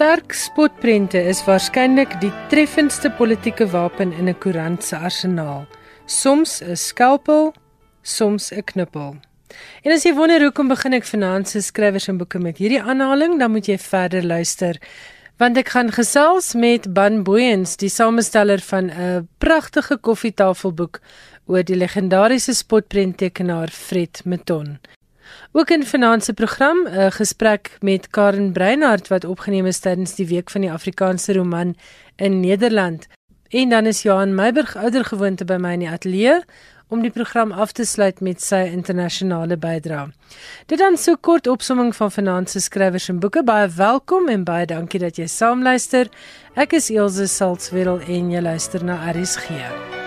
Sterk 0.00 0.32
spotprente 0.32 1.20
is 1.28 1.42
waarskynlik 1.44 2.14
die 2.22 2.30
treffendste 2.48 3.10
politieke 3.18 3.66
wapen 3.68 4.14
in 4.16 4.30
'n 4.30 4.38
koerant 4.40 4.84
se 4.84 4.96
arsenaal. 4.96 5.66
Soms 6.06 6.62
'n 6.62 6.76
skalpel, 6.76 7.52
soms 8.02 8.50
'n 8.50 8.64
knippel. 8.64 9.16
En 9.84 9.92
as 9.92 10.02
jy 10.04 10.14
wonder 10.14 10.40
hoekom 10.40 10.68
begin 10.68 10.94
ek 10.94 11.04
se 11.04 11.60
skrywers 11.60 12.08
en 12.08 12.16
boeke 12.16 12.38
met 12.38 12.56
hierdie 12.56 12.82
aanhaling, 12.82 13.38
dan 13.38 13.50
moet 13.50 13.66
jy 13.66 13.78
verder 13.78 14.24
luister. 14.24 14.80
Want 15.36 15.56
ek 15.56 15.68
gaan 15.68 15.92
gesels 15.92 16.54
met 16.54 16.94
Ban 16.94 17.22
Booyens, 17.22 17.76
die 17.76 17.90
samesteller 17.90 18.60
van 18.60 18.90
'n 18.90 19.28
pragtige 19.38 19.98
koffietafelboek 19.98 21.00
oor 21.46 21.62
die 21.62 21.76
legendariese 21.76 22.54
spotprenttekenaar 22.54 23.68
Fred 23.68 24.22
Meton. 24.24 24.78
Ook 25.52 25.70
in 25.70 25.84
se 26.20 26.32
program 26.32 26.86
'n 26.86 27.10
gesprek 27.10 27.76
met 27.80 28.10
Karen 28.10 28.52
Breinhardt 28.52 29.08
wat 29.08 29.24
opgeneem 29.24 29.66
is 29.66 29.78
tydens 29.78 30.14
die 30.14 30.26
week 30.26 30.50
van 30.50 30.60
die 30.60 30.72
Afrikaanse 30.72 31.32
roman 31.32 31.76
in 32.16 32.40
Nederland. 32.40 33.06
En 33.48 33.68
dan 33.68 33.86
is 33.86 34.02
Johan 34.02 34.34
Meiburg 34.34 34.76
ouer 34.76 35.04
gewoonte 35.04 35.44
by 35.44 35.56
my 35.58 35.72
in 35.72 35.78
die 35.78 35.90
ateljee 35.90 36.42
om 36.90 37.02
die 37.02 37.10
program 37.10 37.52
af 37.52 37.72
te 37.72 37.84
sluit 37.86 38.20
met 38.20 38.42
sy 38.42 38.64
internasionale 38.72 39.56
bydrae. 39.56 40.10
Dit 40.66 40.78
dan 40.82 40.98
so 40.98 41.16
kort 41.16 41.46
opsomming 41.46 41.94
van 41.96 42.46
se 42.46 42.60
skrywers 42.60 43.08
en 43.08 43.20
boeke. 43.20 43.44
Baie 43.44 43.68
welkom 43.68 44.28
en 44.28 44.44
baie 44.44 44.66
dankie 44.66 45.00
dat 45.00 45.16
jy 45.16 45.26
saamluister. 45.26 46.10
Ek 46.54 46.72
is 46.72 46.90
Elsje 46.90 47.26
Salzwetel 47.26 48.00
en 48.00 48.30
jy 48.30 48.40
luister 48.40 48.84
na 48.84 48.98
RSG. 49.12 49.99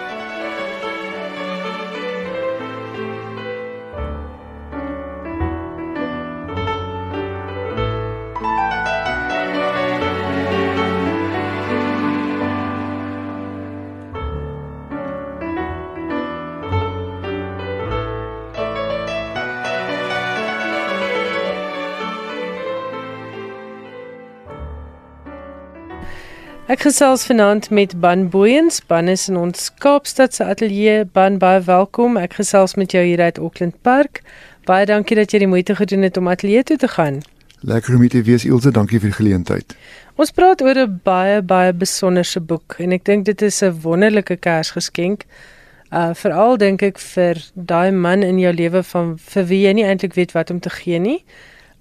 Ek 26.73 26.88
gesels 26.88 27.21
vanaand 27.29 27.67
met 27.69 27.91
Ban 28.02 28.23
Booyens. 28.33 28.79
Ban 28.89 29.07
is 29.07 29.27
in 29.29 29.35
ons 29.38 29.67
Kaapstad 29.77 30.33
se 30.33 30.43
ateljee. 30.43 31.03
Ban, 31.05 31.35
baie 31.38 31.59
welkom. 31.61 32.16
Ek 32.17 32.33
gesels 32.39 32.73
met 32.81 32.95
jou 32.95 33.03
hier 33.05 33.21
uit 33.21 33.38
Auckland 33.38 33.75
Park. 33.85 34.23
Baie 34.66 34.88
dankie 34.89 35.13
dat 35.19 35.29
jy 35.29 35.44
die 35.44 35.49
moeite 35.51 35.75
gedoen 35.77 36.01
het 36.01 36.17
om 36.17 36.31
ateljee 36.31 36.63
toe 36.63 36.79
te 36.81 36.89
gaan. 36.95 37.19
Lekker 37.61 37.94
om 37.94 38.01
hier 38.01 38.16
te 38.16 38.23
wees, 38.25 38.47
Ilse. 38.49 38.73
Dankie 38.73 38.97
vir 39.03 39.11
die 39.11 39.19
geleentheid. 39.19 39.77
Ons 40.17 40.33
praat 40.33 40.66
oor 40.66 40.81
'n 40.88 40.99
baie 41.03 41.41
baie 41.45 41.73
besonderse 41.73 42.41
boek 42.41 42.79
en 42.79 42.91
ek 42.97 43.05
dink 43.05 43.25
dit 43.25 43.41
is 43.41 43.61
'n 43.61 43.77
wonderlike 43.83 44.38
Kersgeskenk. 44.38 45.25
Uh 45.91 46.13
veral 46.13 46.57
dink 46.57 46.81
ek 46.81 46.97
vir 46.97 47.38
daai 47.53 47.91
man 47.91 48.23
in 48.23 48.40
jou 48.40 48.53
lewe 48.53 48.84
van 48.84 49.17
vir 49.17 49.45
wie 49.45 49.61
jy 49.67 49.73
nie 49.73 49.85
eintlik 49.85 50.13
weet 50.13 50.31
wat 50.31 50.50
om 50.50 50.59
te 50.59 50.69
gee 50.69 51.00
nie. 51.00 51.23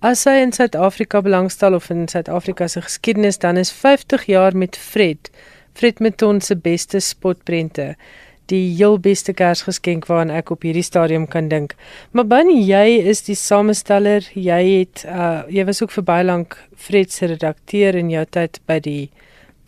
As 0.02 0.24
hy 0.26 0.40
in 0.42 0.50
Suid-Afrika 0.50 1.20
belangstel 1.22 1.76
of 1.76 1.84
in 1.94 2.08
Suid-Afrika 2.10 2.66
se 2.66 2.80
geskiedenis, 2.82 3.36
dan 3.38 3.56
is 3.56 3.70
50 3.70 4.24
jaar 4.26 4.56
met 4.56 4.74
Fred, 4.76 5.30
Fred 5.78 6.00
Meton 6.02 6.40
se 6.40 6.56
beste 6.58 6.98
spotprente, 6.98 7.94
die 8.50 8.64
heel 8.74 8.98
beste 8.98 9.30
Kersgeskenk 9.32 10.08
waaraan 10.10 10.32
ek 10.34 10.50
op 10.50 10.66
hierdie 10.66 10.82
stadium 10.82 11.28
kan 11.30 11.46
dink. 11.52 11.76
Maar 12.10 12.26
Bunny, 12.26 12.56
jy 12.66 12.98
is 13.12 13.22
die 13.28 13.38
samesteller. 13.38 14.26
Jy 14.34 14.58
het 14.72 15.04
uh 15.06 15.44
jy 15.46 15.68
was 15.70 15.84
ook 15.84 15.94
vir 15.94 16.04
baie 16.08 16.26
lank 16.26 16.56
Fred 16.74 17.14
se 17.14 17.30
redakteur 17.30 17.94
in 17.94 18.10
jou 18.10 18.24
tyd 18.26 18.58
by 18.66 18.80
die 18.82 19.10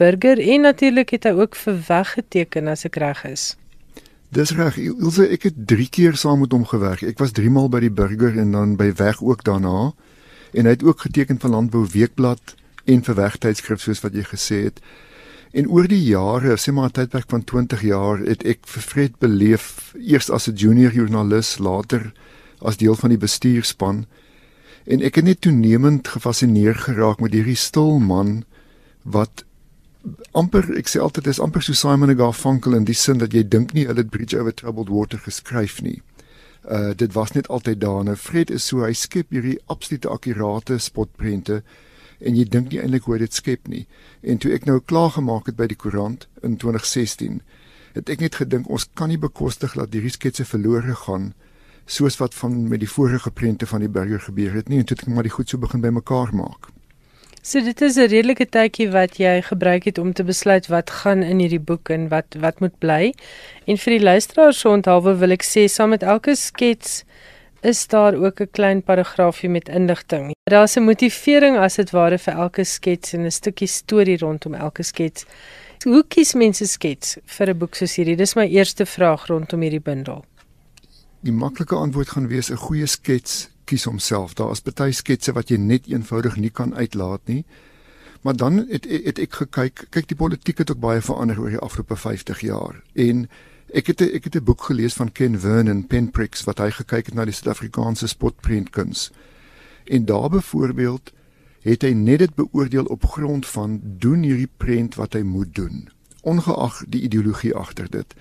Burger 0.02 0.42
en 0.42 0.66
natuurlik 0.66 1.14
het 1.14 1.28
hy 1.30 1.36
ook 1.38 1.54
vir 1.54 1.78
weggeteken 1.86 2.72
as 2.74 2.82
ek 2.90 2.98
reg 2.98 3.22
is. 3.30 3.52
Dis 4.34 4.50
reg. 4.58 4.82
Ek 5.30 5.46
het 5.46 5.62
3 5.70 5.86
keer 5.94 6.18
saam 6.18 6.42
met 6.42 6.50
hom 6.50 6.66
gewerk. 6.66 7.06
Ek 7.06 7.22
was 7.22 7.30
3 7.38 7.54
maal 7.54 7.70
by 7.70 7.84
die 7.86 7.94
Burger 8.02 8.34
en 8.34 8.50
dan 8.50 8.74
by 8.74 8.90
Weg 8.98 9.22
ook 9.22 9.46
daarna 9.46 9.94
en 10.54 10.68
hy 10.68 10.76
het 10.76 10.84
ook 10.86 11.00
geteken 11.06 11.40
van 11.42 11.50
Landbou 11.50 11.86
Weekblad 11.92 12.54
en 12.84 13.02
vir 13.02 13.18
wegtydskrif 13.18 13.82
soos 13.82 14.02
wat 14.04 14.14
jy 14.14 14.24
gesê 14.28 14.60
het. 14.68 14.80
En 15.54 15.68
oor 15.70 15.86
die 15.90 16.02
jare, 16.02 16.56
sê 16.58 16.72
maar 16.72 16.90
'n 16.90 16.96
tydperk 16.98 17.30
van 17.30 17.44
20 17.44 17.82
jaar, 17.82 18.18
het 18.18 18.42
ek 18.44 18.66
vir 18.66 18.82
Fred 18.82 19.18
beleef 19.18 19.94
eers 19.98 20.30
as 20.30 20.48
'n 20.48 20.56
junior 20.56 20.92
joernalis, 20.92 21.58
later 21.58 22.12
as 22.60 22.76
deel 22.76 22.94
van 22.94 23.10
die 23.10 23.18
bestuurspan. 23.18 24.06
En 24.86 25.02
ek 25.02 25.14
het 25.14 25.24
net 25.24 25.40
toenemend 25.40 26.08
gefassineer 26.08 26.74
geraak 26.74 27.20
met 27.20 27.32
hierdie 27.32 27.56
stil 27.56 27.98
man 27.98 28.44
wat 29.02 29.44
amper 30.32 30.66
ek 30.76 30.88
sê 30.88 31.00
altyd 31.00 31.26
is 31.26 31.40
amper 31.40 31.62
so 31.62 31.72
Simon 31.72 32.16
Garfunkel 32.16 32.74
in 32.74 32.84
die 32.84 32.94
sin 32.94 33.18
dat 33.18 33.32
jy 33.32 33.48
dink 33.48 33.72
nie 33.72 33.86
hulle 33.86 34.02
het 34.02 34.10
Bridge 34.10 34.38
over 34.38 34.54
Troubled 34.54 34.88
Water 34.88 35.18
geskryf 35.18 35.80
nie. 35.82 36.02
Uh 36.64 36.92
dit 36.96 37.12
was 37.12 37.32
net 37.32 37.48
altyd 37.48 37.80
daar. 37.80 38.04
Nou 38.04 38.16
Fred 38.16 38.50
is 38.50 38.66
so 38.66 38.84
hy 38.84 38.92
skep 38.92 39.30
hierdie 39.30 39.58
absolute 39.66 40.08
akkurate 40.08 40.78
spotprente 40.78 41.62
en 42.24 42.36
jy 42.36 42.44
dink 42.48 42.70
nie 42.72 42.80
eintlik 42.80 43.04
hoe 43.08 43.18
dit 43.18 43.34
skep 43.34 43.68
nie. 43.68 43.86
En 44.22 44.38
toe 44.40 44.54
ek 44.56 44.64
nou 44.64 44.80
klaar 44.80 45.12
gemaak 45.16 45.50
het 45.50 45.56
by 45.56 45.66
die 45.68 45.76
koerant 45.76 46.28
in 46.42 46.56
2016, 46.56 47.40
het 47.94 48.10
ek 48.10 48.22
net 48.24 48.38
gedink 48.40 48.70
ons 48.70 48.86
kan 48.94 49.12
nie 49.12 49.20
bekostig 49.20 49.74
dat 49.76 49.92
hierdie 49.92 50.14
sketse 50.14 50.46
verlore 50.48 50.96
gaan 51.04 51.32
soos 51.86 52.16
wat 52.16 52.34
van 52.34 52.68
met 52.68 52.80
die 52.80 52.88
vorige 52.88 53.30
prente 53.30 53.66
van 53.68 53.84
die 53.84 53.92
burger 53.92 54.20
gebeur 54.20 54.54
het 54.56 54.70
nie 54.72 54.80
en 54.80 54.88
toe 54.88 54.96
het 54.96 55.04
ek 55.04 55.12
maar 55.14 55.26
die 55.28 55.34
goed 55.34 55.50
so 55.50 55.60
begin 55.60 55.84
bymekaar 55.84 56.32
maak. 56.32 56.70
So 57.46 57.60
dit 57.60 57.80
is 57.80 57.96
'n 57.96 58.08
redelike 58.08 58.46
tydjie 58.48 58.88
wat 58.90 59.18
jy 59.20 59.42
gebruik 59.42 59.84
het 59.84 59.98
om 59.98 60.12
te 60.12 60.24
besluit 60.24 60.66
wat 60.66 60.90
gaan 60.90 61.22
in 61.22 61.38
hierdie 61.38 61.60
boek 61.60 61.90
en 61.90 62.08
wat 62.08 62.36
wat 62.40 62.60
moet 62.60 62.78
bly. 62.78 63.12
En 63.66 63.76
vir 63.76 63.98
die 63.98 64.04
luisteraars 64.04 64.58
so 64.58 64.72
onthaalwe 64.72 65.12
wil 65.18 65.30
ek 65.30 65.44
sê 65.44 65.68
saam 65.68 65.90
met 65.90 66.02
elke 66.02 66.34
skets 66.34 67.04
is 67.60 67.86
daar 67.86 68.14
ook 68.14 68.40
'n 68.40 68.48
klein 68.50 68.82
paragraafie 68.82 69.50
met 69.50 69.68
inligting. 69.68 70.32
Daar's 70.50 70.76
'n 70.76 70.84
motivering 70.84 71.56
as 71.56 71.76
dit 71.76 71.90
ware 71.90 72.18
vir 72.18 72.34
elke 72.34 72.64
skets 72.64 73.12
en 73.12 73.24
'n 73.26 73.30
stukkie 73.30 73.68
storie 73.68 74.18
rondom 74.18 74.54
elke 74.54 74.82
skets. 74.82 75.26
Hoe 75.84 76.04
kies 76.08 76.34
mense 76.34 76.66
skets 76.66 77.16
vir 77.24 77.48
'n 77.48 77.58
boek 77.58 77.74
soos 77.74 77.96
hierdie? 77.96 78.16
Dis 78.16 78.34
my 78.34 78.46
eerste 78.48 78.86
vraag 78.86 79.26
rondom 79.26 79.60
hierdie 79.60 79.82
bundel. 79.82 80.24
Die 81.20 81.32
maklike 81.32 81.74
antwoord 81.74 82.08
gaan 82.08 82.28
wees 82.28 82.50
'n 82.50 82.56
goeie 82.56 82.86
skets 82.86 83.53
kies 83.64 83.84
homself. 83.84 84.34
Daar 84.34 84.50
is 84.50 84.62
baie 84.62 84.92
sketse 84.92 85.32
wat 85.32 85.50
jy 85.50 85.56
net 85.56 85.86
eenvoudig 85.86 86.36
nie 86.36 86.50
kan 86.50 86.74
uitlaat 86.74 87.26
nie. 87.26 87.44
Maar 88.24 88.36
dan 88.36 88.56
het, 88.68 88.84
het, 88.88 89.04
het 89.04 89.18
ek 89.18 89.40
gekyk, 89.42 89.86
kyk 89.90 90.08
die 90.08 90.16
politiek 90.16 90.58
het 90.58 90.70
ook 90.70 90.80
baie 90.80 91.00
verander 91.04 91.40
oor 91.40 91.52
die 91.52 91.60
afgelope 91.60 91.96
50 91.96 92.40
jaar. 92.40 92.80
En 92.94 93.26
ek 93.74 93.90
het 93.92 94.00
ek 94.00 94.24
het 94.24 94.36
'n 94.36 94.44
boek 94.44 94.62
gelees 94.62 94.94
van 94.94 95.12
Ken 95.12 95.40
Vernon 95.40 95.86
Penpricks 95.86 96.44
wat 96.44 96.58
hy 96.58 96.70
gekyk 96.70 97.06
het 97.06 97.14
na 97.14 97.24
die 97.24 97.34
Suid-Afrikaanse 97.34 98.06
spotprentkuns. 98.06 99.10
En 99.84 100.04
daar 100.04 100.28
byvoorbeeld 100.30 101.12
het 101.60 101.82
hy 101.82 101.92
net 101.92 102.18
dit 102.18 102.34
beoordeel 102.34 102.84
op 102.84 103.04
grond 103.04 103.46
van 103.46 103.80
doen 103.82 104.22
hierdie 104.22 104.50
prent 104.56 104.94
wat 104.94 105.12
hy 105.12 105.22
moet 105.22 105.54
doen, 105.54 105.88
ongeag 106.22 106.84
die 106.88 107.00
ideologie 107.00 107.54
agter 107.54 107.90
dit. 107.90 108.14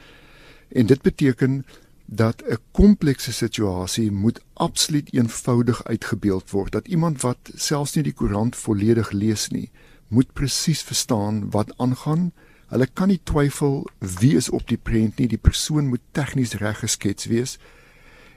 En 0.72 0.86
dit 0.86 1.02
beteken 1.02 1.66
dat 2.06 2.44
'n 2.46 2.58
komplekse 2.72 3.34
situasie 3.34 4.12
moet 4.12 4.42
absoluut 4.54 5.14
eenvoudig 5.14 5.84
uitgebeeld 5.84 6.50
word 6.50 6.72
dat 6.72 6.88
iemand 6.88 7.22
wat 7.22 7.52
selfs 7.56 7.96
nie 7.96 8.04
die 8.04 8.14
koerant 8.14 8.56
volledig 8.56 9.12
lees 9.12 9.48
nie 9.48 9.72
moet 10.08 10.34
presies 10.34 10.82
verstaan 10.82 11.50
wat 11.50 11.74
aangaan. 11.78 12.32
Hulle 12.68 12.88
kan 12.94 13.08
nie 13.08 13.20
twyfel 13.24 13.88
wie 14.00 14.36
is 14.36 14.50
op 14.50 14.68
die 14.68 14.78
prent 14.78 15.18
nie 15.18 15.28
die 15.28 15.38
persoon 15.38 15.88
moet 15.88 16.02
tegnies 16.12 16.54
reg 16.54 16.80
geskets 16.80 17.26
wees. 17.26 17.58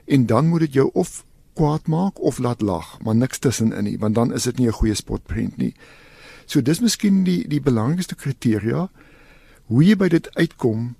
En 0.05 0.25
dan 0.25 0.47
moet 0.47 0.59
dit 0.59 0.73
jou 0.73 0.89
of 0.93 1.25
kwaad 1.53 1.87
maak 1.87 2.21
of 2.21 2.37
laat 2.37 2.61
lag 2.61 2.99
maar 3.01 3.15
niks 3.15 3.39
tussenin 3.39 3.83
nie 3.83 3.97
want 3.99 4.15
dan 4.15 4.33
is 4.33 4.43
dit 4.43 4.57
nie 4.57 4.67
'n 4.67 4.79
goeie 4.79 4.93
spotprent 4.93 5.57
nie. 5.57 5.73
So 6.45 6.61
dis 6.61 6.79
miskien 6.79 7.23
die 7.23 7.47
die 7.47 7.61
belangrikste 7.61 8.15
kriteria 8.15 8.89
hoe 9.65 9.83
jy 9.83 9.95
by 9.95 10.07
dit 10.07 10.35
uitkom 10.35 10.95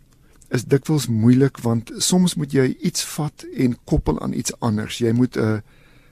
is 0.49 0.63
dikwels 0.63 1.07
moeilik 1.07 1.57
want 1.57 1.91
soms 1.97 2.35
moet 2.35 2.53
jy 2.53 2.77
iets 2.79 3.03
vat 3.15 3.45
en 3.55 3.77
koppel 3.83 4.19
aan 4.19 4.33
iets 4.33 4.53
anders. 4.59 4.97
Jy 4.97 5.11
moet 5.11 5.37
'n 5.37 5.61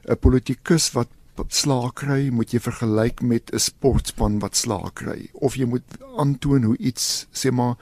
'n 0.09 0.17
politikus 0.19 0.91
wat 0.91 1.07
slaag 1.47 1.93
kry, 1.93 2.29
moet 2.29 2.51
jy 2.51 2.59
vergelyk 2.59 3.21
met 3.21 3.51
'n 3.53 3.59
sportspan 3.59 4.39
wat 4.39 4.55
slaag 4.55 4.93
kry 4.93 5.29
of 5.33 5.55
jy 5.55 5.65
moet 5.65 5.83
aantoon 6.17 6.63
hoe 6.63 6.77
iets 6.77 7.27
sê 7.33 7.51
maar 7.51 7.75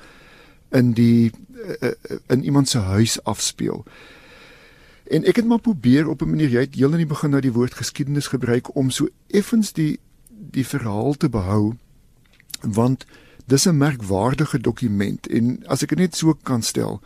in 0.72 0.94
die 0.94 1.32
eh, 1.80 1.88
eh, 1.90 2.18
in 2.28 2.44
iemand 2.44 2.70
se 2.70 2.78
huis 2.78 3.24
afspeel. 3.24 3.86
En 5.04 5.24
ek 5.24 5.36
het 5.36 5.46
maar 5.46 5.60
probeer 5.60 6.08
op 6.08 6.22
'n 6.22 6.30
manier 6.30 6.50
jy 6.50 6.60
het 6.60 6.76
heel 6.76 6.92
in 6.92 6.98
die 6.98 7.14
begin 7.14 7.30
nou 7.30 7.42
die 7.42 7.54
woord 7.54 7.74
geskiedenis 7.74 8.28
gebruik 8.28 8.76
om 8.76 8.90
so 8.90 9.08
effens 9.28 9.74
die 9.74 10.00
die 10.30 10.68
verhaal 10.68 11.14
te 11.14 11.30
behou 11.30 11.74
want 12.62 13.06
dis 13.46 13.68
'n 13.68 13.78
merkwaardige 13.78 14.60
dokument 14.60 15.28
en 15.28 15.64
as 15.68 15.84
ek 15.84 15.90
dit 15.90 15.98
net 15.98 16.16
so 16.16 16.34
kan 16.44 16.62
stel 16.62 17.02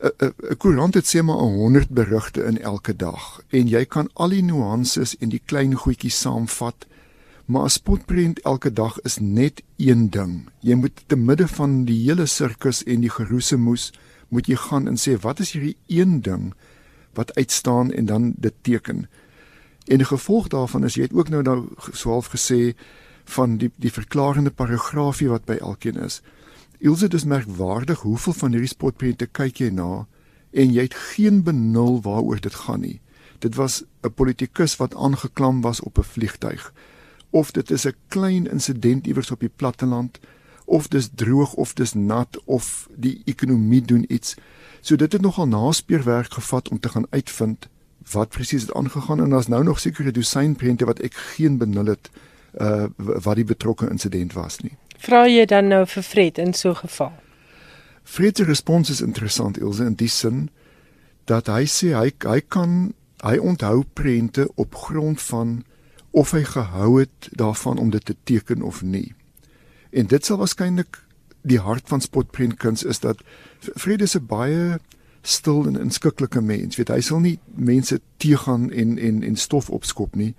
'n 0.00 0.56
koerant 0.56 0.94
het 0.94 1.06
sê 1.06 1.22
maar 1.22 1.36
100 1.36 1.88
berigte 1.90 2.44
in 2.44 2.60
elke 2.60 2.96
dag 2.96 3.40
en 3.50 3.68
jy 3.68 3.84
kan 3.84 4.10
al 4.14 4.28
die 4.28 4.42
nuances 4.42 5.16
en 5.18 5.28
die 5.28 5.42
klein 5.44 5.74
goedjies 5.74 6.20
saamvat 6.20 6.86
Maar 7.48 7.64
'n 7.64 7.68
spotprent 7.68 8.40
elke 8.40 8.72
dag 8.72 9.00
is 9.00 9.18
net 9.18 9.62
een 9.76 10.10
ding. 10.10 10.48
Jy 10.60 10.74
moet 10.74 11.02
te 11.06 11.16
midde 11.16 11.48
van 11.48 11.84
die 11.84 12.02
hele 12.02 12.26
sirkus 12.26 12.82
en 12.82 13.00
die 13.00 13.10
geroesemoes 13.10 13.92
moet 14.28 14.46
jy 14.46 14.56
gaan 14.56 14.88
en 14.88 14.96
sê 14.96 15.20
wat 15.20 15.38
is 15.38 15.52
hierdie 15.52 15.76
een 15.86 16.20
ding 16.20 16.54
wat 17.12 17.34
uitstaan 17.34 17.92
en 17.92 18.04
dan 18.04 18.32
dit 18.36 18.52
teken. 18.60 19.08
En 19.84 19.96
die 19.96 20.06
gevolg 20.06 20.48
daarvan 20.48 20.84
is 20.84 20.94
jy 20.94 21.02
het 21.02 21.12
ook 21.12 21.28
nou 21.28 21.42
nou 21.42 21.68
swaalf 21.92 22.26
gesê 22.26 22.76
van 23.28 23.56
die 23.56 23.70
die 23.76 23.92
verklarende 23.92 24.50
paragraafie 24.50 25.28
wat 25.28 25.44
by 25.44 25.58
elkeen 25.60 26.00
is. 26.04 26.20
Ilse 26.78 27.08
dis 27.08 27.24
merkwaardig 27.24 28.00
hoeveel 28.06 28.32
van 28.32 28.54
hierdie 28.54 28.70
spotprente 28.70 29.26
kyk 29.26 29.60
jy 29.62 29.70
na 29.74 30.06
en 30.50 30.72
jy 30.72 30.86
het 30.86 30.96
geen 31.14 31.42
benul 31.44 32.00
waaroor 32.02 32.40
dit 32.40 32.54
gaan 32.54 32.80
nie. 32.80 33.00
Dit 33.38 33.54
was 33.54 33.84
'n 34.02 34.14
politikus 34.14 34.76
wat 34.76 34.94
aangeklam 34.94 35.60
was 35.60 35.80
op 35.80 35.98
'n 35.98 36.02
vliegtyg. 36.02 36.72
Of 37.30 37.50
dit 37.50 37.70
is 37.70 37.86
'n 37.86 37.94
klein 38.08 38.50
insident 38.50 39.06
iewers 39.06 39.30
op 39.30 39.40
die 39.40 39.52
platteland 39.56 40.18
of 40.64 40.88
dis 40.88 41.08
droog 41.14 41.54
of 41.54 41.72
dis 41.72 41.94
nat 41.94 42.40
of 42.44 42.88
die 42.96 43.22
ekonomie 43.24 43.82
doen 43.82 44.04
iets. 44.08 44.34
So 44.80 44.96
dit 44.96 45.12
het 45.12 45.22
nogal 45.22 45.48
naspeurwerk 45.48 46.32
gevat 46.32 46.68
om 46.68 46.80
te 46.80 46.88
gaan 46.88 47.06
uitvind 47.10 47.68
wat 48.12 48.28
presies 48.28 48.62
het 48.62 48.74
aangegaan 48.74 49.20
en 49.20 49.30
daar's 49.30 49.46
nou 49.46 49.64
nog 49.64 49.80
sekere 49.80 50.10
dosynprente 50.10 50.84
wat 50.84 50.98
ek 50.98 51.14
geen 51.14 51.58
benul 51.58 51.86
het 51.86 52.10
uh 52.60 52.86
wat 52.96 53.36
die 53.36 53.44
betrokke 53.44 53.88
insident 53.90 54.32
was 54.32 54.60
nie. 54.60 54.76
Vra 54.98 55.26
jy 55.26 55.44
dan 55.46 55.68
nou 55.68 55.84
vir 55.86 56.02
Fred 56.02 56.38
in 56.38 56.54
so 56.54 56.70
'n 56.70 56.74
geval? 56.76 57.12
Fred 58.02 58.36
se 58.36 58.44
respons 58.44 58.90
is 58.90 59.00
interessant 59.00 59.58
Ilse 59.58 59.84
in 59.84 59.94
die 59.94 60.08
sin 60.08 60.50
dat 61.24 61.46
hy 61.46 61.64
sê 61.64 61.92
hy 61.94 62.12
hy 62.24 62.40
kan 62.40 62.94
hy 63.22 63.38
onthou 63.38 63.84
prente 63.92 64.48
op 64.54 64.74
grond 64.74 65.22
van 65.22 65.64
of 66.10 66.30
hy 66.30 66.44
gehou 66.44 67.00
het 67.00 67.28
daarvan 67.30 67.78
om 67.78 67.90
dit 67.90 68.04
te 68.04 68.16
teken 68.24 68.62
of 68.62 68.82
nie. 68.82 69.14
En 69.90 70.06
dit 70.06 70.24
sal 70.24 70.38
waarskynlik 70.38 71.04
die 71.42 71.60
hart 71.60 71.88
van 71.88 72.00
spotprentkuns 72.00 72.82
is 72.82 72.98
dat 72.98 73.22
Fred 73.76 74.02
is 74.02 74.16
'n 74.16 74.26
baie 74.26 74.78
stil 75.22 75.66
en 75.66 75.80
inskikkelike 75.80 76.40
mens. 76.40 76.76
Weet 76.76 76.88
hy 76.88 77.00
sal 77.00 77.20
nie 77.20 77.38
mense 77.54 78.00
teëgaan 78.16 78.72
en 78.72 78.98
en 78.98 79.22
en 79.22 79.36
stof 79.36 79.70
opskop 79.70 80.16
nie 80.16 80.34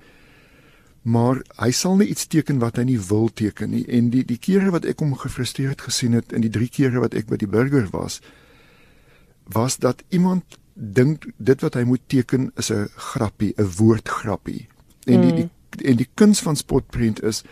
maar 1.10 1.42
hy 1.58 1.72
sal 1.74 1.96
nie 1.98 2.10
iets 2.12 2.28
teken 2.30 2.60
wat 2.62 2.78
hy 2.78 2.86
nie 2.92 3.00
wil 3.10 3.30
teken 3.34 3.72
nie. 3.74 3.86
En 3.88 4.12
die 4.14 4.26
die 4.28 4.38
kere 4.38 4.74
wat 4.76 4.86
ek 4.90 5.02
hom 5.02 5.16
gefrustreerd 5.18 5.82
gesien 5.88 6.18
het 6.18 6.34
in 6.36 6.46
die 6.46 6.54
drie 6.54 6.70
kere 6.70 7.02
wat 7.02 7.16
ek 7.18 7.30
by 7.32 7.40
die 7.42 7.50
burger 7.50 7.88
was 7.96 8.20
was 9.50 9.80
dat 9.82 10.04
iemand 10.14 10.60
dink 10.74 11.26
dit 11.38 11.64
wat 11.66 11.74
hy 11.74 11.84
moet 11.90 12.04
teken 12.08 12.52
is 12.62 12.70
'n 12.72 12.90
grappie 12.96 13.54
'n 13.58 13.72
woordgrappie. 13.78 14.68
En 15.06 15.22
die, 15.22 15.32
mm. 15.32 15.50
die 15.76 15.88
en 15.90 15.98
die 15.98 16.10
kuns 16.14 16.40
van 16.40 16.56
spotprint 16.56 17.24
is 17.24 17.44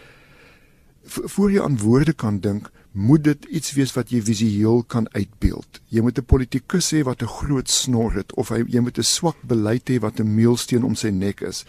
voor 1.05 1.51
jy 1.51 1.61
aan 1.61 1.77
woorde 1.77 2.13
kan 2.13 2.39
dink 2.39 2.69
moet 2.91 3.23
dit 3.23 3.45
iets 3.45 3.73
wees 3.73 3.93
wat 3.93 4.09
jy 4.09 4.21
visueel 4.21 4.83
kan 4.83 5.07
uitbeeld. 5.13 5.81
Jy 5.89 6.01
moet 6.01 6.17
'n 6.17 6.25
politikus 6.25 6.91
hê 6.93 7.03
wat 7.03 7.21
'n 7.21 7.33
groot 7.39 7.69
snor 7.69 8.13
het 8.13 8.33
of 8.33 8.49
hy 8.49 8.63
jy 8.67 8.79
moet 8.79 8.97
'n 8.97 9.03
swak 9.03 9.37
beleid 9.41 9.89
hê 9.89 9.99
wat 9.99 10.19
'n 10.19 10.35
meelsteen 10.35 10.83
om 10.83 10.95
sy 10.95 11.09
nek 11.09 11.41
is 11.41 11.65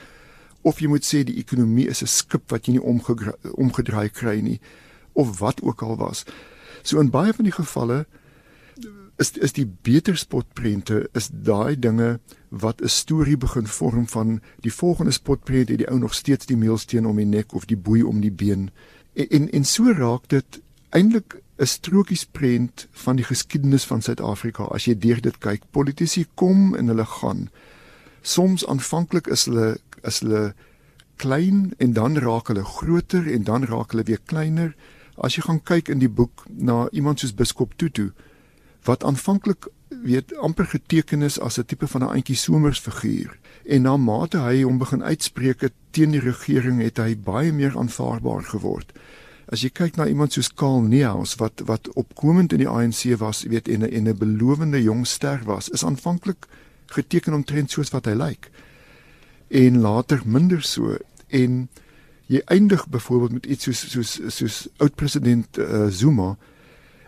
of 0.68 0.82
jy 0.82 0.90
moet 0.92 1.06
sê 1.06 1.24
die 1.24 1.38
ekonomie 1.40 1.88
is 1.88 2.02
'n 2.02 2.12
skip 2.12 2.50
wat 2.52 2.66
jy 2.66 2.76
nie 2.76 2.86
omgedraai 3.56 4.08
kry 4.12 4.40
nie 4.40 4.60
of 5.12 5.38
wat 5.38 5.62
ook 5.62 5.82
al 5.82 5.96
was. 5.96 6.24
So 6.82 7.00
in 7.00 7.10
baie 7.10 7.32
van 7.32 7.44
die 7.44 7.56
gevalle 7.56 8.06
is 9.18 9.32
is 9.32 9.52
die 9.52 9.66
beter 9.66 10.16
spotprente 10.16 11.08
is 11.12 11.28
daai 11.32 11.78
dinge 11.78 12.20
wat 12.48 12.80
'n 12.82 12.88
storie 12.88 13.36
begin 13.36 13.66
vorm 13.66 14.06
van 14.08 14.40
die 14.60 14.72
volgende 14.72 15.12
spotprent 15.12 15.68
het 15.68 15.78
die 15.78 15.90
ou 15.90 15.98
nog 15.98 16.14
steeds 16.14 16.46
die 16.46 16.56
meelsteen 16.56 17.06
om 17.06 17.16
die 17.16 17.26
nek 17.26 17.54
of 17.54 17.64
die 17.64 17.76
boei 17.76 18.02
om 18.02 18.20
die 18.20 18.32
been. 18.32 18.70
En 19.12 19.28
en, 19.28 19.50
en 19.50 19.64
so 19.64 19.92
raak 19.92 20.28
dit 20.28 20.60
eintlik 20.90 21.42
'n 21.58 21.66
strokiesprent 21.66 22.86
van 22.90 23.16
die 23.16 23.24
geskiedenis 23.24 23.84
van 23.84 24.02
Suid-Afrika. 24.02 24.62
As 24.64 24.84
jy 24.84 24.98
deur 24.98 25.20
dit 25.20 25.38
kyk 25.38 25.62
politici 25.70 26.26
kom 26.34 26.74
en 26.74 26.86
hulle 26.86 27.04
gaan. 27.04 27.50
Soms 28.22 28.66
aanvanklik 28.66 29.26
is 29.26 29.44
hulle 29.44 29.78
is 30.02 30.20
hulle 30.20 30.54
klein 31.18 31.72
en 31.78 31.92
dan 31.92 32.18
raak 32.18 32.48
hulle 32.48 32.64
groter 32.64 33.26
en 33.32 33.42
dan 33.42 33.64
raak 33.64 33.90
hulle 33.92 34.06
weer 34.06 34.22
kleiner. 34.24 34.74
As 35.18 35.34
jy 35.34 35.42
gaan 35.42 35.62
kyk 35.62 35.90
in 35.92 36.02
die 36.02 36.10
boek 36.10 36.46
na 36.48 36.86
iemand 36.94 37.20
soos 37.20 37.34
biskop 37.34 37.74
Tutu 37.76 38.12
wat 38.86 39.04
aanvanklik 39.04 39.66
weet 39.88 40.34
amper 40.36 40.68
geteken 40.70 41.22
is 41.26 41.40
as 41.40 41.58
'n 41.58 41.66
tipe 41.66 41.86
van 41.86 42.02
'n 42.02 42.14
antjie 42.16 42.36
somers 42.36 42.80
figuur 42.80 43.38
en 43.64 43.82
na 43.82 43.96
mate 43.96 44.38
hy 44.38 44.62
hom 44.62 44.78
begin 44.78 45.02
uitspreek 45.02 45.70
teen 45.90 46.10
die 46.10 46.20
regering 46.20 46.80
het 46.80 46.98
hy 46.98 47.16
baie 47.16 47.52
meer 47.52 47.76
aanvaarbaar 47.76 48.44
geword. 48.44 48.92
As 49.48 49.60
jy 49.62 49.70
kyk 49.70 49.96
na 49.96 50.06
iemand 50.06 50.32
soos 50.32 50.54
Karl 50.54 50.80
Neus 50.80 51.34
wat 51.34 51.62
wat 51.64 51.88
opkomend 51.94 52.52
in 52.52 52.58
die 52.58 52.68
ANC 52.68 53.18
was, 53.18 53.42
weet 53.42 53.68
en 53.68 53.82
'n 53.82 53.92
en 53.92 54.08
'n 54.08 54.18
belowende 54.18 54.82
jong 54.82 55.06
ster 55.06 55.40
was, 55.44 55.68
is 55.68 55.84
aanvanklik 55.84 56.46
geteken 56.86 57.34
omtrent 57.34 57.70
soos 57.70 57.90
wat 57.90 58.04
hy 58.04 58.12
lyk. 58.12 58.20
Like 58.20 58.48
en 59.48 59.80
later 59.80 60.20
minder 60.24 60.62
so 60.62 60.96
en 61.28 61.68
jy 62.28 62.42
eindig 62.52 62.84
byvoorbeeld 62.88 63.32
met 63.32 63.46
iets 63.46 63.64
soos 63.64 63.84
soos 63.92 64.18
soos 64.36 64.58
oud 64.76 64.94
president 64.94 65.58
uh, 65.58 65.86
Zuma. 65.88 66.36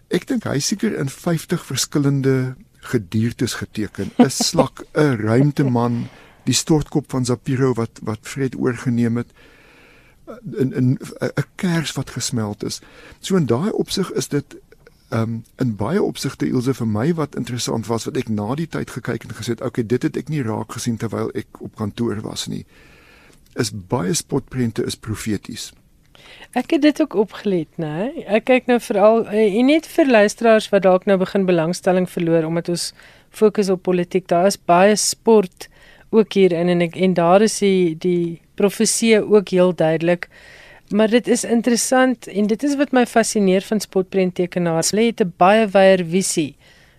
Ek 0.09 0.25
dink 0.27 0.49
hy 0.49 0.59
seker 0.65 0.97
in 0.97 1.13
50 1.13 1.65
verskillende 1.69 2.55
gediertes 2.81 3.55
geteken. 3.61 4.11
'n 4.17 4.31
slak 4.49 4.85
'n 4.97 5.21
ruimteman 5.21 6.09
die 6.49 6.57
stortkop 6.57 7.11
van 7.13 7.25
Zapiro 7.25 7.75
wat 7.77 8.01
wat 8.03 8.25
Fred 8.25 8.57
oorgeneem 8.57 9.21
het 9.21 9.29
in 10.57 10.73
in 10.73 10.99
'n 11.21 11.47
kers 11.55 11.93
wat 11.93 12.17
gesmeld 12.17 12.65
is. 12.65 12.81
So 13.21 13.37
in 13.37 13.47
daai 13.47 13.71
opsig 13.71 14.11
is 14.13 14.29
dit 14.29 14.57
um, 15.11 15.43
in 15.63 15.75
baie 15.77 16.03
opsigte 16.03 16.49
Ilse 16.49 16.75
vir 16.75 16.89
my 16.89 17.09
wat 17.19 17.37
interessant 17.39 17.89
was 17.91 18.07
wat 18.09 18.19
ek 18.21 18.31
na 18.33 18.55
die 18.59 18.69
tyd 18.71 18.91
gekyk 18.95 19.27
en 19.27 19.35
gesê 19.37 19.57
het, 19.57 19.65
okay, 19.65 19.85
dit 19.87 20.03
het 20.03 20.17
ek 20.17 20.31
nie 20.33 20.43
raak 20.47 20.73
gesien 20.77 20.99
terwyl 21.01 21.31
ek 21.39 21.61
op 21.61 21.77
kantoor 21.81 22.23
was 22.27 22.47
nie. 22.51 22.65
Is 23.59 23.73
baie 23.73 24.15
spotprente 24.15 24.85
is 24.87 24.97
profeties. 24.97 25.71
Ek 26.55 26.75
het 26.75 26.83
dit 26.83 27.01
ook 27.03 27.15
opgelet, 27.15 27.71
né? 27.79 28.11
Ek 28.27 28.47
kyk 28.51 28.69
nou 28.71 28.79
veral 28.83 29.25
eh, 29.31 29.55
en 29.59 29.71
net 29.71 29.87
vir 29.89 30.11
luisteraars 30.11 30.69
wat 30.73 30.85
dalk 30.87 31.07
nou 31.07 31.17
begin 31.21 31.47
belangstelling 31.49 32.09
verloor 32.11 32.47
omdat 32.49 32.71
ons 32.73 32.91
fokus 33.31 33.71
op 33.71 33.85
politiek. 33.87 34.27
Daar 34.29 34.51
is 34.51 34.59
baie 34.59 34.97
sport 34.99 35.69
ook 36.11 36.35
hier 36.35 36.53
in 36.53 36.69
en 36.69 36.83
ek 36.87 36.99
en 36.99 37.15
daar 37.15 37.43
is 37.47 37.61
die 37.63 37.95
die 37.99 38.41
profesie 38.59 39.21
ook 39.23 39.55
heel 39.55 39.75
duidelik. 39.75 40.29
Maar 40.91 41.11
dit 41.11 41.29
is 41.29 41.45
interessant 41.45 42.27
en 42.27 42.47
dit 42.47 42.63
is 42.63 42.77
wat 42.77 42.91
my 42.91 43.05
fascineer 43.07 43.63
van 43.63 43.81
spotprenttekenaars. 43.81 44.91
Hulle 44.91 45.05
het 45.13 45.21
'n 45.23 45.33
baie 45.37 45.69
wyer 45.69 46.05
visie 46.05 46.57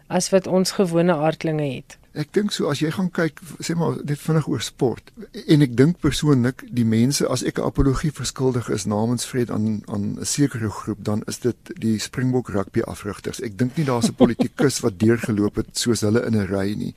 as 0.08 0.30
wat 0.30 0.48
ons 0.48 0.72
gewone 0.72 1.14
aardlinge 1.14 1.74
het. 1.74 1.98
Ek 2.12 2.34
dink 2.34 2.52
so 2.52 2.68
as 2.68 2.80
jy 2.80 2.90
gaan 2.92 3.12
kyk, 3.12 3.40
sê 3.64 3.76
maar 3.76 3.96
dit 4.04 4.20
vinnig 4.20 4.48
oor 4.48 4.62
sport. 4.62 5.12
En 5.48 5.62
ek 5.62 5.78
dink 5.78 6.00
persoonlik 6.00 6.64
die 6.68 6.86
mense 6.86 7.28
as 7.28 7.44
ek 7.44 7.60
'n 7.60 7.64
apologie 7.64 8.12
verskuldig 8.12 8.70
is 8.70 8.86
namens 8.86 9.26
Fred 9.26 9.52
aan 9.52 9.82
aan 9.88 10.20
'n 10.20 10.26
sekere 10.26 10.70
groep, 10.70 11.04
dan 11.04 11.24
is 11.28 11.40
dit 11.40 11.56
die 11.80 12.00
Springbok 12.00 12.50
rugby 12.50 12.82
afrigters. 12.82 13.42
Ek 13.42 13.58
dink 13.58 13.78
nie 13.78 13.86
daar's 13.86 14.08
'n 14.08 14.16
politikus 14.16 14.80
wat 14.80 15.00
deurgeloop 15.00 15.56
het 15.56 15.78
soos 15.78 16.02
hulle 16.02 16.26
in 16.26 16.36
'n 16.36 16.48
ry 16.48 16.74
nie. 16.74 16.94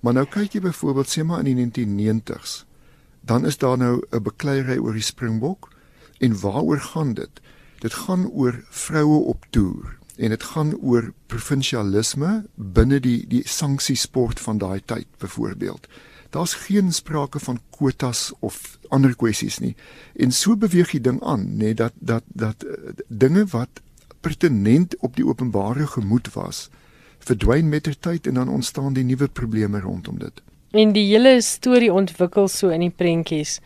Maar 0.00 0.12
nou 0.12 0.26
kyk 0.26 0.52
jy 0.52 0.60
byvoorbeeld 0.60 1.08
sê 1.08 1.24
maar 1.24 1.38
in 1.38 1.56
die 1.56 1.64
1990s, 1.66 2.64
dan 3.20 3.46
is 3.46 3.58
daar 3.58 3.78
nou 3.78 4.02
'n 4.12 4.22
bekleierery 4.22 4.78
oor 4.78 4.92
die 4.92 5.02
Springbok 5.02 5.71
En 6.22 6.40
waaroor 6.40 6.80
gaan 6.80 7.14
dit? 7.18 7.40
Dit 7.82 7.94
gaan 7.94 8.28
oor 8.30 8.64
vroue 8.70 9.18
op 9.34 9.46
toer 9.50 9.98
en 10.16 10.28
dit 10.28 10.42
gaan 10.42 10.76
oor 10.78 11.12
provinsialisme 11.26 12.44
binne 12.54 13.00
die 13.02 13.24
die 13.26 13.42
sanksiesport 13.48 14.40
van 14.40 14.60
daai 14.62 14.82
tyd 14.84 15.08
byvoorbeeld. 15.18 15.88
Daar's 16.30 16.54
geen 16.54 16.92
sprake 16.92 17.40
van 17.40 17.58
kwotas 17.70 18.32
of 18.38 18.78
ander 18.88 19.16
kwessies 19.16 19.58
nie. 19.58 19.74
En 20.14 20.32
so 20.32 20.56
beweeg 20.56 20.94
die 20.94 21.00
ding 21.00 21.18
aan, 21.22 21.48
nê, 21.56 21.72
nee, 21.72 21.74
dat 21.74 21.92
dat 21.98 22.24
dat 22.28 22.64
uh, 22.64 22.94
dinge 23.08 23.46
wat 23.50 23.82
pertinent 24.20 24.96
op 24.98 25.16
die 25.16 25.26
openbare 25.26 25.86
gemoed 25.86 26.32
was, 26.38 26.68
verdwyn 27.18 27.68
met 27.68 27.82
ter 27.82 27.98
tyd 27.98 28.26
en 28.26 28.34
dan 28.34 28.48
ontstaan 28.48 28.92
die 28.92 29.04
nuwe 29.04 29.28
probleme 29.28 29.80
rondom 29.80 30.18
dit. 30.18 30.42
En 30.72 30.92
die 30.92 31.04
hele 31.10 31.40
storie 31.44 31.92
ontwikkel 31.92 32.48
so 32.48 32.68
in 32.72 32.80
die 32.80 32.90
prentjies. 32.90 33.60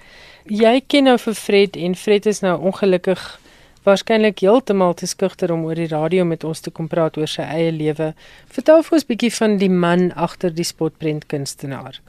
Jy 0.47 0.81
ken 0.87 1.05
nou 1.07 1.19
vir 1.19 1.35
Fred 1.39 1.77
en 1.77 1.95
Fred 1.95 2.27
is 2.27 2.41
nou 2.43 2.59
ongelukkig 2.71 3.39
waarskynlik 3.87 4.41
heeltemal 4.43 4.95
te 4.99 5.07
skugter 5.07 5.53
om 5.55 5.63
oor 5.69 5.79
die 5.79 5.93
radio 5.93 6.25
met 6.27 6.45
ons 6.45 6.61
te 6.61 6.71
kom 6.75 6.89
praat 6.91 7.17
oor 7.19 7.31
sy 7.31 7.43
eie 7.47 7.71
lewe. 7.71 8.15
Vertel 8.51 8.83
vir 8.83 8.95
ons 8.99 9.07
bietjie 9.07 9.31
van 9.37 9.59
die 9.61 9.71
man 9.71 10.11
agter 10.19 10.51
die 10.55 10.67
spotprent 10.67 11.29
kunstenaar. 11.31 12.01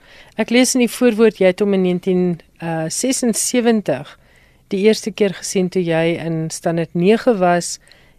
Ek 0.42 0.50
lees 0.50 0.74
in 0.74 0.82
die 0.88 0.92
voorwoord 0.92 1.38
jy 1.42 1.48
het 1.54 1.62
hom 1.62 1.74
in 1.78 1.86
1976 1.86 3.94
uh, 3.94 4.06
die 4.74 4.82
eerste 4.90 5.14
keer 5.14 5.34
gesien 5.38 5.70
toe 5.72 5.86
jy 5.86 6.18
in 6.20 6.50
standaard 6.52 6.98
9 6.98 7.38
was 7.40 7.78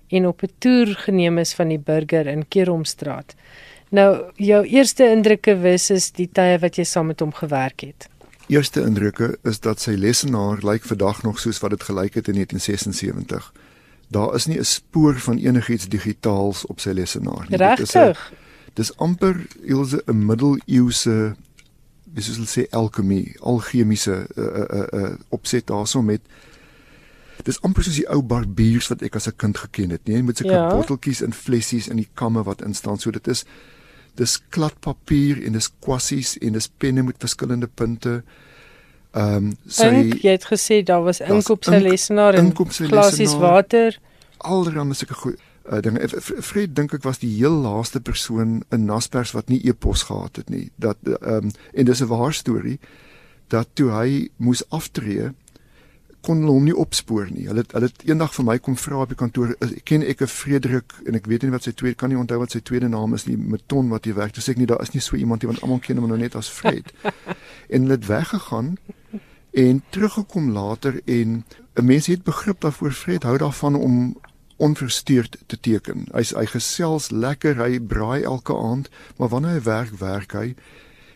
en 0.08 0.26
op 0.26 0.42
'n 0.42 0.50
toer 0.58 0.94
geneem 1.04 1.38
is 1.38 1.54
van 1.54 1.68
die 1.68 1.78
burger 1.78 2.26
in 2.26 2.48
Keromstraat. 2.48 3.34
Nou 3.90 4.32
jou 4.36 4.66
eerste 4.66 5.10
indrukke 5.10 5.56
was 5.60 5.90
is 5.90 6.10
die 6.12 6.28
tye 6.32 6.58
wat 6.58 6.76
jy 6.76 6.84
saam 6.84 7.06
met 7.06 7.20
hom 7.20 7.32
gewerk 7.32 7.80
het. 7.80 8.08
eerste 8.48 8.80
indrukke 8.80 9.38
is 9.44 9.60
dat 9.60 9.80
sy 9.80 9.90
lesenaar 9.90 10.62
lyk 10.64 10.84
vandag 10.84 11.22
nog 11.22 11.40
soos 11.40 11.58
wat 11.60 11.70
dit 11.70 11.82
gelyk 11.82 12.14
het 12.14 12.28
in 12.28 12.34
1976. 12.34 13.52
Daar 14.08 14.34
is 14.34 14.46
nie 14.46 14.58
'n 14.58 14.64
spoor 14.64 15.18
van 15.20 15.36
enigiets 15.36 15.88
digitaals 15.88 16.66
op 16.66 16.80
sy 16.80 16.90
lesenaar 16.90 17.46
nie. 17.48 17.56
Regtig? 17.56 18.32
Dis 18.74 18.96
amper 18.96 19.46
ilse 19.62 20.02
'n 20.06 20.26
middeleeuse 20.26 21.36
dis 22.04 22.28
is 22.28 22.36
hulle 22.36 22.48
sê 22.48 22.68
alchemy, 22.70 23.36
alchemiese 23.40 24.26
uh, 24.36 24.44
uh, 24.44 24.86
uh, 24.92 25.14
opset 25.28 25.66
daarso 25.66 26.02
met 26.02 26.20
Dis 27.46 27.60
amper 27.62 27.84
soos 27.86 28.00
die 28.00 28.08
ou 28.10 28.18
barbiers 28.22 28.88
wat 28.90 29.02
ek 29.06 29.14
as 29.16 29.28
'n 29.28 29.36
kind 29.36 29.58
geken 29.58 29.90
het, 29.90 30.04
nee, 30.04 30.22
met 30.22 30.36
sulke 30.36 30.52
ja. 30.52 30.68
botteltjies 30.68 31.22
en 31.22 31.32
flessies 31.32 31.88
in 31.88 31.96
die 31.96 32.08
kamme 32.14 32.42
wat 32.42 32.62
instaan. 32.62 32.98
So 32.98 33.10
dit 33.10 33.28
is 33.28 33.44
dis 34.18 34.36
kladpapier 34.54 35.40
en 35.46 35.56
dis 35.56 35.70
kwassies 35.84 36.36
en 36.42 36.56
dis 36.58 36.70
penne 36.82 37.04
met 37.06 37.18
verskillende 37.22 37.70
punte. 37.80 38.22
Ehm 39.16 39.50
um, 39.50 39.52
sy 39.66 39.88
jy 40.20 40.34
het 40.34 40.46
gesê 40.50 40.82
daar 40.84 41.04
was 41.06 41.22
ink 41.24 41.48
op 41.54 41.64
sy 41.64 41.78
lesenaar 41.82 42.38
en 42.38 42.52
glasies 42.54 43.36
water. 43.40 43.96
Alreeds 44.38 44.98
sulke 44.98 45.14
goed 45.14 45.38
uh, 45.72 45.80
dinge. 45.84 46.08
Fred 46.44 46.74
dink 46.76 46.94
ek 46.96 47.06
was 47.06 47.20
die 47.22 47.30
heel 47.36 47.56
laaste 47.64 48.00
persoon 48.04 48.62
in 48.74 48.86
Naspers 48.88 49.34
wat 49.36 49.48
nie 49.52 49.60
e-pos 49.68 50.06
gehad 50.10 50.42
het 50.42 50.50
nie. 50.52 50.68
Dat 50.76 50.98
ehm 51.04 51.50
um, 51.50 51.52
en 51.72 51.90
dis 51.90 52.02
'n 52.02 52.10
waar 52.12 52.34
storie 52.34 52.78
dat 53.48 53.68
toe 53.72 53.90
hy 53.90 54.28
moes 54.36 54.62
aftree 54.68 55.32
kon 56.26 56.42
hulle 56.42 56.52
hom 56.52 56.64
nie 56.66 56.76
opspoor 56.76 57.28
nie. 57.30 57.46
Hulle 57.48 57.62
het, 57.62 57.72
hulle 57.76 57.88
het 57.90 58.04
eendag 58.08 58.34
vir 58.34 58.46
my 58.48 58.56
kom 58.62 58.76
vra 58.76 59.02
op 59.04 59.12
die 59.12 59.18
kantoor, 59.18 59.54
ken 59.88 60.02
ek 60.02 60.22
'n 60.22 60.26
Frederik 60.26 60.94
en 61.06 61.14
ek 61.14 61.26
weet 61.26 61.42
nie 61.42 61.50
wat 61.50 61.62
sy 61.62 61.72
tweede 61.72 61.96
kan 61.96 62.10
nie 62.10 62.18
onthou 62.18 62.38
wat 62.38 62.50
sy 62.50 62.60
tweede 62.60 62.88
naam 62.88 63.14
is 63.14 63.26
nie, 63.26 63.36
Meton 63.36 63.88
wat 63.88 64.04
hy 64.04 64.12
werk. 64.14 64.32
Toe 64.32 64.42
sê 64.42 64.50
ek 64.50 64.58
nie 64.58 64.66
daar 64.66 64.82
is 64.82 64.94
nie 64.94 65.00
so 65.00 65.16
iemand 65.16 65.42
nie 65.42 65.48
want 65.48 65.62
almal 65.62 65.78
ken 65.78 65.98
hom 65.98 66.08
nou 66.08 66.18
net 66.18 66.34
as 66.34 66.48
Fred. 66.48 66.92
en 67.72 67.82
hulle 67.82 67.94
het 67.94 68.06
weggegaan 68.06 68.76
en 69.52 69.82
teruggekom 69.90 70.50
later 70.50 71.00
en 71.04 71.44
'n 71.76 71.84
mens 71.84 72.06
het 72.06 72.24
begrip 72.24 72.60
daarvoor 72.60 72.92
Fred 72.92 73.22
hou 73.22 73.38
daarvan 73.38 73.74
om 73.74 74.16
onversteurd 74.56 75.36
te 75.46 75.60
teken. 75.60 76.06
Hy's 76.12 76.34
hy 76.34 76.46
gesels 76.46 77.10
lekker, 77.10 77.56
hy 77.56 77.78
braai 77.78 78.22
elke 78.22 78.56
aand, 78.56 78.90
maar 79.16 79.28
wanneer 79.28 79.50
hy 79.50 79.62
werk, 79.62 79.98
werk 79.98 80.32
hy 80.32 80.54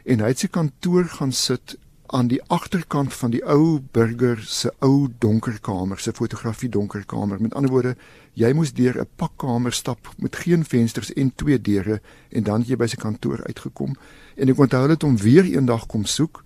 en 0.04 0.22
hy 0.22 0.30
het 0.32 0.42
sy 0.42 0.48
kantoor 0.50 1.04
gaan 1.18 1.32
sit 1.32 1.76
aan 2.12 2.28
die 2.28 2.40
agterkant 2.52 3.14
van 3.14 3.32
die 3.32 3.40
ou 3.48 3.80
burger 3.96 4.40
se 4.44 4.68
ou 4.84 5.08
donker 5.18 5.56
kamer, 5.64 5.98
se 5.98 6.12
fotografie 6.12 6.68
donker 6.68 7.06
kamer. 7.08 7.40
Met 7.40 7.54
ander 7.56 7.72
woorde, 7.72 7.94
jy 8.36 8.52
moes 8.52 8.72
deur 8.72 9.00
'n 9.00 9.08
pakkamer 9.16 9.72
stap 9.72 10.08
met 10.18 10.36
geen 10.36 10.64
vensters 10.64 11.12
en 11.12 11.32
twee 11.34 11.60
deure 11.60 12.00
en 12.30 12.42
dan 12.42 12.64
jy 12.66 12.76
by 12.76 12.86
sy 12.86 12.96
kantoor 12.96 13.44
uitgekom. 13.44 13.96
En 14.36 14.48
ek 14.48 14.58
onthou 14.58 14.88
dit 14.88 15.04
om 15.04 15.16
weer 15.16 15.44
eendag 15.44 15.86
kom 15.86 16.04
soek 16.04 16.44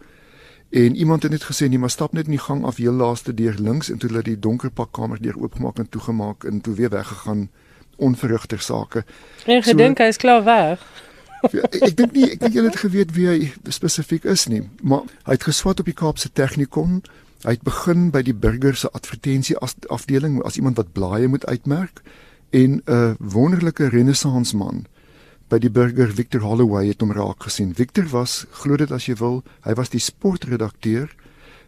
en 0.70 0.96
iemand 0.96 1.22
het 1.22 1.32
net 1.32 1.44
gesê 1.44 1.68
nee, 1.68 1.78
maar 1.78 1.90
stap 1.90 2.12
net 2.12 2.24
in 2.24 2.30
die 2.30 2.46
gang 2.46 2.64
af 2.64 2.76
heel 2.76 2.92
laaste 2.92 3.34
deur 3.34 3.54
links 3.58 3.90
en 3.90 3.98
toe 3.98 4.08
hulle 4.10 4.22
die 4.22 4.38
donker 4.38 4.70
pakkamer 4.70 5.22
deur 5.22 5.38
oopgemaak 5.38 5.78
en 5.78 5.88
toegemaak 5.88 6.44
en 6.44 6.60
toe 6.60 6.74
weer 6.74 6.90
weggegaan 6.90 7.50
onverrigter 7.96 8.60
sake. 8.60 9.04
En 9.46 9.62
gedink 9.62 9.96
so, 9.96 10.02
hy 10.02 10.08
is 10.08 10.16
klaar 10.16 10.44
weg. 10.44 10.82
Ek 11.44 11.96
dink 11.96 12.14
nie 12.16 12.30
ek 12.32 12.40
dink 12.40 12.56
jy 12.56 12.64
het 12.64 12.80
geweet 12.80 13.12
wie 13.16 13.26
hy 13.28 13.38
spesifiek 13.72 14.24
is 14.24 14.46
nie, 14.48 14.62
maar 14.82 15.04
hy 15.28 15.36
het 15.36 15.46
geswat 15.48 15.80
op 15.82 15.88
die 15.88 15.96
Kaapse 15.96 16.30
Technikon. 16.32 17.02
Hy 17.44 17.56
het 17.58 17.66
begin 17.66 18.08
by 18.14 18.22
die 18.24 18.34
burger 18.34 18.76
se 18.76 18.90
advertensie 18.96 19.56
as 19.62 19.76
afdeling 19.92 20.40
as 20.48 20.56
iemand 20.56 20.80
wat 20.80 20.94
blaaie 20.96 21.28
moet 21.28 21.44
uitmerk 21.46 22.02
en 22.50 22.80
'n 22.86 23.16
wonderlike 23.20 23.88
renessans 23.92 24.54
man 24.54 24.86
by 25.48 25.58
die 25.58 25.70
burger 25.70 26.10
Victor 26.10 26.40
Holloway 26.40 26.88
het 26.88 27.00
hom 27.00 27.12
raak 27.12 27.44
gesien. 27.44 27.74
Victor 27.74 28.08
was 28.10 28.46
glo 28.50 28.76
dit 28.76 28.90
as 28.90 29.06
jy 29.06 29.14
wil, 29.14 29.44
hy 29.62 29.74
was 29.74 29.90
die 29.90 30.00
sportredakteur 30.00 31.12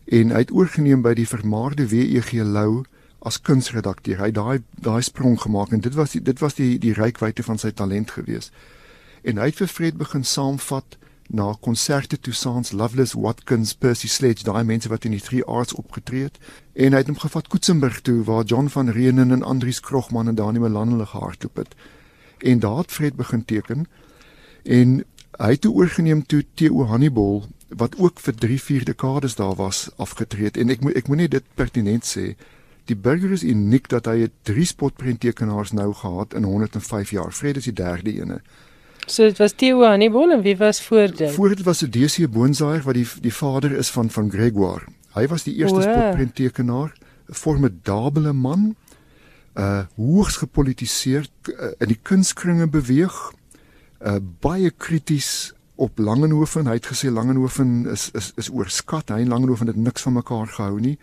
en 0.06 0.30
hy 0.30 0.38
het 0.38 0.50
oorgeneem 0.50 1.02
by 1.02 1.14
die 1.14 1.28
vermaarde 1.28 1.86
WEG 1.86 2.32
Lou 2.32 2.84
as 3.20 3.40
kunsredakteur. 3.40 4.18
Hy 4.18 4.30
daai 4.30 4.62
daai 4.80 5.02
sprong 5.02 5.38
gemaak 5.40 5.72
en 5.72 5.80
dit 5.80 5.94
was 5.94 6.10
die, 6.10 6.20
dit 6.20 6.38
was 6.40 6.54
die 6.54 6.78
die 6.78 6.94
rykwyte 6.94 7.42
van 7.42 7.58
sy 7.58 7.70
talent 7.70 8.10
geweest 8.10 8.52
en 9.22 9.38
hy 9.38 9.50
het 9.50 9.60
vir 9.60 9.68
Fred 9.68 9.96
begin 9.96 10.24
saamvat 10.24 10.98
na 11.28 11.52
konserte 11.60 12.16
toe 12.16 12.32
saans 12.32 12.72
Loveless 12.72 13.12
Watkins 13.12 13.74
Percy 13.74 14.08
Sledge 14.08 14.44
daai 14.44 14.64
mense 14.64 14.88
wat 14.88 15.04
in 15.04 15.12
die 15.12 15.20
3 15.20 15.44
Arts 15.44 15.74
opgetree 15.76 16.22
het. 16.28 16.38
En 16.72 16.96
hy 16.96 17.02
het 17.02 17.10
hom 17.10 17.18
gevat 17.20 17.48
Koetsenburg 17.52 18.00
toe 18.00 18.22
waar 18.24 18.44
John 18.48 18.70
van 18.72 18.88
Reenen 18.88 19.32
en 19.32 19.42
Andrius 19.42 19.80
Krogman 19.80 20.28
en 20.28 20.34
Daniel 20.34 20.64
Melan 20.64 20.94
hulle 20.96 21.06
gehardloop 21.06 21.56
het. 21.56 21.74
En 22.38 22.58
daar 22.64 22.78
het 22.78 22.92
Fred 22.92 23.16
begin 23.16 23.44
teken. 23.44 23.86
En 24.64 25.04
hy 25.38 25.50
het 25.50 25.66
oorgeneem 25.66 26.24
toe 26.26 26.44
Theo 26.54 26.86
Hannibal 26.88 27.44
wat 27.68 27.98
ook 27.98 28.20
vir 28.20 28.34
3 28.34 28.62
4 28.62 28.84
dekades 28.84 29.34
daar 29.34 29.54
was 29.54 29.90
afgetree 29.96 30.50
en 30.50 30.72
ek 30.72 30.80
moet 30.80 30.96
ek 30.96 31.08
moet 31.08 31.26
net 31.26 31.30
dit 31.36 31.44
pertinent 31.54 32.08
sê. 32.08 32.32
Die 32.88 32.96
burger 32.96 33.34
is 33.36 33.44
uniek 33.44 33.88
dat 33.88 34.08
hy 34.08 34.24
'n 34.24 34.32
drie 34.42 34.64
spotprenttekenaars 34.64 35.72
nou 35.72 35.92
gehad 35.94 36.34
in 36.34 36.42
105 36.42 37.10
jaar. 37.10 37.32
Fred 37.32 37.56
is 37.56 37.64
die 37.64 37.72
derde 37.72 38.12
ene. 38.12 38.40
So 39.08 39.24
dit 39.24 39.38
was 39.38 39.52
Theo 39.56 39.82
Hannibal 39.88 40.30
en 40.30 40.42
wie 40.42 40.56
was 40.56 40.82
voor 40.82 41.08
dit? 41.16 41.30
Voor 41.30 41.48
dit 41.48 41.62
was 41.62 41.82
'n 41.82 41.90
DC 41.90 42.30
Boonsaaier 42.30 42.82
wat 42.82 42.94
die 42.94 43.06
die 43.20 43.34
vader 43.34 43.72
is 43.72 43.90
van 43.90 44.10
van 44.10 44.30
Gregoire. 44.30 44.84
Hy 45.12 45.26
was 45.26 45.42
die 45.42 45.54
eerste 45.54 45.80
spotprenttekenaar, 45.80 46.92
'n 47.28 47.34
formidable 47.34 48.32
man, 48.32 48.76
uh 49.54 49.80
hoogs 49.96 50.36
gepolitiseer 50.36 51.26
uh, 51.42 51.66
in 51.78 51.86
die 51.86 51.98
kunskringe 52.02 52.68
beweeg, 52.68 53.32
uh 54.04 54.16
baie 54.40 54.70
krities 54.70 55.52
op 55.74 55.98
Langehoven. 55.98 56.66
Hy 56.66 56.74
het 56.74 56.86
gesê 56.86 57.10
Langehoven 57.10 57.86
is 57.86 58.10
is 58.12 58.32
is 58.36 58.50
oorskat. 58.50 59.08
Hy 59.08 59.20
en 59.20 59.28
Langehoven 59.28 59.66
het 59.66 59.76
niks 59.76 60.02
van 60.02 60.12
mekaar 60.12 60.46
gehou 60.46 60.80
nie. 60.80 60.98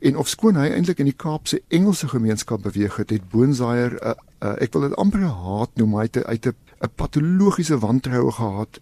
En 0.00 0.16
ofskoon 0.16 0.56
hy 0.56 0.68
eintlik 0.68 0.98
in 0.98 1.10
die 1.10 1.16
Kaapse 1.16 1.62
Engelse 1.68 2.08
gemeenskap 2.08 2.62
beweeg 2.62 2.96
het, 2.96 3.10
het 3.10 3.28
Boonsaaier 3.28 3.92
'n 3.92 4.06
uh, 4.06 4.14
uh, 4.42 4.54
ek 4.58 4.72
wil 4.72 4.82
dit 4.82 4.96
amper 4.96 5.20
'n 5.20 5.24
haat 5.46 5.70
noem, 5.74 5.94
hy 5.94 6.02
het 6.02 6.24
uit 6.24 6.46
'n 6.46 6.56
'n 6.82 6.90
patologiese 6.94 7.78
wantroue 7.78 8.32
gehad 8.32 8.80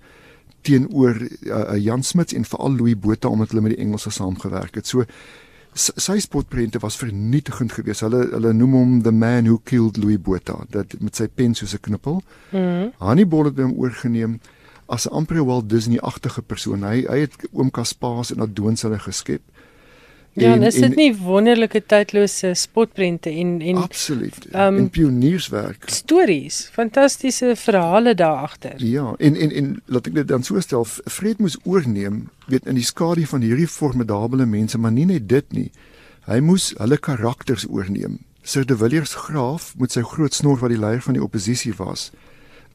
teenoor 0.60 1.16
uh, 1.40 1.76
Jan 1.76 2.02
Smuts 2.02 2.32
en 2.32 2.44
veral 2.44 2.76
Louis 2.76 2.98
Botha 2.98 3.28
omdat 3.28 3.48
hulle 3.48 3.60
met 3.60 3.76
die 3.76 3.84
Engelse 3.84 4.10
saamgewerk 4.10 4.74
het. 4.74 4.86
So 4.86 5.04
sy 5.74 6.18
spotprente 6.18 6.80
was 6.82 6.96
vernietigend 6.98 7.72
geweest. 7.72 8.02
Hulle 8.02 8.24
hulle 8.32 8.52
noem 8.52 8.72
hom 8.74 8.94
the 9.02 9.12
man 9.12 9.46
who 9.46 9.60
killed 9.64 9.96
Louis 9.96 10.20
Botha. 10.20 10.64
Dat 10.68 10.96
met 10.98 11.16
sy 11.16 11.28
pen 11.28 11.54
soos 11.54 11.74
'n 11.74 11.80
knippel. 11.80 12.22
Mhm. 12.50 12.62
Mm 12.62 12.92
Hannibal 12.98 13.44
het 13.44 13.58
hom 13.58 13.76
oorgeneem 13.78 14.40
as 14.86 15.06
'n 15.06 15.12
amper 15.12 15.44
Walt 15.44 15.68
Disney-agtige 15.68 16.42
persoon. 16.42 16.82
Hy 16.82 17.06
hy 17.08 17.18
het 17.18 17.36
oom 17.52 17.70
Kaspaas 17.70 18.32
en 18.32 18.40
Adoons 18.40 18.82
hulle 18.82 18.98
geskep. 18.98 19.42
Ja, 20.32 20.52
en, 20.52 20.62
is 20.62 20.74
dit 20.78 20.94
nie 20.94 21.10
wonderlike 21.16 21.82
tydlose 21.90 22.52
spotprente 22.54 23.30
en 23.30 23.60
en 23.60 23.76
Absoluut. 23.82 24.46
Um, 24.52 24.76
en 24.76 24.90
pionierswerk. 24.90 25.88
Stories, 25.90 26.68
fantastiese 26.72 27.56
verhale 27.56 28.14
daar 28.14 28.36
agter. 28.46 28.74
Ja, 28.76 29.14
en 29.18 29.36
en 29.36 29.50
en 29.50 29.82
laat 29.84 30.06
ek 30.06 30.14
dit 30.14 30.28
dan 30.28 30.46
so 30.46 30.60
stel, 30.60 30.86
Fred 30.86 31.38
moes 31.38 31.58
oorneem, 31.64 32.28
weet 32.46 32.66
in 32.70 32.78
die 32.78 32.86
skadu 32.86 33.26
van 33.26 33.42
hierdie 33.42 33.68
formidable 33.68 34.46
mense, 34.46 34.78
maar 34.78 34.94
nie 34.94 35.08
net 35.10 35.28
dit 35.28 35.52
nie. 35.52 35.70
Hy 36.30 36.38
moes 36.44 36.70
hulle 36.78 36.98
karakters 36.98 37.66
oorneem. 37.66 38.20
Sir 38.42 38.64
de 38.66 38.76
Villiers 38.76 39.14
Graaf 39.14 39.74
met 39.78 39.92
sy 39.92 40.04
groot 40.06 40.34
snor 40.34 40.60
wat 40.62 40.70
die 40.70 40.78
leier 40.78 41.02
van 41.02 41.18
die 41.18 41.24
oppositie 41.24 41.74
was, 41.76 42.10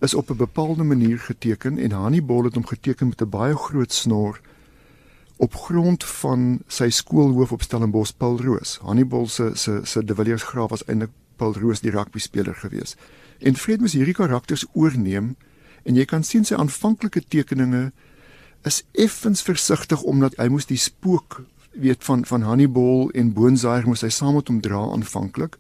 is 0.04 0.14
op 0.14 0.30
'n 0.30 0.38
bepaalde 0.38 0.84
manier 0.84 1.20
geteken 1.20 1.78
en 1.78 1.92
Hannibal 1.92 2.44
het 2.44 2.54
hom 2.54 2.66
geteken 2.68 3.08
met 3.08 3.22
'n 3.22 3.30
baie 3.30 3.56
groot 3.56 3.94
snor 3.94 4.42
op 5.38 5.56
grond 5.56 6.04
van 6.04 6.60
sy 6.68 6.90
skoolhoof 6.90 7.52
op 7.52 7.62
Stellenbosch 7.62 8.16
Paul 8.18 8.40
Roos. 8.42 8.80
Hannibal 8.82 9.28
se 9.28 9.52
se 9.54 9.80
se 9.84 10.04
De 10.04 10.16
Villiers 10.16 10.44
graaf 10.44 10.70
was 10.70 10.86
eintlik 10.86 11.12
Paul 11.36 11.54
Roos 11.54 11.80
die 11.80 11.92
rugby 11.92 12.20
speler 12.20 12.56
gewees. 12.56 12.96
En 13.40 13.56
Fred 13.56 13.80
moes 13.80 13.94
hierdie 13.94 14.16
karakters 14.16 14.66
oorneem 14.74 15.36
en 15.84 15.96
jy 15.96 16.06
kan 16.06 16.24
sien 16.24 16.46
sy 16.46 16.56
aanvanklike 16.56 17.22
tekeninge 17.28 17.92
is 18.66 18.84
effens 18.92 19.44
versigtig 19.44 20.02
omdat 20.02 20.38
hy 20.40 20.48
moes 20.50 20.70
die 20.72 20.80
spook 20.80 21.44
weet 21.76 22.04
van 22.08 22.26
van 22.26 22.48
Hannibal 22.48 23.10
en 23.12 23.34
Boonsaaier 23.36 23.88
moes 23.88 24.06
hy 24.08 24.10
saam 24.10 24.40
met 24.40 24.48
hom 24.48 24.62
dra 24.64 24.86
aanvanklik. 24.96 25.60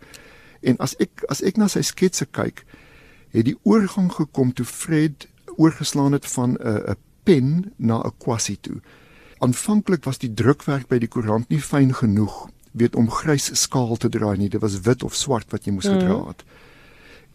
En 0.63 0.79
as 0.79 0.95
ek 1.03 1.27
as 1.29 1.43
ek 1.43 1.59
na 1.59 1.67
sy 1.67 1.83
sketse 1.83 2.25
kyk, 2.31 2.63
het 3.35 3.45
die 3.45 3.59
oorgang 3.67 4.07
gekom 4.13 4.55
toe 4.55 4.65
Fred 4.65 5.27
oorgeslaan 5.59 6.15
het 6.15 6.25
van 6.25 6.55
'n 6.55 6.95
'n 6.95 6.95
pen 7.23 7.73
na 7.77 7.99
'n 7.99 8.15
kwassie 8.17 8.57
toe 8.61 8.79
aanvanklik 9.39 10.03
was 10.03 10.17
die 10.17 10.33
drukwerk 10.33 10.87
by 10.87 10.99
die 10.99 11.11
koerant 11.11 11.49
nie 11.49 11.61
fyn 11.61 11.93
genoeg 11.93 12.45
weet 12.75 12.95
om 12.95 13.09
grys 13.11 13.49
skaal 13.55 13.95
te 13.97 14.09
dra 14.11 14.33
nie. 14.35 14.49
Dit 14.51 14.61
was 14.61 14.79
wit 14.83 15.03
of 15.03 15.15
swart 15.15 15.51
wat 15.55 15.65
jy 15.65 15.75
moes 15.75 15.87
mm. 15.87 15.99
gedra 15.99 16.17
het. 16.27 16.43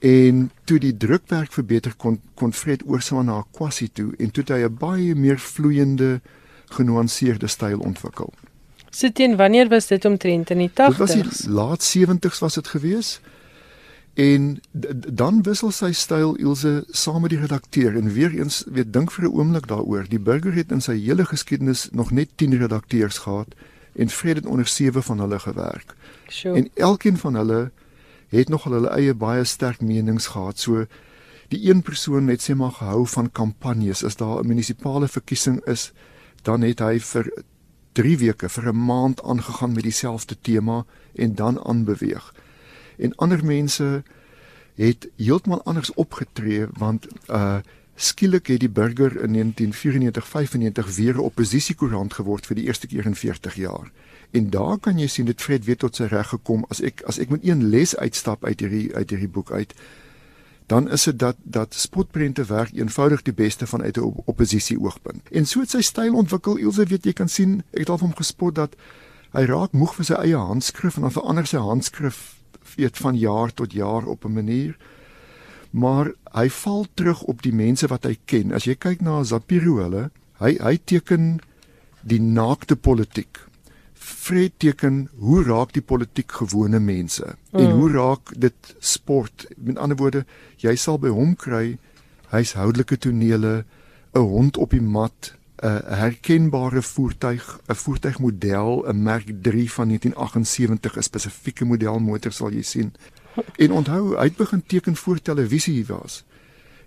En 0.01 0.51
toe 0.65 0.79
die 0.81 0.97
drukwerk 0.97 1.53
verbeter 1.53 1.95
kon 1.97 2.21
kon 2.35 2.53
Fred 2.57 2.85
oorslaan 2.89 3.29
na 3.29 3.43
kwassie 3.57 3.91
toe 3.93 4.13
en 4.19 4.31
toe 4.31 4.45
hy 4.49 4.65
'n 4.65 4.77
baie 4.77 5.15
meer 5.15 5.39
vloeiende 5.39 6.21
genuanceerde 6.77 7.47
styl 7.47 7.81
ontwikkel. 7.81 8.33
Sit 8.91 9.01
so, 9.01 9.13
teen 9.13 9.37
wanneer 9.37 9.69
was 9.69 9.87
dit 9.87 10.05
omtrent 10.05 10.51
in 10.51 10.59
die 10.59 10.71
80s 10.71 10.89
dit 10.89 10.97
was 10.97 11.15
die 11.15 11.51
laat 11.51 11.83
70s 11.85 12.39
was 12.41 12.55
dit 12.55 12.69
gewees 12.69 13.21
En 14.15 14.61
dan 15.13 15.43
wissel 15.43 15.71
sy 15.71 15.93
styl 15.93 16.35
Ilse 16.37 16.85
saam 16.91 17.21
met 17.21 17.31
die 17.31 17.41
redakteur 17.41 17.97
en 17.97 18.13
weer 18.13 18.33
eens 18.35 18.65
weet 18.67 18.93
dink 18.93 19.13
vir 19.13 19.25
'n 19.25 19.33
oomblik 19.33 19.67
daaroor. 19.67 20.09
Die 20.09 20.19
burger 20.19 20.53
het 20.53 20.71
in 20.71 20.81
sy 20.81 20.99
hele 20.99 21.25
geskiedenis 21.25 21.89
nog 21.93 22.11
net 22.11 22.29
10 22.35 22.59
redakteurs 22.59 23.19
gehad 23.19 23.55
en 23.93 24.09
Fred 24.09 24.37
het 24.37 24.47
onder 24.47 24.67
sewe 24.67 25.03
van 25.03 25.19
hulle 25.21 25.39
gewerk. 25.39 25.95
Sure. 26.27 26.57
En 26.57 26.71
elkeen 26.75 27.17
van 27.17 27.35
hulle 27.35 27.71
het 28.29 28.49
nog 28.49 28.65
hulle 28.65 28.89
eie 28.89 29.15
baie 29.15 29.45
sterk 29.45 29.81
menings 29.81 30.27
gehad. 30.27 30.59
So 30.59 30.87
die 31.49 31.71
een 31.71 31.83
persoon 31.83 32.29
het 32.29 32.51
sê 32.51 32.55
maar 32.55 32.73
gehou 32.73 33.07
van 33.07 33.33
kampanjes. 33.33 34.05
As 34.05 34.17
daar 34.17 34.43
'n 34.43 34.47
munisipale 34.47 35.09
verkiesing 35.09 35.65
is, 35.65 35.93
dan 36.43 36.63
het 36.63 36.79
hy 36.79 36.99
vir 36.99 37.33
3 37.93 38.19
weke, 38.19 38.49
vir 38.49 38.69
'n 38.73 38.85
maand 38.85 39.23
aangegaan 39.23 39.73
met 39.73 39.83
dieselfde 39.83 40.37
tema 40.41 40.85
en 41.15 41.35
dan 41.35 41.65
aanbeweeg. 41.65 42.35
En 43.01 43.17
ander 43.17 43.45
mense 43.45 44.03
het 44.81 45.09
heeltemal 45.17 45.63
anders 45.63 45.95
opgetree 45.95 46.67
want 46.79 47.07
uh 47.29 47.61
skielik 48.01 48.47
het 48.49 48.63
die 48.63 48.71
burger 48.73 49.13
in 49.21 49.35
1994-95 49.37 50.95
weer 50.97 51.15
'n 51.15 51.27
oppositiekoerant 51.29 52.15
geword 52.15 52.47
vir 52.47 52.57
die 52.57 52.65
eerste 52.65 52.87
keer 52.87 53.07
in 53.07 53.15
40 53.15 53.55
jaar. 53.55 53.91
En 54.31 54.51
daar 54.51 54.79
kan 54.79 54.99
jy 54.99 55.07
sien 55.07 55.25
dit 55.25 55.43
Fred 55.43 55.65
weer 55.65 55.77
tot 55.77 55.97
sy 55.97 56.05
reg 56.05 56.29
gekom 56.29 56.65
as 56.69 56.81
ek 56.81 57.03
as 57.05 57.19
ek 57.19 57.29
met 57.29 57.45
een 57.45 57.69
les 57.69 57.97
uitstap 57.97 58.45
uit 58.45 58.61
hierdie 58.61 58.95
uit 58.95 59.11
hierdie 59.11 59.29
boek 59.29 59.53
uit 59.53 59.75
dan 60.67 60.91
is 60.91 61.03
dit 61.05 61.19
dat 61.19 61.37
dat 61.43 61.75
spotprente 61.75 62.45
werk 62.45 62.73
eenvoudig 62.73 63.23
die 63.23 63.35
beste 63.35 63.67
vanuit 63.67 63.97
'n 63.97 64.01
op 64.01 64.23
oppositie 64.25 64.81
oogpunt. 64.81 65.29
En 65.31 65.47
so 65.47 65.61
het 65.61 65.71
sy 65.71 65.81
styl 65.81 66.15
ontwikkel. 66.15 66.57
Ilse 66.57 66.85
weet 66.85 67.05
jy 67.05 67.13
kan 67.13 67.29
sien, 67.29 67.63
ek 67.71 67.79
het 67.79 67.89
al 67.89 67.99
van 67.99 68.07
hom 68.07 68.17
gespot 68.17 68.55
dat 68.55 68.77
hy 69.33 69.45
raak 69.45 69.73
moeg 69.73 69.95
vir 69.95 70.05
sy 70.05 70.15
eie 70.15 70.37
handskrif 70.37 70.97
en 70.97 71.03
dan 71.03 71.13
verander 71.13 71.47
sy 71.47 71.57
handskrif 71.57 72.40
weet 72.81 72.99
van 72.99 73.19
jaar 73.19 73.53
tot 73.55 73.73
jaar 73.73 74.07
op 74.07 74.25
'n 74.25 74.33
manier. 74.33 74.77
Maar 75.71 76.13
hy 76.33 76.49
val 76.49 76.87
terug 76.95 77.23
op 77.23 77.43
die 77.43 77.55
mense 77.55 77.87
wat 77.87 78.05
hy 78.05 78.19
ken. 78.25 78.53
As 78.53 78.65
jy 78.65 78.75
kyk 78.75 79.01
na 79.01 79.23
Zapiro 79.23 79.77
hulle, 79.83 80.11
hy 80.41 80.57
hy 80.59 80.79
teken 80.85 81.41
die 82.03 82.21
naakte 82.21 82.77
politiek. 82.77 83.39
Fred 83.95 84.53
teken 84.59 85.09
hoe 85.21 85.43
raak 85.45 85.73
die 85.73 85.85
politiek 85.85 86.33
gewone 86.33 86.81
mense 86.81 87.27
mm. 87.53 87.61
en 87.61 87.71
hoe 87.71 87.91
raak 87.93 88.33
dit 88.37 88.75
sport 88.79 89.47
met 89.57 89.79
ander 89.79 89.97
woorde 89.97 90.25
jy 90.57 90.75
sal 90.77 90.99
by 90.99 91.13
hom 91.13 91.35
kry 91.37 91.79
huishoudelike 92.33 92.97
tonele 92.97 93.65
'n 94.15 94.25
hond 94.33 94.57
op 94.57 94.71
die 94.71 94.83
mat 94.83 95.35
'n 95.63 95.95
herkenbare 96.03 96.83
voertuig 96.83 97.61
'n 97.67 97.75
voertuigmodel 97.75 98.85
'n 98.89 99.03
merk 99.03 99.29
3 99.43 99.73
van 99.73 99.87
1978 99.87 100.97
'n 100.97 101.03
spesifieke 101.03 101.65
model 101.65 101.99
motor 101.99 102.33
sal 102.33 102.51
jy 102.51 102.63
sien 102.63 102.93
en 103.57 103.73
onthou 103.73 104.17
hy 104.17 104.25
het 104.25 104.37
begin 104.37 104.63
teken 104.67 104.97
voor 104.97 105.23
televisie 105.23 105.87
was 105.87 106.25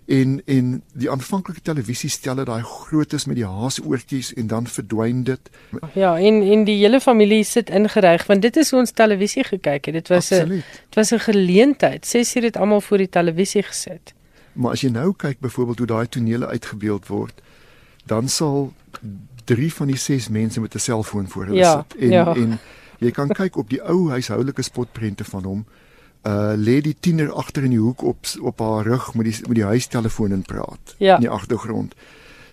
en 0.06 0.42
en 0.44 0.82
die 0.92 1.10
aanvanklike 1.10 1.62
televisiestelle 1.62 2.44
daai 2.44 2.62
grootes 2.62 3.24
met 3.24 3.36
die 3.36 3.46
haasoortjies 3.46 4.34
en 4.34 4.46
dan 4.46 4.66
verdwyn 4.66 5.22
dit. 5.24 5.50
Ja, 5.94 6.18
en 6.18 6.42
en 6.42 6.64
die 6.64 6.76
hele 6.82 7.00
familie 7.00 7.44
sit 7.44 7.70
ingeryg 7.70 8.26
want 8.26 8.42
dit 8.42 8.56
is 8.56 8.70
hoe 8.70 8.80
ons 8.80 8.90
televisie 8.90 9.44
gekyk 9.44 9.84
het. 9.84 9.94
Dit 9.94 10.08
was 10.08 10.30
'n 10.30 10.48
dit 10.48 10.94
was 10.94 11.12
'n 11.12 11.18
geleentheid. 11.18 12.06
Ses 12.06 12.36
uur 12.36 12.42
het 12.42 12.56
almal 12.56 12.80
voor 12.80 12.98
die 12.98 13.08
televisie 13.08 13.62
gesit. 13.62 14.14
Maar 14.52 14.70
as 14.70 14.80
jy 14.80 14.90
nou 14.90 15.14
kyk 15.16 15.40
byvoorbeeld 15.40 15.78
hoe 15.78 15.86
daai 15.86 16.08
tonele 16.08 16.46
uitgebeeld 16.46 17.06
word, 17.06 17.42
dan 18.06 18.28
sal 18.28 18.72
3 19.44 19.74
van 19.74 19.86
die 19.86 19.96
6 19.96 20.28
mense 20.28 20.60
met 20.60 20.74
'n 20.74 20.78
selfoon 20.78 21.28
voor 21.28 21.44
hulle 21.44 21.56
ja, 21.56 21.84
sit 21.88 22.00
en 22.00 22.10
ja. 22.10 22.34
en 22.34 22.58
jy 22.98 23.10
kan 23.10 23.28
kyk 23.28 23.56
op 23.56 23.70
die 23.70 23.82
ou 23.82 24.10
huishoudelike 24.10 24.62
spotprente 24.62 25.24
van 25.24 25.44
hom 25.44 25.64
uh 26.24 26.52
lê 26.56 26.80
die 26.80 26.96
tiener 27.00 27.32
agter 27.32 27.64
in 27.64 27.70
die 27.70 27.78
hoek 27.78 28.02
op 28.02 28.26
op 28.40 28.58
haar 28.58 28.84
rug 28.84 29.14
met 29.14 29.24
die 29.24 29.40
met 29.46 29.54
die 29.54 29.64
huistelefoon 29.64 30.32
en 30.32 30.42
praat 30.42 30.94
ja. 30.98 31.14
in 31.14 31.20
die 31.20 31.30
agtergrond. 31.30 31.94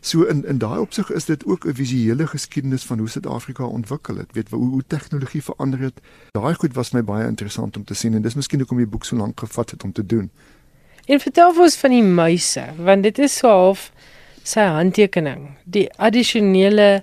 So 0.02 0.24
in 0.24 0.46
in 0.46 0.58
daai 0.58 0.80
opsig 0.80 1.12
is 1.12 1.26
dit 1.26 1.46
ook 1.46 1.66
'n 1.66 1.74
visuele 1.74 2.28
geskiedenis 2.28 2.84
van 2.84 2.98
hoe 2.98 3.10
Suid-Afrika 3.10 3.64
ontwikkel 3.64 4.16
het. 4.16 4.32
Weet 4.32 4.50
hoe 4.50 4.70
hoe 4.70 4.84
tegnologie 4.88 5.44
verander 5.44 5.80
het. 5.80 6.02
Daai 6.32 6.54
goed 6.54 6.74
was 6.74 6.92
my 6.92 7.04
baie 7.04 7.28
interessant 7.28 7.78
om 7.78 7.84
te 7.84 7.94
sien 7.94 8.14
en 8.14 8.22
dis 8.22 8.36
miskien 8.36 8.60
hoekom 8.60 8.78
die 8.78 8.88
boek 8.88 9.06
so 9.06 9.16
lank 9.16 9.40
gevat 9.40 9.70
het 9.70 9.84
om 9.84 9.92
te 9.92 10.06
doen. 10.06 10.32
En 11.06 11.20
vertel 11.20 11.54
vir 11.54 11.64
ons 11.64 11.76
van 11.76 11.90
die 11.90 12.04
muise, 12.04 12.66
want 12.78 13.04
dit 13.04 13.20
is 13.20 13.38
so 13.38 13.48
half 13.48 13.92
sy 14.44 14.66
handtekening, 14.76 15.56
die 15.66 15.88
addisionele 15.98 17.02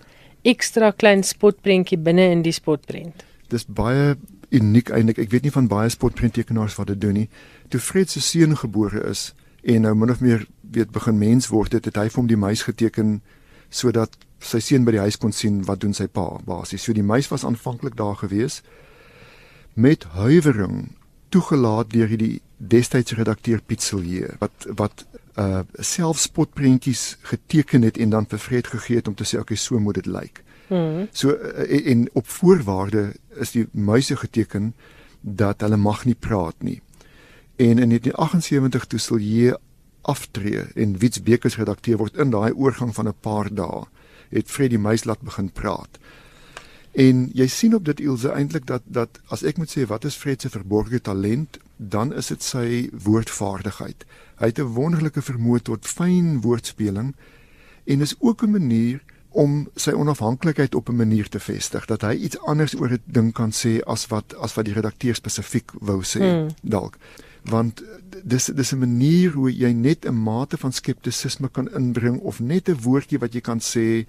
ekstra 0.49 0.93
klein 0.93 1.25
spotprentjie 1.27 1.99
binne 1.99 2.31
in 2.33 2.43
die 2.43 2.55
spotprent. 2.55 3.25
Dis 3.49 3.67
baie 3.67 4.17
uniek 4.55 4.91
eintlik. 4.95 5.19
Ek 5.19 5.33
weet 5.33 5.49
nie 5.49 5.55
van 5.55 5.69
baie 5.69 5.91
sportprenttekenaars 5.93 6.77
wat 6.79 6.93
dit 6.93 7.01
doen 7.01 7.17
nie. 7.23 7.29
Toe 7.73 7.81
Fred 7.81 8.11
se 8.13 8.23
seun 8.25 8.57
gebore 8.57 9.03
is 9.09 9.33
en 9.69 9.85
nou 9.85 9.95
min 9.99 10.13
of 10.15 10.23
meer 10.25 10.47
weet 10.73 10.93
begin 10.95 11.19
mens 11.19 11.49
word, 11.53 11.75
het, 11.77 11.89
het 11.89 11.97
hy 11.97 12.09
vir 12.09 12.21
hom 12.23 12.31
die 12.31 12.41
muis 12.41 12.65
geteken 12.69 13.19
sodat 13.69 14.15
sy 14.41 14.61
seun 14.63 14.87
by 14.87 14.95
die 14.95 15.03
huis 15.03 15.19
kon 15.21 15.35
sien 15.35 15.61
wat 15.67 15.83
doen 15.83 15.97
sy 15.97 16.07
pa 16.07 16.39
basies. 16.47 16.85
So 16.85 16.97
die 16.97 17.05
muis 17.05 17.29
was 17.33 17.45
aanvanklik 17.45 17.97
daar 17.99 18.17
gewees 18.21 18.63
met 19.75 20.07
huiwering 20.17 20.95
toegelaat 21.31 21.93
deur 21.93 22.15
die 22.19 22.39
destydse 22.59 23.19
redakteur 23.19 23.61
Piet 23.61 23.85
Silje 23.85 24.33
wat 24.41 24.67
wat 24.79 25.05
uh 25.39 25.61
selfspotprentjies 25.79 27.17
geteken 27.23 27.83
het 27.83 27.99
en 27.99 28.11
dan 28.11 28.27
vir 28.27 28.39
Fred 28.39 28.67
gegee 28.67 28.97
het 28.97 29.09
om 29.09 29.15
te 29.15 29.25
sê 29.25 29.39
okay 29.39 29.57
so 29.57 29.79
moet 29.79 29.95
dit 29.95 30.07
lyk. 30.07 30.43
Hmm. 30.69 31.09
So 31.13 31.31
uh, 31.31 31.91
en 31.91 32.09
op 32.13 32.27
voorwaarde 32.29 33.15
is 33.41 33.51
die 33.51 33.69
muise 33.73 34.17
geteken 34.17 34.75
dat 35.21 35.61
hulle 35.61 35.77
mag 35.77 36.05
nie 36.05 36.15
praat 36.19 36.59
nie. 36.63 36.81
En 37.57 37.79
in 37.79 37.89
1978 37.89 38.87
toe 38.87 38.99
sal 38.99 39.19
jy 39.19 39.55
aftree 40.03 40.67
en 40.75 40.99
Wits 40.99 41.23
Bekes 41.23 41.57
redakteur 41.57 41.99
word 41.99 42.17
in 42.17 42.31
daai 42.31 42.53
oorgang 42.53 42.95
van 42.95 43.09
'n 43.09 43.21
paar 43.21 43.55
dae 43.55 43.87
het 44.29 44.51
Freddie 44.51 44.79
Muis 44.79 45.05
laat 45.05 45.21
begin 45.21 45.51
praat. 45.53 45.99
En 46.93 47.29
jy 47.33 47.47
sien 47.47 47.75
op 47.75 47.85
dit 47.85 48.01
Ilse 48.01 48.31
eintlik 48.31 48.67
dat 48.67 48.83
dat 48.85 49.21
as 49.29 49.43
ek 49.43 49.57
moet 49.57 49.71
sê 49.71 49.87
wat 49.87 50.05
is 50.05 50.17
Fred 50.17 50.41
se 50.41 50.51
verborgde 50.51 51.01
talent, 51.01 51.59
dan 51.77 52.13
is 52.15 52.27
dit 52.27 52.43
sy 52.43 52.91
woordvaardigheid. 52.93 54.05
Hy 54.39 54.47
het 54.47 54.59
'n 54.59 54.75
wonderlike 54.75 55.23
vermoë 55.23 55.63
tot 55.63 55.87
fyn 55.87 56.41
woordspeling 56.41 57.15
en 57.85 58.01
is 58.01 58.15
ook 58.19 58.43
'n 58.43 58.51
manier 58.51 59.03
om 59.29 59.69
sy 59.75 59.93
onafhanklikheid 59.93 60.75
op 60.75 60.89
'n 60.89 60.97
manier 60.97 61.29
te 61.29 61.41
vestig 61.41 61.85
dat 61.85 62.03
hy 62.03 62.15
iets 62.15 62.39
anders 62.39 62.75
oor 62.75 62.91
'n 62.91 63.03
ding 63.05 63.33
kan 63.33 63.53
sê 63.53 63.81
as 63.87 64.07
wat 64.07 64.35
as 64.35 64.55
wat 64.55 64.65
die 64.65 64.75
redakteur 64.75 65.15
spesifiek 65.15 65.73
wou 65.81 66.03
sê 66.03 66.19
hmm. 66.19 66.49
dalk 66.63 66.97
want 67.45 67.83
dis 68.25 68.45
dis 68.45 68.73
'n 68.73 68.79
manier 68.79 69.31
hoe 69.33 69.53
jy 69.53 69.73
net 69.73 70.05
'n 70.05 70.23
mate 70.23 70.57
van 70.57 70.73
skeptisisme 70.73 71.49
kan 71.49 71.75
inbring 71.75 72.21
of 72.21 72.41
net 72.41 72.69
'n 72.69 72.81
woordjie 72.81 73.19
wat 73.19 73.33
jy 73.33 73.41
kan 73.41 73.61
sê 73.61 74.07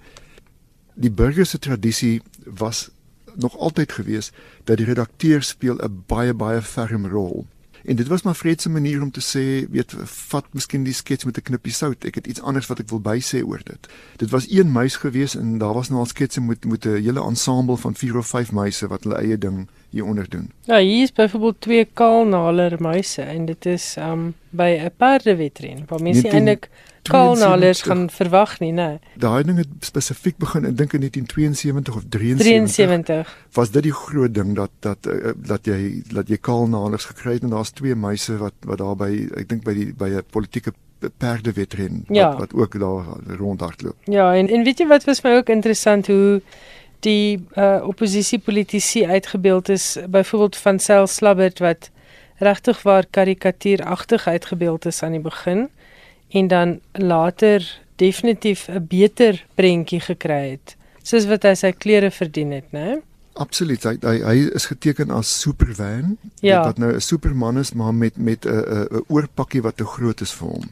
die 0.94 1.10
burgerse 1.10 1.58
tradisie 1.58 2.22
was 2.44 2.90
nog 3.34 3.58
altyd 3.58 3.92
gewees 3.92 4.32
dat 4.64 4.76
die 4.76 4.86
redakteur 4.86 5.42
speel 5.42 5.76
'n 5.78 6.04
baie 6.06 6.34
baie 6.34 6.62
ferm 6.62 7.06
rol 7.06 7.46
En 7.90 7.96
dit 7.96 8.06
was 8.06 8.22
maar 8.22 8.34
Fred 8.34 8.60
se 8.60 8.70
manier 8.70 9.02
om 9.02 9.10
te 9.10 9.20
sê, 9.20 9.70
weet, 9.70 9.94
vat 10.30 10.46
miskien 10.54 10.84
die 10.86 10.94
skets 10.94 11.24
met 11.26 11.38
'n 11.38 11.42
knippie 11.42 11.72
sout. 11.72 12.04
Ek 12.04 12.14
het 12.14 12.26
iets 12.26 12.40
anders 12.40 12.66
wat 12.66 12.78
ek 12.78 12.88
wil 12.88 13.00
bysê 13.02 13.42
oor 13.44 13.60
dit. 13.64 13.88
Dit 14.16 14.30
was 14.30 14.50
een 14.50 14.72
muis 14.72 14.96
gewees 14.96 15.34
en 15.34 15.58
daar 15.58 15.74
was 15.74 15.88
nou 15.88 16.00
al 16.00 16.06
sketse 16.06 16.40
met 16.40 16.64
met 16.64 16.86
'n 16.86 17.02
hele 17.02 17.22
ensemble 17.22 17.76
van 17.76 17.94
4 17.94 18.16
of 18.16 18.26
5 18.26 18.52
muise 18.52 18.86
wat 18.86 19.02
hulle 19.02 19.18
eie 19.18 19.38
ding 19.38 19.68
hier 19.90 20.04
onder 20.04 20.28
doen. 20.28 20.50
Ja, 20.64 20.78
hier 20.78 21.02
is 21.02 21.12
byvoorbeeld 21.12 21.60
twee 21.60 21.84
kaalnaler 21.84 22.76
muise 22.78 23.22
en 23.22 23.46
dit 23.46 23.66
is 23.66 23.96
um 23.98 24.34
by 24.50 24.78
'n 24.82 24.90
perdewedren 24.96 25.84
waar 25.86 26.02
mense 26.02 26.28
eintlik 26.28 26.68
kaalnalers 27.02 27.82
gaan 27.82 28.10
verwag 28.10 28.58
nie, 28.60 28.72
né? 28.72 28.98
Daai 29.14 29.42
ding 29.44 29.58
het 29.58 29.68
spesifiek 29.80 30.36
begin 30.36 30.64
in 30.64 30.74
dink 30.74 30.92
in 30.92 31.00
1972 31.00 31.96
of 31.96 32.04
73. 32.08 32.74
73. 32.76 33.38
Was 33.52 33.70
dit 33.70 33.82
die 33.82 33.92
groot 33.92 34.34
ding 34.34 34.54
dat 34.54 34.70
dat 34.78 35.06
uh, 35.06 35.32
dat 35.36 35.66
jy 35.66 36.02
dat 36.12 36.28
jy 36.28 36.36
kaalnalers 36.36 37.04
gekry 37.04 37.38
het 37.38 37.42
en 37.42 37.54
daar's 37.56 37.70
twee 37.70 37.94
muise 37.94 38.36
wat 38.36 38.54
wat 38.66 38.78
daar 38.78 38.96
by 38.96 39.10
ek 39.40 39.48
dink 39.48 39.64
by 39.64 39.74
die 39.74 39.92
by 39.94 40.08
'n 40.08 40.24
politieke 40.30 40.72
perdewedren 41.16 42.04
ja. 42.08 42.28
wat, 42.28 42.38
wat 42.38 42.54
ook 42.54 42.78
daar 42.78 43.04
rondhardloop. 43.38 43.96
Ja, 44.04 44.34
en 44.34 44.48
en 44.48 44.64
weet 44.64 44.78
jy 44.78 44.86
wat 44.86 45.04
was 45.04 45.22
my 45.22 45.30
ook 45.40 45.48
interessant 45.48 46.06
hoe 46.06 46.42
die 47.00 47.46
uh, 47.56 47.80
oppositiepolitici 47.82 49.06
uitgebeeld 49.06 49.68
is 49.68 49.98
byvoorbeeld 50.08 50.56
van 50.56 50.78
Sel 50.78 51.06
Slabbert 51.06 51.58
wat 51.58 51.90
regtig 52.38 52.82
waar 52.82 53.06
karikatuuragtig 53.10 54.26
uitgebeeld 54.26 54.86
is 54.86 55.02
aan 55.02 55.12
die 55.12 55.20
begin 55.20 55.68
en 56.28 56.48
dan 56.48 56.80
later 56.92 57.80
definitief 57.96 58.68
'n 58.68 58.86
beter 58.88 59.44
prentjie 59.54 60.00
gekry 60.00 60.50
het 60.50 60.76
soos 61.02 61.26
wat 61.30 61.46
hy 61.48 61.54
sy 61.58 61.72
klere 61.72 62.10
verdien 62.10 62.52
het, 62.52 62.68
né? 62.76 63.00
Absoluut. 63.40 63.84
Hy, 63.86 63.94
hy 64.02 64.16
hy 64.26 64.36
is 64.58 64.66
geteken 64.68 65.12
as 65.14 65.30
Superman. 65.40 66.16
Ja. 66.44 66.64
Wat 66.66 66.78
nou 66.78 66.92
'n 66.94 67.00
Superman 67.00 67.58
is 67.58 67.72
maar 67.72 67.94
met 67.94 68.16
met 68.16 68.44
'n 68.44 68.50
'n 68.50 69.04
oorpakkie 69.08 69.62
wat 69.62 69.76
te 69.76 69.84
groot 69.84 70.20
is 70.20 70.32
vir 70.32 70.48
hom. 70.48 70.64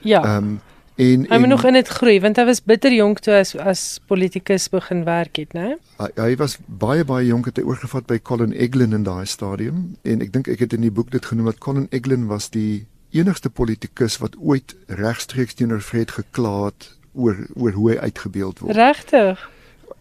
Ja. 0.00 0.22
Ehm 0.24 0.36
um, 0.36 0.60
En 0.94 1.24
hy 1.28 1.38
moet 1.38 1.48
nog 1.48 1.64
in 1.64 1.72
dit 1.72 1.88
groei 1.88 2.20
want 2.20 2.36
hy 2.36 2.44
was 2.44 2.60
bitter 2.62 2.92
jonk 2.92 3.22
toe 3.24 3.34
as 3.38 3.54
as 3.56 3.82
politikus 4.06 4.68
begin 4.68 5.04
werk 5.04 5.38
het, 5.40 5.54
né? 5.56 5.76
Hy, 5.96 6.08
hy 6.20 6.34
was 6.36 6.58
baie 6.66 7.04
baie 7.08 7.26
jonk 7.26 7.48
het 7.48 7.56
hy 7.56 7.64
oorgevat 7.64 8.06
by 8.10 8.18
Colin 8.20 8.52
Eglin 8.52 8.92
in 8.92 9.06
daai 9.08 9.24
stadium 9.26 9.94
en 10.04 10.20
ek 10.20 10.34
dink 10.34 10.50
ek 10.52 10.66
het 10.66 10.76
in 10.76 10.84
die 10.84 10.92
boek 10.92 11.10
dit 11.14 11.24
genoem 11.24 11.48
dat 11.48 11.62
Colin 11.64 11.88
Eglin 11.90 12.28
was 12.28 12.50
die 12.52 12.84
enigste 13.12 13.50
politikus 13.50 14.18
wat 14.20 14.36
ooit 14.36 14.76
regstreeks 14.88 15.56
teenoor 15.56 15.80
Fred 15.80 16.12
gekla 16.12 16.68
het 16.68 16.90
oor 17.12 17.40
oor 17.56 17.72
hoe 17.72 17.90
hy 17.92 17.96
uitgebeeld 18.10 18.60
word. 18.60 18.76
Regtig? 18.76 19.48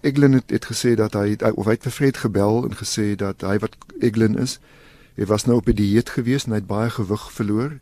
Eglin 0.01 0.33
het, 0.33 0.49
het 0.49 0.65
gesê 0.65 0.95
dat 0.99 1.15
hy 1.15 1.37
of 1.53 1.65
hy 1.65 1.77
het 1.77 1.87
vir 1.87 1.95
Fred 1.95 2.21
gebel 2.23 2.63
en 2.67 2.75
gesê 2.75 3.13
dat 3.15 3.43
hy 3.47 3.57
wat 3.63 3.75
Eglin 4.01 4.35
is, 4.39 4.59
hy 5.15 5.27
was 5.29 5.47
nou 5.47 5.59
op 5.59 5.67
'n 5.71 5.79
dieet 5.79 6.09
gewees 6.19 6.45
en 6.45 6.55
hy 6.55 6.59
het 6.63 6.67
baie 6.67 6.89
gewig 6.89 7.31
verloor. 7.31 7.79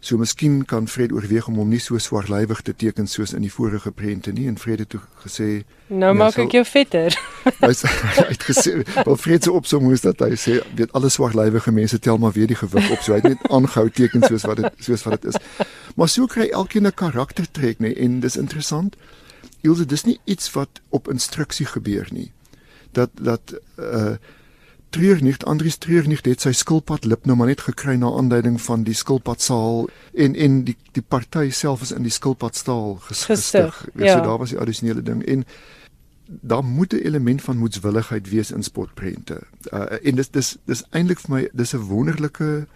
So 0.00 0.16
miskien 0.16 0.64
kan 0.64 0.88
Fred 0.88 1.12
oorweeg 1.12 1.46
om 1.46 1.58
hom 1.60 1.68
nie 1.68 1.80
so 1.82 1.98
swartlywig 2.00 2.62
te 2.64 2.72
teken 2.72 3.08
soos 3.08 3.34
in 3.36 3.44
die 3.44 3.52
vorige 3.52 3.90
prente 3.92 4.32
nie 4.32 4.46
en 4.48 4.56
Fred 4.58 4.80
het 4.80 4.88
toe 4.94 5.00
gesê 5.20 5.48
Nou 5.92 6.14
maak 6.16 6.38
ek 6.40 6.54
jou 6.56 6.62
vetter. 6.64 7.16
hy 7.60 7.68
het 8.30 8.46
gesê 8.48 8.78
wel 8.96 9.18
Fred 9.20 9.44
se 9.44 9.52
opsom 9.52 9.84
moes 9.84 10.00
dat 10.06 10.24
hy 10.24 10.38
sê 10.40 10.56
weet 10.78 10.96
alle 10.96 11.12
swartlywige 11.12 11.74
mense 11.76 12.00
tel 12.00 12.16
maar 12.22 12.32
weer 12.32 12.48
die 12.48 12.56
gewig 12.56 12.88
op 12.96 13.04
so 13.04 13.12
hy 13.12 13.20
het 13.20 13.28
net 13.34 13.44
aangehou 13.52 13.92
teken 14.00 14.24
soos 14.24 14.48
wat 14.48 14.62
dit 14.64 14.88
soos 14.88 15.04
wat 15.04 15.20
dit 15.20 15.34
is. 15.34 15.68
Maar 16.00 16.08
so 16.08 16.32
kry 16.32 16.48
elkeen 16.48 16.88
'n 16.88 16.96
karaktertrek 16.96 17.84
nê 17.84 17.92
en 17.92 18.20
dis 18.24 18.40
interessant. 18.40 18.96
Ilse 19.60 19.84
dis 19.84 20.04
nie 20.08 20.18
iets 20.24 20.48
wat 20.56 20.80
op 20.88 21.12
instruksie 21.12 21.66
gebeur 21.66 22.08
nie. 22.10 22.30
Dat 22.96 23.10
dat 23.20 23.52
uh 23.76 24.16
treur 24.90 25.22
nie 25.22 25.34
Andries 25.46 25.78
treur 25.78 26.06
nie 26.08 26.18
het 26.22 26.44
sy 26.44 26.52
skilpad 26.56 27.04
lip 27.04 27.26
nou 27.26 27.36
maar 27.38 27.50
net 27.50 27.64
gekry 27.66 27.96
na 27.96 28.10
aanduiding 28.18 28.58
van 28.60 28.84
die 28.86 28.94
skilpadsaal 28.94 29.88
en 30.14 30.34
en 30.34 30.62
die 30.68 30.76
die 30.96 31.02
party 31.02 31.50
self 31.50 31.82
is 31.86 31.92
in 31.94 32.02
die 32.02 32.14
skilpadstaal 32.14 32.96
ges, 33.06 33.24
gestig. 33.30 33.84
Weet 33.94 34.06
ja. 34.06 34.18
so 34.18 34.24
daar 34.26 34.38
was 34.42 34.54
die 34.54 34.58
addisionele 34.58 35.02
ding 35.02 35.22
en 35.26 35.44
daar 36.26 36.64
moet 36.64 36.92
'n 36.92 37.04
element 37.06 37.42
van 37.42 37.56
moedswilligheid 37.56 38.28
wees 38.30 38.50
in 38.50 38.62
spotprente. 38.62 39.40
Uh, 39.72 39.98
en 40.02 40.14
dis 40.14 40.30
dis 40.30 40.56
dis 40.64 40.84
eintlik 40.90 41.18
vir 41.18 41.34
my 41.34 41.48
dis 41.52 41.74
'n 41.74 41.86
wonderlike 41.86 42.66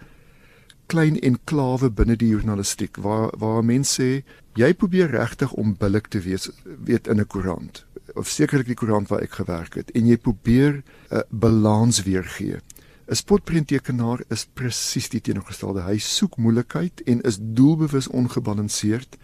klein 0.85 1.19
enklawe 1.19 1.89
binne 1.89 2.15
die 2.15 2.29
journalistiek 2.29 2.97
waar 2.97 3.31
waar 3.37 3.63
mense 3.65 4.01
sê 4.01 4.23
jy 4.53 4.73
probeer 4.73 5.09
regtig 5.09 5.53
om 5.53 5.75
billik 5.77 6.07
te 6.07 6.19
wees 6.19 6.49
weet 6.63 7.07
in 7.07 7.19
'n 7.19 7.27
koerant 7.27 7.85
of 8.15 8.29
sekerlik 8.29 8.67
die 8.67 8.77
koerant 8.79 9.09
waar 9.11 9.21
ek 9.21 9.37
gewerk 9.39 9.75
het 9.75 9.91
en 9.91 10.07
jy 10.07 10.17
probeer 10.17 10.81
'n 10.81 10.83
uh, 11.11 11.21
balans 11.29 12.03
weergee. 12.03 12.59
'n 13.07 13.15
Spotprenttekenaar 13.15 14.23
is 14.29 14.47
presies 14.53 15.09
die 15.09 15.21
teenoorgestelde. 15.21 15.85
Hy 15.85 15.97
soek 15.97 16.37
moeilikheid 16.37 17.01
en 17.05 17.21
is 17.21 17.37
doelbewus 17.39 18.07
ongebalanseerd 18.07 19.17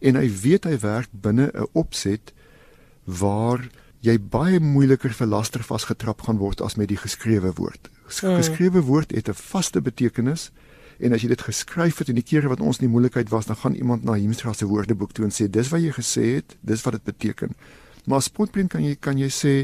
en 0.00 0.16
hy 0.16 0.28
weet 0.42 0.64
hy 0.64 0.78
werk 0.78 1.08
binne 1.12 1.50
'n 1.52 1.68
opset 1.72 2.32
waar 3.04 3.68
jy 4.00 4.16
baie 4.18 4.60
moeiliker 4.60 5.12
vir 5.12 5.26
laster 5.26 5.62
vasgetrap 5.62 6.22
gaan 6.22 6.40
word 6.40 6.60
as 6.60 6.76
met 6.76 6.88
die 6.88 7.00
geskrewe 7.00 7.52
woord. 7.52 7.90
Hmm. 8.20 8.36
Geskrewe 8.40 8.80
woord 8.80 9.12
het 9.12 9.28
'n 9.28 9.34
vaste 9.36 9.80
betekenis 9.80 10.50
en 10.98 11.12
as 11.12 11.22
jy 11.22 11.28
dit 11.28 11.40
geskryf 11.40 11.98
het 11.98 12.08
en 12.08 12.14
die 12.14 12.24
kere 12.24 12.48
wat 12.48 12.60
ons 12.60 12.78
in 12.78 12.86
die 12.86 12.92
moeilikheid 12.92 13.28
was, 13.28 13.46
dan 13.46 13.56
gaan 13.56 13.74
iemand 13.74 14.04
na 14.04 14.12
Hemstra 14.12 14.52
se 14.52 14.66
woordeboek 14.66 15.12
toe 15.12 15.24
en 15.24 15.32
sê 15.32 15.48
dis 15.48 15.68
wat 15.68 15.80
jy 15.80 15.92
gesê 15.92 16.24
het, 16.40 16.56
dis 16.60 16.82
wat 16.82 16.92
dit 16.92 17.04
beteken. 17.04 17.54
Maar 18.10 18.22
spotprint 18.26 18.72
kan 18.72 18.82
jy 18.84 18.96
kan 18.98 19.18
jy 19.20 19.30
sê 19.30 19.54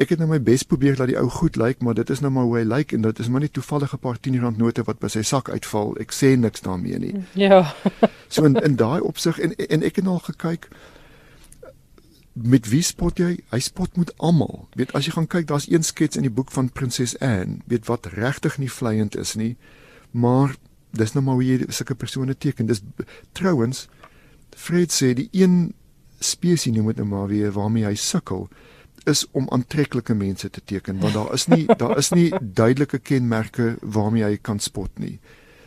ek 0.00 0.12
het 0.12 0.20
nou 0.20 0.28
my 0.28 0.38
bes 0.44 0.64
probeer 0.68 0.96
dat 0.96 1.08
die 1.08 1.16
ou 1.16 1.28
goed 1.32 1.56
lyk, 1.60 1.80
maar 1.84 1.96
dit 1.96 2.10
is 2.12 2.20
nou 2.20 2.30
maar 2.32 2.44
hoe 2.48 2.58
hy 2.58 2.64
lyk 2.68 2.92
en 2.92 3.04
dit 3.04 3.20
is 3.20 3.30
maar 3.32 3.44
net 3.44 3.54
toevallige 3.56 3.96
paar 4.00 4.18
10 4.20 4.40
rand 4.42 4.60
note 4.60 4.84
wat 4.88 5.00
by 5.00 5.08
sy 5.12 5.22
sak 5.24 5.48
uitval. 5.48 5.94
Ek 6.00 6.12
sê 6.12 6.34
niks 6.40 6.64
daarmee 6.64 7.00
nie. 7.00 7.14
Ja. 7.46 7.62
so 8.32 8.44
in 8.48 8.56
in 8.64 8.76
daai 8.80 9.00
opsig 9.00 9.40
en 9.40 9.56
en 9.56 9.84
ek 9.84 10.00
het 10.00 10.12
al 10.12 10.22
gekyk 10.28 10.68
met 12.36 12.68
wie 12.68 12.82
spot 12.84 13.20
jy? 13.20 13.38
Hy 13.52 13.60
spot 13.64 13.96
met 13.96 14.12
almal. 14.20 14.66
Weet 14.76 14.92
as 14.96 15.08
jy 15.08 15.14
gaan 15.16 15.28
kyk, 15.32 15.48
daar's 15.48 15.68
een 15.70 15.84
skets 15.84 16.20
in 16.20 16.26
die 16.26 16.32
boek 16.32 16.52
van 16.52 16.68
Prinses 16.68 17.16
Anne, 17.24 17.62
weet 17.64 17.88
wat 17.88 18.08
regtig 18.12 18.58
nie 18.60 18.68
vleiend 18.72 19.16
is 19.16 19.34
nie, 19.40 19.54
maar 20.12 20.52
dis 20.96 21.14
nou 21.16 21.24
maar 21.24 21.40
hoe 21.40 21.46
jy 21.46 21.70
sulke 21.72 21.96
persone 21.96 22.36
teken. 22.36 22.68
Dis 22.68 22.82
trouens 23.36 23.86
Fred 24.56 24.92
sê 24.92 25.12
die 25.16 25.28
een 25.32 25.74
spesie 26.18 26.72
noem 26.72 26.86
dit 26.86 26.96
nou 26.96 27.08
maar 27.08 27.28
weer 27.28 27.52
waarmee 27.52 27.84
hy 27.84 27.94
sukkel 27.94 28.48
is 29.06 29.26
om 29.32 29.46
aantreklike 29.54 30.14
mense 30.14 30.50
te 30.50 30.60
teken 30.64 31.00
want 31.00 31.14
daar 31.14 31.32
is 31.34 31.46
nie 31.46 31.66
daar 31.82 31.98
is 31.98 32.10
nie 32.10 32.32
duidelike 32.40 32.98
kenmerke 32.98 33.76
waarmee 33.80 34.24
hy 34.24 34.36
kan 34.36 34.58
spot 34.58 34.90
nie. 34.98 35.18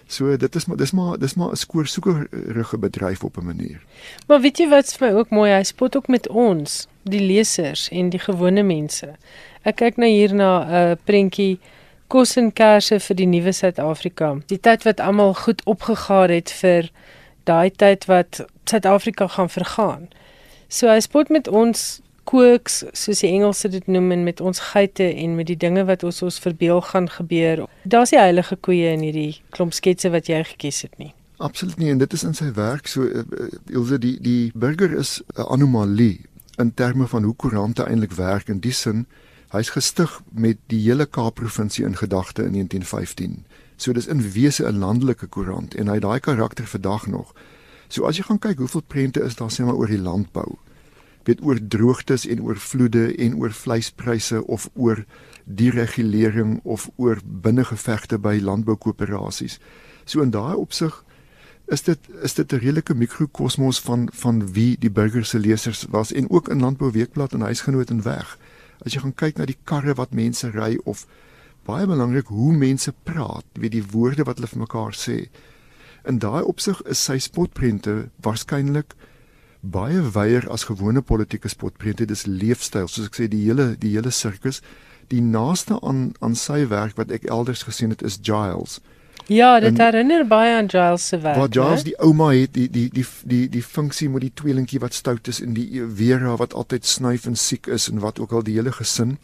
So 0.10 0.38
dit 0.38 0.56
is 0.56 0.66
maar 0.66 0.78
dis 0.78 0.92
maar 0.92 1.18
dis 1.20 1.34
maar 1.34 1.52
'n 1.52 1.56
skoorsoekerige 1.56 2.78
bedryf 2.78 3.24
op 3.24 3.38
'n 3.38 3.46
manier. 3.46 3.82
Maar 4.28 4.42
weet 4.42 4.58
jy 4.58 4.70
wat 4.70 4.94
vir 4.94 5.08
my 5.08 5.20
ook 5.20 5.30
mooi 5.30 5.52
hy 5.52 5.64
spot 5.64 5.96
ook 5.96 6.08
met 6.08 6.28
ons, 6.28 6.88
die 7.04 7.22
lesers 7.22 7.90
en 7.90 8.10
die 8.10 8.20
gewone 8.20 8.64
mense. 8.64 9.16
Ek 9.62 9.76
kyk 9.76 9.98
nou 9.98 10.10
hier 10.10 10.34
na 10.34 10.66
'n 10.66 10.92
uh, 10.92 10.96
prentjie 11.04 11.60
kos 12.08 12.38
en 12.38 12.54
kersse 12.54 13.00
vir 13.00 13.16
die 13.16 13.28
nuwe 13.28 13.52
Suid-Afrika. 13.52 14.38
Die 14.48 14.60
tyd 14.60 14.84
wat 14.84 15.00
almal 15.00 15.34
goed 15.34 15.62
opgegaar 15.64 16.30
het 16.30 16.52
vir 16.52 16.90
daai 17.44 17.70
tyd 17.70 18.06
wat 18.06 18.46
Suid-Afrika 18.66 19.28
gaan 19.28 19.50
vergaan. 19.50 20.10
So 20.70 20.88
hy 20.88 21.00
spot 21.02 21.32
met 21.34 21.48
ons 21.50 22.00
kooks 22.30 22.84
soos 22.94 23.24
die 23.24 23.32
Engelse 23.34 23.72
dit 23.74 23.88
noem 23.90 24.12
en 24.14 24.24
met 24.24 24.42
ons 24.42 24.60
geite 24.72 25.04
en 25.04 25.34
met 25.36 25.48
die 25.50 25.58
dinge 25.58 25.82
wat 25.90 26.04
ons 26.06 26.22
ons 26.22 26.38
verbeel 26.44 26.82
gaan 26.92 27.10
gebeur. 27.10 27.66
Daar's 27.90 28.14
die 28.14 28.22
heilige 28.22 28.56
koeie 28.56 28.92
in 28.94 29.02
hierdie 29.08 29.42
klomp 29.56 29.74
sketse 29.74 30.12
wat 30.14 30.30
jy 30.30 30.44
gekies 30.52 30.84
het 30.86 30.94
nie. 31.02 31.10
Absoluut 31.42 31.80
nie 31.82 31.90
en 31.90 31.98
dit 31.98 32.14
is 32.14 32.26
in 32.28 32.38
sy 32.38 32.52
werk 32.54 32.92
so 32.92 33.08
uh, 33.08 33.24
Ilse 33.74 33.98
die 34.04 34.18
die 34.22 34.52
burger 34.54 34.94
is 34.94 35.24
'n 35.36 35.48
anomalie 35.50 36.22
in 36.62 36.74
terme 36.74 37.08
van 37.08 37.24
hoe 37.24 37.34
koerante 37.36 37.84
eintlik 37.88 38.14
werk 38.14 38.50
in 38.50 38.60
die 38.60 38.76
sin 38.76 39.08
hy's 39.50 39.70
gestig 39.74 40.22
met 40.30 40.58
die 40.70 40.82
hele 40.84 41.06
Kaap-provinsie 41.06 41.86
in 41.86 41.96
gedagte 41.98 42.44
in 42.44 42.54
1915. 42.54 43.46
So 43.78 43.94
dis 43.94 44.08
in 44.08 44.22
wese 44.32 44.68
'n 44.68 44.78
landelike 44.80 45.28
koerant 45.28 45.74
en 45.76 45.88
hy 45.88 45.94
het 45.94 46.06
daai 46.06 46.20
karakter 46.20 46.68
vandag 46.68 47.08
nog. 47.08 47.34
So 47.90 48.06
as 48.06 48.20
jy 48.20 48.24
gaan 48.28 48.40
kyk 48.42 48.62
hoeveel 48.62 48.86
prente 48.86 49.22
is 49.26 49.36
daar 49.36 49.50
sê 49.50 49.66
maar 49.66 49.78
oor 49.78 49.90
die 49.90 50.02
landbou. 50.02 50.58
Weet 51.26 51.42
oor 51.42 51.58
droogtes 51.60 52.28
en 52.30 52.42
oor 52.46 52.58
vloede 52.62 53.10
en 53.18 53.36
oor 53.42 53.54
vleispryse 53.54 54.44
of 54.46 54.70
oor 54.74 55.04
deregulering 55.50 56.60
of 56.64 56.90
oor 56.96 57.18
binnengevegte 57.26 58.20
by 58.22 58.38
landboukoöperasies. 58.46 59.58
So 60.06 60.22
in 60.22 60.34
daai 60.34 60.56
opsig 60.56 61.04
is 61.74 61.84
dit 61.86 62.00
is 62.22 62.34
dit 62.34 62.54
'n 62.54 62.62
redelike 62.62 62.94
mikrokosmos 62.94 63.82
van 63.82 64.10
van 64.14 64.54
wie 64.54 64.78
die 64.80 64.92
burger 64.92 65.26
se 65.26 65.40
lesers 65.40 65.86
was 65.90 66.12
en 66.12 66.30
ook 66.30 66.50
in 66.50 66.60
Landbou 66.60 66.92
Weekblad 66.92 67.34
en 67.34 67.42
Huisgenoot 67.42 67.90
en 67.90 68.02
weg. 68.02 68.38
As 68.86 68.94
jy 68.94 69.00
gaan 69.00 69.16
kyk 69.16 69.38
na 69.38 69.46
die 69.46 69.58
karre 69.64 69.94
wat 69.94 70.14
mense 70.14 70.50
ry 70.50 70.80
of 70.84 71.08
baie 71.66 71.88
belangrik 71.88 72.28
hoe 72.28 72.54
mense 72.54 72.94
praat, 73.04 73.46
weet 73.54 73.72
die 73.72 73.86
woorde 73.92 74.24
wat 74.24 74.38
hulle 74.38 74.48
vir 74.48 74.60
mekaar 74.60 74.94
sê. 74.94 75.30
In 76.04 76.20
daai 76.20 76.44
opsig 76.44 76.82
is 76.82 77.02
sy 77.04 77.18
spotprente 77.20 78.10
waarskynlik 78.24 78.96
baie 79.60 80.02
wyer 80.16 80.48
as 80.52 80.64
gewone 80.70 81.02
politieke 81.02 81.50
spotprente. 81.52 82.06
Dis 82.06 82.26
leefstyl, 82.26 82.88
soos 82.88 83.10
ek 83.10 83.20
sê 83.20 83.28
die 83.32 83.44
hele 83.48 83.74
die 83.80 83.96
hele 83.98 84.12
sirkus. 84.12 84.62
Die 85.12 85.22
naaste 85.22 85.80
aan 85.82 86.14
aan 86.24 86.38
sy 86.38 86.66
werk 86.70 86.96
wat 86.98 87.12
ek 87.12 87.28
elders 87.28 87.66
gesien 87.68 87.92
het 87.96 88.06
is 88.06 88.20
Giles. 88.22 88.80
Ja, 89.30 89.60
dit 89.60 89.76
en, 89.76 89.82
herinner 89.84 90.24
baie 90.26 90.56
aan 90.58 90.70
Giles 90.70 91.08
se 91.08 91.20
werk. 91.22 91.38
Wat 91.38 91.54
Giles 91.54 91.84
die 91.86 91.98
ouma 92.02 92.32
het, 92.34 92.54
die 92.54 92.70
die 92.70 92.88
die 92.94 93.06
die 93.24 93.44
die 93.50 93.64
funksie 93.64 94.10
met 94.10 94.24
die 94.26 94.34
tweelingkie 94.34 94.80
wat 94.82 94.96
stout 94.98 95.28
is 95.28 95.42
en 95.44 95.54
die 95.58 95.84
Vera 95.86 96.38
wat 96.40 96.54
altyd 96.54 96.86
snuif 96.86 97.28
en 97.30 97.36
siek 97.38 97.68
is 97.68 97.90
en 97.92 98.00
wat 98.06 98.20
ook 98.20 98.32
al 98.32 98.48
die 98.48 98.56
hele 98.58 98.72
gesin. 98.72 99.18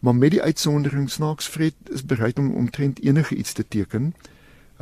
Maar 0.00 0.14
met 0.14 0.34
die 0.34 0.42
uitsondering 0.42 1.10
snaaks 1.10 1.46
Fred 1.46 1.74
is 1.94 2.06
bereid 2.06 2.38
om 2.38 2.54
omtrent 2.54 3.02
enige 3.02 3.34
iets 3.34 3.52
te 3.52 3.64
teken 3.68 4.14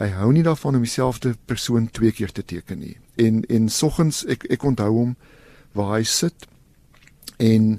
hy 0.01 0.09
hou 0.17 0.31
nie 0.33 0.45
daarvan 0.47 0.79
om 0.79 0.85
dieselfde 0.85 1.35
persoon 1.45 1.91
twee 1.93 2.13
keer 2.17 2.33
te 2.33 2.45
teken 2.45 2.81
nie. 2.81 2.97
En 3.21 3.43
en 3.49 3.69
soggens 3.69 4.25
ek 4.33 4.47
ek 4.51 4.65
onthou 4.65 4.91
hom 4.97 5.17
waar 5.77 5.99
hy 5.99 6.05
sit 6.09 6.47
en 7.37 7.77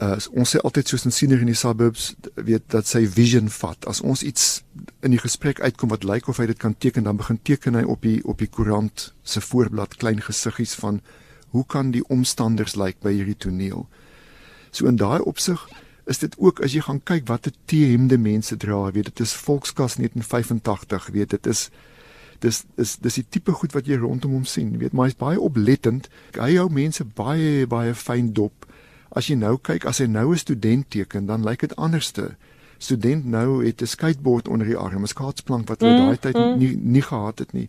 uh, 0.00 0.16
ons 0.32 0.54
sê 0.54 0.60
altyd 0.64 0.88
soos 0.88 1.04
in 1.08 1.14
siener 1.14 1.42
in 1.44 1.50
die 1.52 1.58
suburbs 1.58 2.14
weet 2.34 2.66
dat 2.72 2.88
sy 2.88 3.04
vision 3.08 3.50
vat. 3.60 3.86
As 3.90 4.00
ons 4.00 4.24
iets 4.26 4.62
in 5.04 5.12
die 5.14 5.20
gesprek 5.20 5.60
uitkom 5.60 5.92
wat 5.92 6.06
lyk 6.08 6.30
of 6.32 6.40
hy 6.40 6.48
dit 6.50 6.60
kan 6.60 6.76
teken, 6.76 7.04
dan 7.04 7.20
begin 7.20 7.40
teken 7.44 7.76
hy 7.78 7.84
op 7.84 8.04
die 8.06 8.18
op 8.24 8.40
die 8.40 8.48
koerant 8.48 9.10
se 9.22 9.44
voorblad 9.44 9.98
klein 10.00 10.24
gesiggies 10.24 10.74
van 10.80 11.00
hoe 11.50 11.64
kan 11.66 11.90
die 11.92 12.04
omstanders 12.08 12.76
lyk 12.78 13.00
by 13.04 13.12
hierdie 13.12 13.38
toneel. 13.38 13.86
So 14.70 14.86
in 14.86 15.00
daai 15.00 15.20
opsig 15.26 15.60
is 16.10 16.18
dit 16.18 16.34
ook 16.38 16.60
as 16.64 16.74
jy 16.74 16.82
gaan 16.82 16.98
kyk 17.06 17.28
watter 17.30 17.54
T-hemde 17.70 18.18
mense 18.18 18.56
dra, 18.58 18.82
weet 18.90 19.12
dit 19.12 19.22
is 19.22 19.34
Volkskas 19.38 19.96
1985, 20.00 21.06
weet 21.14 21.36
dit 21.36 21.46
is 21.46 21.68
dis 22.40 22.62
is 22.80 22.96
dis 23.04 23.18
die 23.20 23.26
tipe 23.36 23.52
goed 23.52 23.74
wat 23.76 23.88
jy 23.88 23.98
rondom 24.00 24.32
hom 24.38 24.46
sien, 24.48 24.72
weet 24.80 24.94
maar 24.96 25.10
hy's 25.10 25.18
baie 25.20 25.40
oplettend. 25.40 26.08
Hy 26.38 26.54
hou 26.56 26.70
mense 26.72 27.04
baie 27.04 27.66
baie 27.70 27.92
fyn 27.94 28.32
dop. 28.36 28.66
As 29.12 29.28
jy 29.28 29.36
nou 29.38 29.56
kyk, 29.58 29.84
as 29.86 30.00
hy 30.00 30.08
nou 30.08 30.32
'n 30.32 30.40
student 30.40 30.90
teken, 30.90 31.26
dan 31.26 31.44
lyk 31.44 31.60
dit 31.60 31.76
anderste. 31.76 32.34
Student 32.78 33.26
nou 33.26 33.64
het 33.64 33.82
'n 33.82 33.86
skateboard 33.86 34.48
onder 34.48 34.66
die 34.66 34.76
arm, 34.76 35.02
'n 35.02 35.06
skaatsplank 35.06 35.68
wat 35.68 35.80
hulle 35.80 36.00
mm, 36.00 36.06
daai 36.06 36.18
tyd 36.18 36.34
mm. 36.34 36.58
nie 36.58 36.76
nie 36.76 37.02
gehad 37.02 37.38
het 37.38 37.52
nie. 37.52 37.68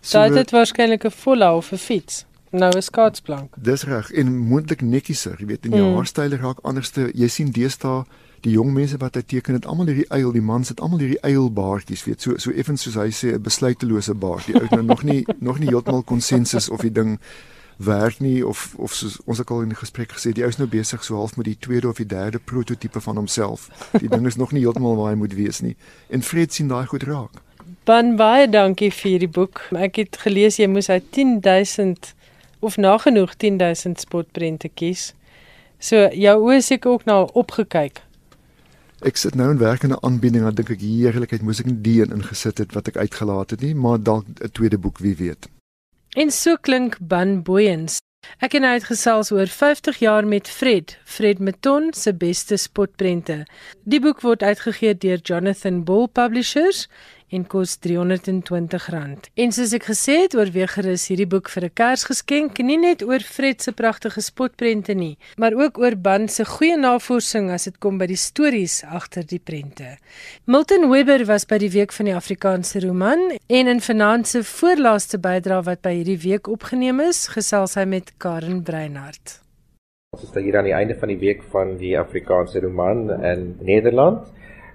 So 0.00 0.28
dit 0.28 0.50
waarskynlik 0.50 1.04
'n 1.04 1.10
volle 1.10 1.52
of 1.52 1.72
'n 1.72 1.78
fiets. 1.78 2.24
Nou 2.52 2.76
'n 2.76 2.82
skaatsplank. 2.82 3.54
Dis 3.58 3.82
reg 3.82 4.12
en 4.12 4.36
moontlik 4.36 4.80
nettieser, 4.80 5.34
jy 5.38 5.46
weet, 5.46 5.64
in 5.64 5.70
die 5.70 5.80
mm. 5.80 5.94
haarstyle 5.94 6.36
raak 6.36 6.58
anderste. 6.62 7.10
Jy 7.14 7.28
sien 7.28 7.50
deesdae 7.50 8.04
die 8.44 8.52
jong 8.52 8.72
mense 8.72 8.98
wat 9.00 9.14
hy 9.14 9.22
teken 9.22 9.54
het 9.54 9.66
almal 9.66 9.88
hierdie 9.88 10.08
eil, 10.10 10.32
die 10.32 10.44
mans 10.44 10.68
het 10.68 10.80
almal 10.80 11.00
hierdie 11.00 11.20
eilbaartjies, 11.24 12.04
weet, 12.04 12.20
so 12.20 12.36
so 12.36 12.50
effens 12.50 12.84
soos 12.84 12.98
hy 13.00 13.08
sê 13.08 13.32
'n 13.32 13.42
besluitelose 13.42 14.14
baard. 14.14 14.46
Die 14.46 14.60
ou 14.60 14.68
nou 14.70 14.82
nog 14.82 15.02
nie 15.02 15.24
nog 15.48 15.58
nie 15.58 15.68
heeltemal 15.68 16.02
konsensus 16.02 16.68
of 16.68 16.80
die 16.80 16.92
ding 16.92 17.18
werk 17.76 18.20
nie 18.20 18.46
of 18.46 18.74
of 18.76 18.92
soos 18.94 19.18
ons 19.24 19.38
het 19.38 19.50
al 19.50 19.62
in 19.62 19.72
die 19.72 19.82
gesprek 19.84 20.12
gesê, 20.12 20.32
die 20.32 20.44
ou 20.44 20.48
is 20.48 20.58
nou 20.58 20.68
besig 20.68 21.04
so 21.04 21.16
half 21.16 21.36
met 21.36 21.46
die 21.46 21.56
tweede 21.58 21.88
of 21.88 21.96
die 21.96 22.06
derde 22.06 22.38
prototipe 22.38 23.00
van 23.00 23.16
homself. 23.16 23.70
Die 23.98 24.08
ding 24.08 24.26
is 24.26 24.36
nog 24.36 24.52
nie 24.52 24.60
heeltemal 24.60 24.96
waar 24.96 25.10
hy 25.10 25.16
moet 25.16 25.34
wees 25.34 25.60
nie. 25.60 25.76
En 26.10 26.22
Fred 26.22 26.52
sien 26.52 26.68
daai 26.68 26.86
goed 26.86 27.02
raak. 27.02 27.40
Dan 27.84 28.16
baie 28.16 28.48
dankie 28.48 28.92
vir 28.92 29.10
hierdie 29.10 29.28
boek. 29.28 29.60
Ek 29.72 29.96
het 29.96 30.16
gelees 30.16 30.56
jy 30.56 30.66
moes 30.66 30.90
uit 30.90 31.04
10000 31.10 32.14
of 32.62 32.76
nagenoeg 32.76 33.34
10000 33.36 34.00
spotprente 34.00 34.70
kies. 34.74 35.12
So 35.78 36.08
jou 36.14 36.36
oë 36.46 36.60
seker 36.62 36.90
ook 36.94 37.04
nou 37.10 37.26
opgekyk. 37.34 38.02
Ek 39.02 39.18
sit 39.18 39.34
nou 39.34 39.48
in 39.50 39.58
werk 39.58 39.82
in 39.82 39.90
'n 39.90 40.04
aanbieding, 40.06 40.44
dan 40.44 40.54
dink 40.54 40.70
ek 40.70 40.80
heerlikheid 40.80 41.42
moes 41.42 41.60
ek 41.60 41.66
nie 41.66 41.80
die 41.82 42.00
een 42.00 42.14
ingesit 42.14 42.58
het 42.58 42.72
wat 42.72 42.88
ek 42.88 42.96
uitgelaat 42.96 43.50
het 43.50 43.60
nie, 43.60 43.74
maar 43.74 43.98
dalk 43.98 44.24
'n 44.26 44.52
tweede 44.52 44.78
boek, 44.78 44.98
wie 44.98 45.16
weet. 45.16 45.48
En 46.14 46.30
so 46.30 46.56
klink 46.56 46.96
Ban 47.00 47.42
Booyens. 47.42 47.98
Ek 48.38 48.52
het 48.52 48.62
uitgesels 48.62 49.32
oor 49.32 49.46
50 49.46 49.98
jaar 49.98 50.26
met 50.26 50.48
Fred, 50.48 50.98
Fred 51.04 51.38
Meton 51.38 51.92
se 51.92 52.14
beste 52.14 52.56
spotprente. 52.56 53.46
Die 53.84 54.00
boek 54.00 54.20
word 54.20 54.42
uitgegee 54.42 54.94
deur 54.94 55.18
Jonathan 55.22 55.84
Bull 55.84 56.06
Publishers 56.06 56.88
en 57.32 57.46
kos 57.48 57.78
R320. 57.80 59.30
En 59.34 59.54
soos 59.56 59.72
ek 59.76 59.88
gesê 59.88 60.18
het, 60.22 60.36
oorweeg 60.36 60.74
gerus 60.76 61.08
hierdie 61.10 61.26
boek 61.26 61.48
vir 61.48 61.64
'n 61.64 61.74
Kersgeskenk, 61.80 62.58
nie 62.60 62.78
net 62.78 63.02
oor 63.02 63.20
Fred 63.20 63.62
se 63.62 63.72
pragtige 63.72 64.20
spotprente 64.20 64.94
nie, 64.94 65.16
maar 65.36 65.54
ook 65.54 65.78
oor 65.78 65.96
Ban 65.96 66.28
se 66.28 66.44
goeie 66.44 66.76
navorsing 66.76 67.50
as 67.50 67.64
dit 67.64 67.78
kom 67.78 67.98
by 67.98 68.06
die 68.06 68.16
stories 68.16 68.82
agter 68.84 69.24
die 69.26 69.40
prente. 69.40 69.96
Milton 70.46 70.90
Webber 70.90 71.24
was 71.26 71.44
by 71.44 71.58
die 71.58 71.70
week 71.70 71.92
van 71.92 72.06
die 72.06 72.14
Afrikaanse 72.14 72.80
roman 72.80 73.38
en 73.48 73.66
in 73.68 73.80
vanaand 73.80 74.26
se 74.26 74.44
voorlaaste 74.44 75.18
bydra 75.18 75.62
wat 75.62 75.82
by 75.82 75.94
hierdie 75.94 76.18
week 76.18 76.48
opgeneem 76.48 77.00
is, 77.00 77.28
gesels 77.28 77.74
hy 77.74 77.84
met 77.84 78.12
Karen 78.18 78.62
Breinhardt. 78.62 79.42
Ons 80.12 80.24
is 80.28 80.44
hier 80.44 80.58
aan 80.58 80.66
die 80.68 80.74
einde 80.76 80.94
van 81.00 81.08
die 81.08 81.16
week 81.16 81.42
van 81.52 81.76
die 81.80 81.94
Afrikaanse 81.98 82.60
roman 82.60 83.06
in 83.24 83.56
Nederland. 83.64 84.26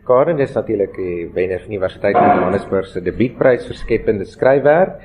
Karen 0.07 0.39
is 0.39 0.53
natuurlik 0.55 0.93
die 0.95 1.25
wenner 1.35 1.59
van 1.59 1.73
die 1.73 1.75
Universiteit 1.75 2.15
van 2.15 2.37
Johannesburg 2.37 2.85
se 2.87 3.01
debuutprys 3.03 3.65
vir 3.67 3.75
skepende 3.75 4.27
skryfwerk, 4.29 5.01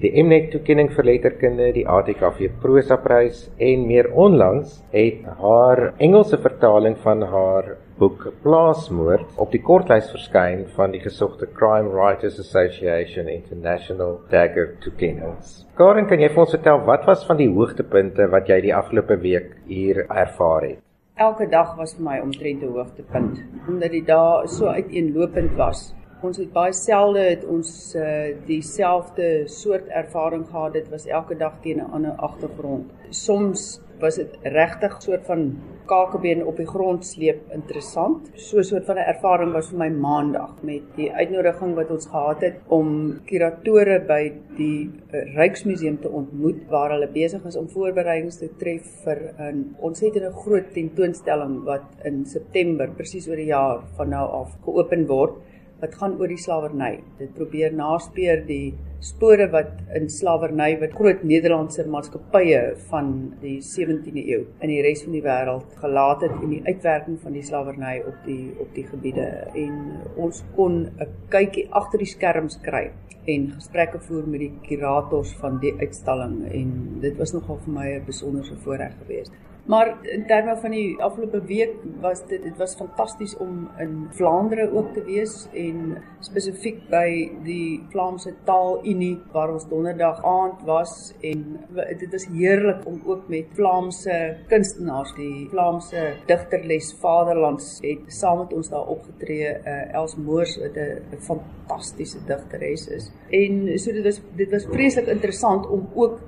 die 0.00 0.12
Mnet 0.24 0.46
toekenning 0.54 0.88
vir 0.94 1.04
letterkunde, 1.04 1.66
die 1.74 1.84
ATKV 1.84 2.48
prosa 2.62 2.96
prys 3.02 3.42
en 3.60 3.84
meer 3.90 4.08
onlangs 4.24 4.78
het 4.94 5.26
haar 5.42 5.90
Engelse 6.00 6.40
vertaling 6.40 6.96
van 7.04 7.26
haar 7.34 7.74
boek 8.00 8.24
Plaasmoord 8.46 9.36
op 9.36 9.52
die 9.52 9.60
kortlys 9.68 10.08
verskyn 10.14 10.64
van 10.78 10.96
die 10.96 11.04
gesogte 11.04 11.50
Crime 11.60 11.92
Writers 11.92 12.40
Association 12.40 13.28
International 13.28 14.20
Dagger 14.32 14.78
toekennings. 14.80 15.64
Karen, 15.76 16.08
kan 16.08 16.24
jy 16.24 16.32
vir 16.32 16.46
ons 16.46 16.56
vertel 16.56 16.86
wat 16.88 17.04
was 17.10 17.28
van 17.28 17.42
die 17.42 17.52
hoogtepunte 17.52 18.32
wat 18.32 18.48
jy 18.48 18.62
die 18.70 18.76
afgelope 18.80 19.20
week 19.28 19.58
hier 19.68 20.06
ervaar 20.08 20.70
het? 20.72 20.87
Elke 21.18 21.48
dag 21.50 21.76
was 21.76 21.94
vir 21.98 22.04
my 22.04 22.18
omtrent 22.22 22.62
'n 22.62 22.74
hoogtepunt 22.74 23.40
omdat 23.68 23.90
die 23.90 24.04
dae 24.04 24.46
so 24.46 24.66
uiteenlopend 24.66 25.56
was. 25.56 25.94
Ons 26.22 26.38
het 26.38 26.52
baie 26.52 26.72
selde 26.72 27.20
het 27.20 27.44
ons 27.44 27.94
uh, 27.94 28.34
dieselfde 28.46 29.46
soort 29.46 29.86
ervaring 29.88 30.46
gehad. 30.46 30.72
Dit 30.72 30.88
was 30.90 31.06
elke 31.06 31.36
dag 31.36 31.60
teen 31.62 31.78
'n 31.78 31.90
ander 31.92 32.14
agtergrond. 32.16 32.90
Soms 33.10 33.80
was 34.00 34.16
dit 34.16 34.38
regtig 34.42 35.02
soort 35.02 35.26
van 35.26 35.56
kakebeen 35.88 36.44
op 36.46 36.58
die 36.60 36.66
grond 36.68 37.06
sleep 37.06 37.40
interessant. 37.54 38.30
So 38.36 38.58
'n 38.58 38.64
soort 38.64 38.84
van 38.84 38.96
'n 38.96 39.08
ervaring 39.14 39.52
was 39.52 39.70
vir 39.70 39.78
my 39.78 39.88
maandag 39.88 40.62
met 40.62 40.82
die 40.96 41.12
uitnodiging 41.12 41.74
wat 41.74 41.90
ons 41.90 42.06
gehad 42.06 42.40
het 42.40 42.56
om 42.68 43.20
kuratore 43.24 44.00
by 44.00 44.32
die 44.56 44.90
uh, 45.12 45.36
Ryksmuseum 45.36 46.00
te 46.00 46.08
ontmoet 46.08 46.68
waar 46.68 46.90
hulle 46.90 47.08
besig 47.08 47.44
is 47.46 47.56
om 47.56 47.68
voorbereidings 47.68 48.36
te 48.38 48.48
tref 48.58 48.84
vir 49.04 49.18
'n 49.38 49.76
ontsettende 49.78 50.32
groot 50.32 50.72
tentoonstelling 50.72 51.64
wat 51.64 51.84
in 52.04 52.24
September 52.26 52.88
presies 52.88 53.28
oor 53.28 53.36
'n 53.36 53.46
jaar 53.46 53.80
van 53.96 54.08
nou 54.08 54.26
af 54.30 54.56
geopen 54.64 55.06
word 55.06 55.32
wat 55.80 55.94
gaan 55.94 56.16
oor 56.18 56.30
die 56.30 56.40
slawerny. 56.40 56.98
Dit 57.18 57.34
probeer 57.36 57.74
naspeur 57.74 58.42
die 58.46 58.74
spore 59.04 59.46
wat 59.52 59.76
in 59.94 60.08
slawerny 60.10 60.72
wat 60.80 60.94
groot 60.98 61.20
Nederlandse 61.22 61.84
maatskappye 61.86 62.62
van 62.90 63.12
die 63.42 63.58
17de 63.62 64.24
eeu 64.24 64.40
in 64.58 64.72
die 64.72 64.80
res 64.82 65.04
van 65.06 65.14
die 65.14 65.22
wêreld 65.22 65.76
gelaat 65.82 66.24
het 66.26 66.34
en 66.34 66.54
die 66.56 66.64
uitwerking 66.66 67.20
van 67.22 67.36
die 67.38 67.44
slawerny 67.46 68.00
op 68.10 68.24
die 68.26 68.50
op 68.58 68.72
die 68.74 68.86
gebiede 68.88 69.28
en 69.54 69.76
ons 70.16 70.42
kon 70.56 70.80
'n 70.88 71.12
kykie 71.30 71.68
agter 71.70 72.02
die 72.02 72.10
skerms 72.10 72.58
kry 72.62 72.90
en 73.28 73.50
gesprekke 73.54 74.00
voer 74.08 74.26
met 74.26 74.40
die 74.40 74.52
kurators 74.66 75.34
van 75.40 75.60
die 75.62 75.74
uitstalling 75.78 76.36
en 76.50 76.70
dit 77.00 77.16
was 77.18 77.34
nogal 77.36 77.58
vir 77.64 77.74
my 77.74 77.88
'n 77.94 78.06
besonderse 78.06 78.56
voorreg 78.64 78.94
geweest. 79.02 79.32
Maar 79.68 79.98
in 80.02 80.26
terme 80.26 80.56
van 80.56 80.70
die 80.70 80.96
afgelope 81.02 81.42
week 81.44 81.74
was 82.00 82.22
dit 82.26 82.42
dit 82.42 82.56
was 82.56 82.74
fantasties 82.74 83.36
om 83.36 83.66
in 83.78 84.06
Vlaandere 84.16 84.70
ook 84.72 84.94
te 84.94 85.02
wees 85.04 85.34
en 85.52 85.98
spesifiek 86.24 86.78
by 86.88 87.08
die 87.44 87.82
Vlaamse 87.92 88.32
Taalunie 88.48 89.18
waar 89.34 89.52
ons 89.52 89.66
donderdag 89.68 90.22
aand 90.24 90.62
was 90.64 90.94
en 91.20 91.42
dit 91.74 92.06
was 92.12 92.24
heerlik 92.32 92.86
om 92.88 93.02
ook 93.04 93.28
met 93.28 93.52
Vlaamse 93.58 94.16
kunstenaars 94.48 95.12
die 95.18 95.44
Vlaamse 95.52 96.06
digterles 96.30 96.94
Vaderlands 97.02 97.68
het 97.84 98.08
saam 98.20 98.40
met 98.46 98.56
ons 98.56 98.72
daar 98.72 98.88
opgetree 98.96 99.52
uh, 99.52 99.76
Els 100.00 100.16
Moors 100.16 100.56
wat 100.64 100.80
'n 100.80 101.20
fantastiese 101.28 102.24
digteres 102.24 102.88
is. 102.88 103.12
En 103.28 103.78
so 103.78 103.92
dit 103.92 104.04
was 104.04 104.20
dit 104.36 104.50
was 104.50 104.66
vreeslik 104.72 105.06
interessant 105.06 105.68
om 105.68 105.88
ook 105.94 106.20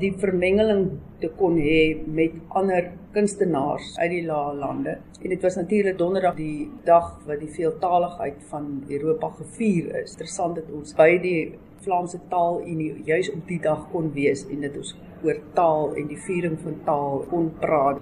die 0.00 0.12
vermengeling 0.20 0.88
te 1.20 1.30
kon 1.38 1.56
hê 1.60 1.96
met 2.18 2.34
ander 2.58 2.90
kunstenaars 3.14 3.94
uit 3.98 4.10
die 4.12 4.24
lae 4.26 4.54
lande. 4.58 4.98
En 5.22 5.32
dit 5.32 5.42
was 5.42 5.56
natuurlik 5.56 5.98
donderdag 5.98 6.36
die 6.36 6.68
dag 6.84 7.14
wat 7.26 7.40
die 7.40 7.52
veeltaaligheid 7.52 8.42
van 8.50 8.82
Europa 8.88 9.32
gevier 9.38 9.94
is. 10.02 10.12
Interessant 10.18 10.60
dat 10.60 10.68
ons 10.72 10.96
by 10.98 11.10
die 11.22 11.40
Vlaamse 11.86 12.20
taal 12.30 12.60
en 12.66 12.80
juis 13.06 13.30
op 13.32 13.44
die 13.48 13.60
dag 13.62 13.86
kon 13.92 14.10
wees 14.14 14.44
en 14.50 14.64
dit 14.64 14.76
ons 14.76 14.94
oor 15.26 15.40
taal 15.58 15.94
en 15.98 16.08
die 16.10 16.20
viering 16.26 16.56
van 16.62 16.78
taal 16.86 17.24
kon 17.30 17.50
praat. 17.60 18.00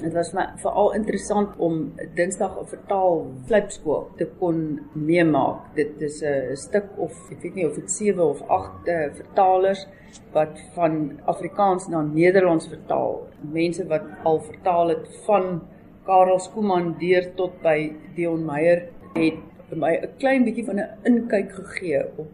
Dit 0.00 0.14
was 0.16 0.32
my 0.36 0.44
veral 0.62 0.92
interessant 0.96 1.56
om 1.58 1.92
Dinsdag 2.16 2.54
'n 2.60 2.70
vertaal 2.74 3.26
flipskool 3.48 4.08
te 4.18 4.26
kon 4.38 4.80
meemaak. 4.92 5.74
Dit 5.74 6.00
is 6.00 6.22
'n 6.22 6.56
stuk 6.56 6.88
of 6.96 7.12
ek 7.30 7.42
weet 7.42 7.54
nie 7.54 7.66
of 7.66 7.74
dit 7.74 7.90
7 7.90 8.24
of 8.24 8.42
8 8.48 8.88
uh, 8.88 8.94
eh, 8.94 9.12
vertalers 9.14 9.86
wat 10.32 10.58
van 10.74 11.20
Afrikaans 11.24 11.88
na 11.88 12.02
Nederlands 12.02 12.68
vertaal. 12.68 13.28
Mense 13.40 13.86
wat 13.86 14.02
al 14.24 14.40
vertaal 14.40 14.88
het 14.88 15.06
van 15.26 15.62
Karel 16.04 16.38
Skooman 16.38 16.96
deur 16.98 17.34
tot 17.34 17.60
by 17.62 17.92
Dion 18.16 18.44
Meyer 18.44 18.88
het 19.14 19.40
my 19.74 19.94
'n 19.96 20.08
klein 20.18 20.44
bietjie 20.44 20.64
van 20.64 20.78
'n 20.78 20.90
inkyk 21.04 21.52
gegee 21.52 22.04
op 22.16 22.28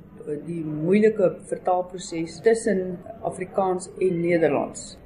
die 0.47 0.63
moeilike 0.65 1.35
vertaalproses 1.49 2.41
tussen 2.45 2.99
Afrikaans 3.23 3.91
en 4.01 4.21
Nederlands. 4.21 4.99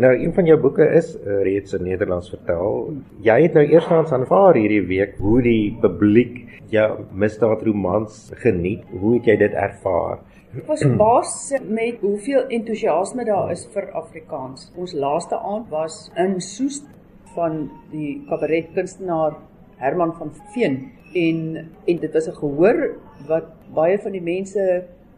Nou 0.00 0.12
een 0.14 0.32
van 0.32 0.46
jou 0.46 0.56
boeke 0.60 0.86
is 0.96 1.16
uh, 1.16 1.42
reeds 1.42 1.74
in 1.76 1.82
Nederlands 1.84 2.30
vertaal. 2.30 2.92
Jy 3.26 3.36
het 3.42 3.56
nou 3.58 3.64
eerstens 3.66 4.12
aanvaar 4.16 4.56
hierdie 4.56 4.84
week 4.86 5.18
hoe 5.18 5.42
die 5.44 5.76
publiek 5.82 6.38
jou 6.70 7.04
misdaadromans 7.12 8.30
geniet. 8.40 8.86
Hoe 9.00 9.16
het 9.18 9.26
jy 9.28 9.36
dit 9.42 9.56
ervaar? 9.58 10.22
Ek 10.50 10.66
was 10.66 10.80
verbaas 10.82 11.34
met 11.62 12.00
hoeveel 12.02 12.48
entoesiasme 12.50 13.26
daar 13.28 13.52
is 13.54 13.66
vir 13.74 13.90
Afrikaans. 13.98 14.70
Ons 14.78 14.94
laaste 14.98 15.38
aand 15.38 15.68
was 15.70 16.08
in 16.18 16.40
Soest 16.42 16.88
van 17.36 17.68
die 17.92 18.16
kabaretkunstenaar 18.30 19.36
Herman 19.78 20.14
van 20.18 20.32
Veen 20.54 20.80
en 21.14 21.38
en 21.86 22.00
dit 22.02 22.12
was 22.12 22.28
'n 22.28 22.40
gehoor 22.40 22.96
wat 23.28 23.50
baie 23.74 23.98
van 23.98 24.12
die 24.12 24.24
mense 24.24 24.64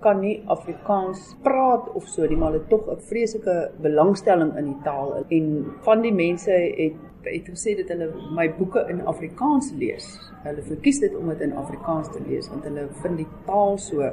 kan 0.03 0.21
nie 0.21 0.43
Afrikaans 0.51 1.37
praat 1.45 1.87
of 1.95 2.09
so 2.11 2.27
nie, 2.27 2.37
maar 2.37 2.53
hulle 2.53 2.67
tog 2.69 2.89
'n 2.91 3.01
vreeslike 3.11 3.57
belangstelling 3.83 4.57
in 4.59 4.65
die 4.73 4.81
taal 4.85 5.25
en 5.29 5.47
van 5.87 6.03
die 6.03 6.13
mense 6.13 6.51
het 6.51 6.99
het 7.23 7.49
gesê 7.49 7.77
dat 7.79 7.89
hulle 7.89 8.09
my 8.35 8.49
boeke 8.59 8.83
in 8.91 9.07
Afrikaans 9.07 9.73
lees. 9.79 10.07
Hulle 10.43 10.63
verkies 10.63 10.99
dit 10.99 11.15
om 11.17 11.29
dit 11.29 11.41
in 11.41 11.57
Afrikaans 11.57 12.11
te 12.11 12.21
lees 12.27 12.49
want 12.49 12.65
hulle 12.65 12.89
vind 13.03 13.17
die 13.17 13.29
taal 13.47 13.79
so 13.79 14.11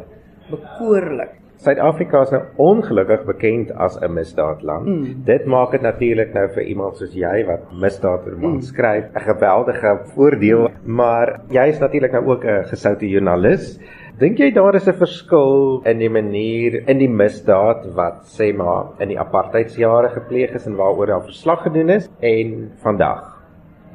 bekoorlik. 0.49 1.39
Suid-Afrika 1.59 2.21
is 2.23 2.29
nou 2.31 2.39
ongelukkig 2.63 3.25
bekend 3.27 3.71
as 3.75 3.97
'n 3.99 4.13
misdaadland. 4.15 4.85
Mm. 4.85 5.23
Dit 5.25 5.45
maak 5.45 5.71
dit 5.71 5.81
natuurlik 5.81 6.33
nou 6.33 6.47
vir 6.55 6.63
iemand 6.63 6.95
soos 6.97 7.11
jy 7.13 7.45
wat 7.47 7.65
misdaadromans 7.81 8.63
mm. 8.63 8.69
skryf 8.71 9.09
'n 9.11 9.25
geweldige 9.25 9.91
voordeel, 10.15 10.69
maar 10.85 11.41
jy 11.51 11.65
is 11.67 11.79
natuurlik 11.79 12.11
nou 12.11 12.25
ook 12.31 12.45
'n 12.45 12.63
gesoute 12.63 13.09
joernalis. 13.09 13.79
Dink 14.19 14.37
jy 14.37 14.51
daar 14.51 14.75
is 14.75 14.87
'n 14.87 14.93
verskil 14.93 15.81
in 15.85 15.99
die 15.99 16.09
manier 16.09 16.87
in 16.87 16.97
die 16.97 17.09
misdaad 17.09 17.93
wat 17.95 18.23
sê 18.23 18.55
maar 18.55 18.95
in 18.99 19.09
die 19.09 19.19
apartheidsjare 19.19 20.09
gepleeg 20.09 20.55
is 20.55 20.65
en 20.65 20.75
waaroor 20.75 21.07
daar 21.07 21.23
verslag 21.23 21.63
gedoen 21.63 21.89
is 21.89 22.09
en 22.21 22.71
vandag? 22.83 23.38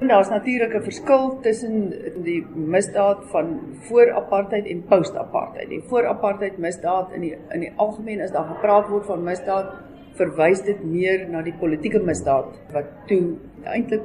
Daar's 0.09 0.29
natuurlik 0.29 0.75
'n 0.75 0.83
verskil 0.83 1.39
tussen 1.41 1.93
die 2.23 2.47
misdaad 2.55 3.25
van 3.31 3.61
voor 3.89 4.13
apartheid 4.13 4.67
en 4.67 4.85
post 4.85 5.17
apartheid. 5.17 5.69
Die 5.69 5.83
voor 5.89 6.07
apartheid 6.07 6.59
misdaad 6.59 7.13
in 7.13 7.21
die 7.21 7.37
in 7.51 7.61
die 7.61 7.73
algemeen 7.77 8.21
as 8.21 8.33
daar 8.33 8.45
gepraat 8.45 8.89
word 8.89 9.07
van 9.07 9.23
misdaad, 9.23 9.73
verwys 10.15 10.63
dit 10.63 10.85
meer 10.85 11.29
na 11.29 11.43
die 11.43 11.55
politieke 11.59 11.99
misdaad 11.99 12.47
wat 12.73 12.85
toe 13.07 13.37
eintlik 13.65 14.03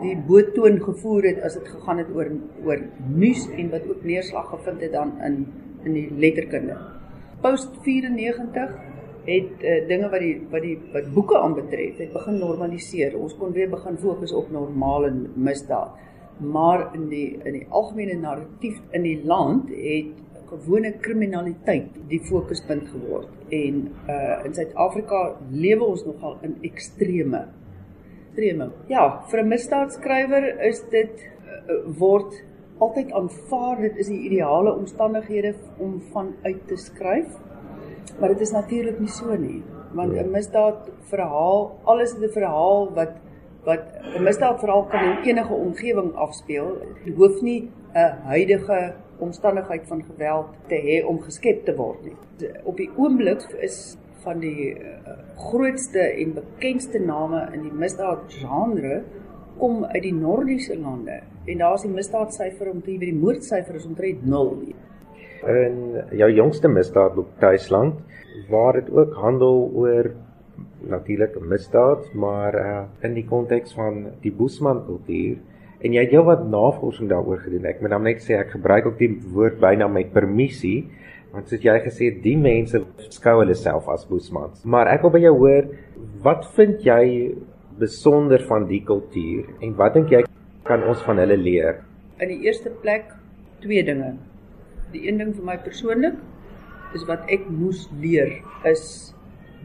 die 0.00 0.16
boottoon 0.16 0.80
gevoer 0.82 1.22
het 1.22 1.42
as 1.42 1.54
dit 1.54 1.68
gegaan 1.68 1.98
het 1.98 2.10
oor 2.14 2.30
oor 2.64 2.80
nuus 3.08 3.48
en 3.50 3.70
wat 3.70 3.86
ook 3.88 4.04
neerslag 4.04 4.48
gevind 4.50 4.80
het 4.80 4.92
dan 4.92 5.12
in 5.22 5.46
in 5.84 5.92
die 5.92 6.10
letterkunde. 6.16 6.76
Post 7.40 7.70
94 7.82 8.72
het 9.24 9.62
uh, 9.62 9.76
dinge 9.88 10.10
wat 10.12 10.20
die 10.20 10.34
wat 10.50 10.62
die 10.62 10.76
wat 10.92 11.12
boeke 11.14 11.38
aanbetref, 11.38 11.98
het 11.98 12.12
begin 12.12 12.38
normaliseer. 12.38 13.16
Ons 13.18 13.36
kon 13.38 13.52
weer 13.52 13.70
begin 13.70 13.98
fokus 13.98 14.32
op 14.32 14.50
normale 14.52 15.12
misdaad. 15.34 16.02
Maar 16.38 16.88
in 16.94 17.08
die 17.08 17.38
in 17.44 17.60
die 17.60 17.66
algemene 17.70 18.18
narratief 18.20 18.80
in 18.90 19.02
die 19.02 19.20
land 19.24 19.70
het 19.70 20.22
gewone 20.50 20.92
kriminaliteit 21.00 21.94
die 22.08 22.20
fokuspunt 22.28 22.88
geword. 22.92 23.28
En 23.48 23.84
uh 24.08 24.44
in 24.44 24.54
Suid-Afrika 24.54 25.36
lewe 25.50 25.84
ons 25.84 26.04
nogal 26.04 26.38
in 26.42 26.58
extreme 26.62 27.46
extreme. 28.34 28.70
Ja, 28.88 29.22
vir 29.30 29.42
'n 29.42 29.48
misdaadskrywer 29.48 30.60
is 30.66 30.82
dit 30.90 31.14
uh, 31.20 31.98
word 31.98 32.42
altyd 32.78 33.12
aanvaar 33.12 33.80
dit 33.80 33.96
is 33.96 34.06
die 34.06 34.20
ideale 34.26 34.74
omstandighede 34.74 35.54
om 35.78 36.00
van 36.12 36.34
uit 36.42 36.66
te 36.66 36.76
skryf. 36.76 37.30
Maar 38.18 38.28
dit 38.28 38.40
is 38.40 38.50
natuurlik 38.50 38.98
nie 39.00 39.08
so 39.08 39.36
nie, 39.36 39.62
want 39.92 40.12
'n 40.12 40.30
misdaad 40.30 40.90
verhaal, 41.10 41.78
alles 41.84 42.14
is 42.14 42.20
'n 42.20 42.32
verhaal 42.32 42.92
wat 42.94 43.12
wat 43.64 43.84
'n 44.16 44.22
misdaad 44.22 44.60
verhaal 44.60 44.84
kan 44.84 45.04
in 45.04 45.24
enige 45.24 45.54
omgewing 45.54 46.14
afspeel. 46.14 46.78
Dit 47.04 47.14
hoef 47.14 47.40
nie 47.40 47.70
'n 47.94 48.16
huidige 48.24 48.94
omstandigheid 49.18 49.86
van 49.86 50.04
geweld 50.04 50.46
te 50.66 50.74
hê 50.74 51.06
om 51.06 51.20
geskep 51.22 51.64
te 51.64 51.76
word 51.76 52.04
nie. 52.04 52.16
Op 52.64 52.76
die 52.76 52.90
oomblik 52.96 53.42
is 53.60 53.96
van 54.24 54.40
die 54.40 54.72
uh, 54.72 55.12
grootste 55.36 56.00
en 56.00 56.34
bekendste 56.34 56.98
name 56.98 57.48
in 57.52 57.62
die 57.62 57.72
misdaadgenre 57.72 59.02
kom 59.58 59.84
uit 59.84 60.02
die 60.02 60.14
Noordiese 60.14 60.78
lande 60.78 61.20
en 61.44 61.58
daar 61.58 61.74
is 61.74 61.84
die 61.84 61.92
misdaadsyfer 61.92 62.70
omtrent 62.70 63.00
by 63.02 63.10
die 63.10 63.20
moordsyfer 63.20 63.74
is 63.78 63.86
omtrent 63.86 64.24
0 64.26 64.54
in 65.50 66.02
jou 66.18 66.30
jongste 66.32 66.68
misdaadboek 66.68 67.34
Tuisland 67.40 68.00
waar 68.50 68.78
dit 68.80 68.90
ook 68.90 69.14
handel 69.14 69.70
oor 69.74 70.10
natuurlik 70.88 71.38
misdaad 71.40 72.12
maar 72.14 72.54
uh, 72.54 72.82
in 73.02 73.14
die 73.14 73.26
konteks 73.28 73.74
van 73.76 74.06
die 74.22 74.32
Boesman 74.32 74.84
kultuur 74.86 75.38
en 75.84 75.92
jy 75.92 76.04
het 76.06 76.12
jou 76.14 76.24
wat 76.24 76.46
navorsing 76.48 77.10
daaroor 77.10 77.42
gedoen. 77.44 77.66
Ek 77.68 77.82
moet 77.84 77.92
dan 77.92 78.06
net 78.06 78.22
sê 78.24 78.38
ek 78.38 78.54
gebruik 78.56 78.86
ook 78.88 78.98
die 79.00 79.10
woord 79.34 79.58
byna 79.60 79.88
met 79.88 80.12
permissie 80.14 80.86
want 81.34 81.50
soos 81.50 81.64
jy 81.66 81.74
gesê 81.82 82.12
die 82.24 82.36
mense 82.38 82.78
skou 83.10 83.40
hulle 83.40 83.56
self 83.58 83.88
as 83.90 84.06
Boesmans. 84.08 84.62
Maar 84.64 84.92
ek 84.94 85.02
wil 85.04 85.14
by 85.16 85.24
jou 85.24 85.34
hoor 85.40 85.68
wat 86.24 86.46
vind 86.56 86.84
jy 86.86 87.34
besonder 87.80 88.44
van 88.48 88.68
die 88.70 88.84
kultuur 88.86 89.48
en 89.60 89.74
wat 89.80 89.98
dink 89.98 90.14
jy 90.14 90.22
kan 90.64 90.84
ons 90.88 91.02
van 91.04 91.18
hulle 91.20 91.36
leer? 91.36 91.82
In 92.22 92.30
die 92.30 92.46
eerste 92.46 92.70
plek 92.84 93.10
twee 93.64 93.82
dinge 93.84 94.14
die 94.94 95.06
een 95.08 95.18
ding 95.18 95.34
vir 95.36 95.44
my 95.44 95.56
persoonlik 95.64 96.16
is 96.94 97.04
wat 97.08 97.26
ek 97.34 97.48
moes 97.50 97.88
leer 98.00 98.38
is 98.70 98.84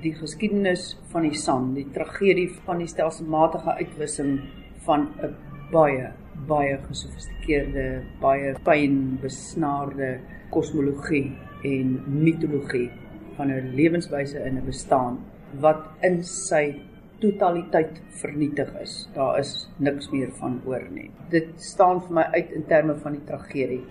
die 0.03 0.13
geskiedenis 0.15 0.93
van 1.11 1.25
die 1.27 1.35
San, 1.35 1.73
die 1.75 1.87
tragedie 1.93 2.47
van 2.65 2.79
die 2.79 2.87
stelselmatige 2.87 3.75
uitwissing 3.81 4.39
van 4.85 5.09
'n 5.21 5.35
baie 5.71 6.11
baie 6.47 6.77
gesofistikeerde, 6.87 8.03
baie 8.21 8.53
fyn 8.63 9.19
besnaarde 9.21 10.19
kosmologie 10.53 11.35
en 11.67 11.97
mitologie 12.07 12.89
van 13.37 13.51
'n 13.51 13.73
lewenswyse 13.75 14.39
in 14.47 14.57
'n 14.57 14.65
bestaan 14.65 15.19
wat 15.59 15.83
in 16.01 16.23
sy 16.23 16.79
totaliteit 17.19 18.01
vernietig 18.21 18.69
is. 18.81 19.09
Daar 19.13 19.39
is 19.39 19.69
niks 19.77 20.09
meer 20.09 20.31
van 20.39 20.61
oor 20.65 20.85
nie. 20.91 21.11
Dit 21.29 21.47
staan 21.55 22.01
vir 22.01 22.13
my 22.13 22.21
uit 22.21 22.51
in 22.51 22.65
terme 22.65 22.95
van 22.95 23.11
die 23.11 23.25
tragedie. 23.25 23.83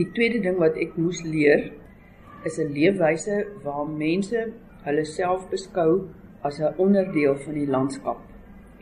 Die 0.00 0.06
tweede 0.16 0.38
ding 0.40 0.56
wat 0.56 0.78
ek 0.80 0.94
moes 0.96 1.18
leer 1.28 1.66
is 2.48 2.54
'n 2.62 2.70
leefwyse 2.72 3.34
waar 3.64 3.88
mense 4.02 4.44
hulle 4.86 5.02
self 5.04 5.42
beskou 5.50 5.90
as 6.48 6.60
'n 6.60 6.72
onderdeel 6.84 7.36
van 7.44 7.58
die 7.60 7.66
landskap 7.74 8.20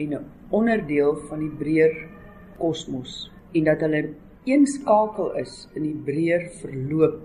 en 0.04 0.14
'n 0.14 0.28
onderdeel 0.58 1.16
van 1.28 1.40
die 1.42 1.56
breër 1.62 1.96
kosmos 2.58 3.32
en 3.52 3.64
dat 3.64 3.80
hulle 3.80 4.02
een 4.46 4.66
skakel 4.66 5.34
is 5.42 5.66
in 5.74 5.82
die 5.88 6.00
breër 6.08 6.46
verloop 6.60 7.18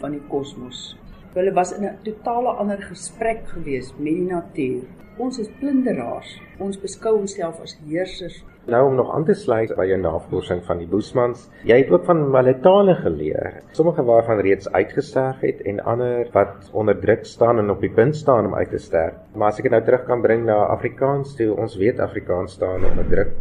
van 0.00 0.12
die 0.12 0.26
kosmos. 0.28 0.96
Hulle 1.38 1.52
was 1.54 1.70
in 1.72 1.84
'n 1.86 1.98
totale 2.02 2.52
ander 2.60 2.80
gesprek 2.82 3.42
gewees 3.54 3.94
met 3.96 4.14
die 4.14 4.26
natuur. 4.30 4.82
Ons 5.18 5.38
is 5.38 5.50
plunderaars. 5.60 6.30
Ons 6.58 6.80
beskou 6.86 7.12
onsself 7.18 7.60
as 7.62 7.78
heersers 7.86 8.44
Nou 8.68 8.86
om 8.86 8.94
nog 8.94 9.14
aan 9.14 9.24
te 9.24 9.34
sluit 9.34 9.70
by 9.76 9.86
jou 9.88 9.96
navorsing 10.00 10.58
van 10.66 10.82
die 10.82 10.86
Boesmans, 10.86 11.46
jy 11.64 11.78
het 11.78 11.88
ook 11.88 12.04
van 12.04 12.18
hulle 12.34 12.52
tale 12.60 12.94
geleer. 12.98 13.62
Sommige 13.72 14.02
waarvan 14.04 14.42
reeds 14.44 14.68
uitgesterf 14.72 15.40
het 15.40 15.62
en 15.64 15.80
ander 15.80 16.28
wat 16.34 16.68
onder 16.72 16.98
druk 17.00 17.24
staan 17.24 17.62
en 17.62 17.70
op 17.70 17.80
die 17.80 17.92
punt 18.00 18.16
staan 18.16 18.50
om 18.50 18.54
uit 18.54 18.68
te 18.70 18.78
sterf. 18.78 19.14
Maar 19.34 19.48
as 19.48 19.62
ek 19.62 19.70
dit 19.70 19.72
nou 19.72 19.80
terug 19.86 20.04
kan 20.04 20.20
bring 20.20 20.44
na 20.44 20.58
Afrikaans, 20.74 21.32
toe 21.38 21.54
ons 21.56 21.78
weet 21.80 22.00
Afrikaans 22.00 22.58
staan 22.60 22.84
onder 22.90 23.08
druk 23.08 23.32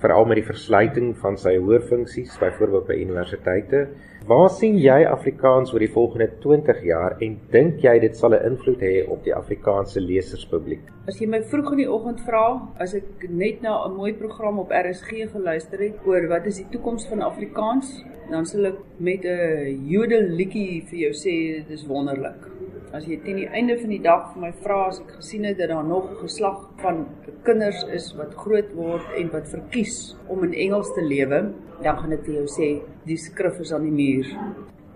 veral 0.00 0.24
met 0.24 0.40
die 0.40 0.46
versluiting 0.46 1.10
van 1.20 1.36
sy 1.40 1.56
hoër 1.60 1.82
funksies, 1.88 2.36
byvoorbeeld 2.40 2.86
by 2.88 2.96
universiteite. 3.02 3.82
Waar 4.28 4.50
sien 4.52 4.76
jy 4.80 4.98
Afrikaans 5.08 5.72
oor 5.74 5.82
die 5.84 5.92
volgende 5.92 6.28
20 6.42 6.82
jaar 6.84 7.16
en 7.24 7.36
dink 7.52 7.80
jy 7.84 7.98
dit 8.00 8.16
sal 8.16 8.34
'n 8.34 8.52
invloed 8.52 8.80
hê 8.80 9.08
op 9.08 9.24
die 9.24 9.34
Afrikaanse 9.34 10.00
leserspubliek? 10.00 10.80
As 11.08 11.20
jy 11.20 11.26
my 11.26 11.42
vroeg 11.42 11.72
in 11.72 11.82
die 11.84 11.90
oggend 11.90 12.20
vra, 12.20 12.60
as 12.78 12.94
ek 12.94 13.28
net 13.28 13.62
na 13.62 13.86
'n 13.86 13.96
mooi 13.96 14.12
program 14.12 14.58
op 14.58 14.70
RSG 14.70 15.32
geluister 15.32 15.78
het 15.78 16.06
oor 16.06 16.28
wat 16.28 16.46
is 16.46 16.56
die 16.56 16.68
toekoms 16.70 17.08
van 17.08 17.20
Afrikaans, 17.22 18.04
dan 18.30 18.46
sal 18.46 18.66
ek 18.66 18.78
met 18.98 19.24
'n 19.24 19.88
jodelliedjie 19.88 20.82
vir 20.88 20.98
jou 20.98 21.12
sê 21.12 21.34
dit 21.66 21.70
is 21.70 21.86
wonderlik. 21.86 22.59
As 22.90 23.04
jy 23.06 23.20
teen 23.22 23.36
die 23.38 23.50
einde 23.54 23.76
van 23.78 23.92
die 23.92 24.00
dag 24.02 24.32
vir 24.32 24.42
my 24.42 24.48
vra 24.64 24.76
as 24.88 24.96
ek 24.98 25.12
gesien 25.20 25.44
het 25.46 25.60
dat 25.60 25.68
daar 25.70 25.84
nog 25.86 26.08
'n 26.10 26.16
geslag 26.24 26.58
van 26.82 27.06
kinders 27.46 27.84
is 27.98 28.08
wat 28.18 28.34
groot 28.34 28.72
word 28.74 29.06
en 29.20 29.30
wat 29.30 29.46
verkies 29.46 30.16
om 30.26 30.42
in 30.42 30.54
Engels 30.64 30.90
te 30.94 31.02
lewe, 31.02 31.54
dan 31.82 31.96
gaan 31.98 32.12
ek 32.12 32.24
vir 32.24 32.34
jou 32.34 32.48
sê 32.48 32.82
die 33.06 33.16
skrif 33.16 33.60
is 33.60 33.72
aan 33.72 33.86
die 33.86 33.94
muur. 34.02 34.26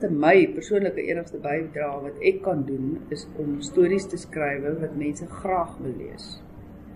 Te 0.00 0.10
my 0.10 0.46
persoonlike 0.56 1.06
enigste 1.06 1.38
bydrae 1.38 2.02
wat 2.02 2.18
ek 2.20 2.42
kan 2.42 2.66
doen 2.66 2.98
is 3.10 3.28
om 3.38 3.62
stories 3.62 4.06
te 4.06 4.16
skryf 4.16 4.80
wat 4.80 4.96
mense 4.96 5.26
graag 5.26 5.78
wil 5.78 5.94
lees. 5.98 6.42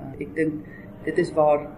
Uh, 0.01 0.13
ek 0.19 0.35
dink 0.35 0.55
dit 1.05 1.19
is 1.19 1.33
waar 1.33 1.69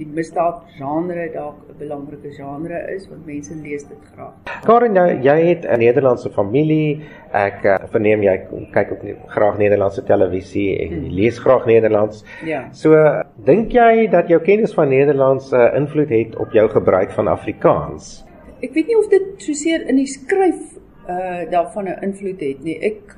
die 0.00 0.08
misdaad 0.16 0.62
genre 0.78 1.26
dalk 1.34 1.58
'n 1.68 1.78
belangrike 1.78 2.32
genre 2.36 2.78
is 2.94 3.08
want 3.10 3.26
mense 3.26 3.54
lees 3.54 3.84
dit 3.88 4.02
graag. 4.14 4.34
Karen, 4.64 4.94
jy, 4.94 5.20
jy 5.26 5.38
het 5.48 5.64
'n 5.64 5.78
Nederlandse 5.78 6.30
familie. 6.30 7.02
Ek 7.32 7.64
uh, 7.64 7.76
verneem 7.92 8.22
jy 8.22 8.36
kyk 8.72 8.92
ook 8.92 9.02
nie, 9.02 9.14
graag 9.26 9.58
Nederlandse 9.58 10.02
televisie 10.02 10.78
en 10.78 10.88
jy 10.90 10.98
hmm. 10.98 11.14
lees 11.20 11.38
graag 11.38 11.66
Nederlands. 11.66 12.24
Ja. 12.44 12.64
So, 12.72 12.96
dink 13.44 13.72
jy 13.72 14.08
dat 14.10 14.28
jou 14.28 14.40
kennis 14.40 14.74
van 14.74 14.88
Nederlands 14.88 15.52
'n 15.52 15.56
uh, 15.56 15.76
invloed 15.76 16.08
het 16.08 16.36
op 16.36 16.52
jou 16.52 16.68
gebruik 16.68 17.10
van 17.12 17.28
Afrikaans? 17.28 18.24
Ek 18.62 18.74
weet 18.74 18.86
nie 18.86 18.98
of 18.98 19.08
dit 19.08 19.26
soseer 19.36 19.88
in 19.88 19.96
die 19.96 20.06
skryf 20.06 20.78
uh 21.08 21.50
daarvan 21.50 21.88
'n 21.88 22.02
invloed 22.02 22.40
het 22.40 22.62
nie. 22.62 22.78
Ek 22.80 23.16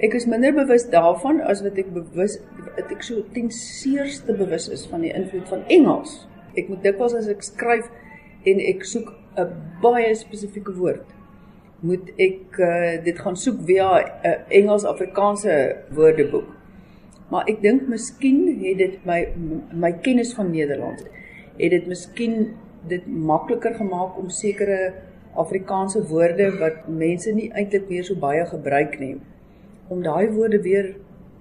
ek 0.00 0.14
is 0.14 0.26
minder 0.26 0.52
bewus 0.56 0.86
daarvan 0.90 1.40
as 1.44 1.60
wat 1.64 1.76
ek 1.78 1.90
bewus 1.92 2.38
wat 2.76 2.92
ek 2.94 3.02
so 3.04 3.24
ten 3.34 3.50
seerste 3.52 4.32
bewus 4.36 4.68
is 4.72 4.86
van 4.88 5.04
die 5.04 5.12
invloed 5.12 5.48
van 5.50 5.66
Engels. 5.68 6.22
Ek 6.56 6.70
moet 6.72 6.82
dikwels 6.84 7.16
as 7.16 7.28
ek 7.28 7.44
skryf 7.44 7.90
en 8.48 8.60
ek 8.60 8.86
soek 8.88 9.12
'n 9.36 9.52
baie 9.82 10.14
spesifieke 10.14 10.72
woord, 10.76 11.04
moet 11.80 12.08
ek 12.20 12.58
uh, 12.60 13.04
dit 13.04 13.18
gaan 13.18 13.36
soek 13.36 13.60
via 13.68 13.88
'n 14.24 14.44
Engels-Afrikaanse 14.48 15.54
woordeboek. 15.92 16.48
Maar 17.30 17.48
ek 17.48 17.62
dink 17.62 17.88
miskien 17.88 18.60
het 18.60 18.78
dit 18.78 18.96
my 19.08 19.28
my 19.72 19.92
kennis 19.92 20.34
van 20.34 20.50
Nederlands 20.52 21.04
het 21.58 21.70
dit 21.70 21.86
miskien 21.86 22.54
dit 22.88 23.06
makliker 23.06 23.74
gemaak 23.74 24.18
om 24.18 24.28
sekere 24.28 24.94
Afrikaanse 25.34 26.02
woorde 26.08 26.50
wat 26.60 26.88
mense 26.88 27.32
nie 27.32 27.50
eintlik 27.52 27.88
meer 27.88 28.04
so 28.04 28.14
baie 28.14 28.44
gebruik 28.46 28.98
nie 29.00 29.16
om 29.92 30.02
daai 30.02 30.32
woorde 30.34 30.62
weer 30.64 30.94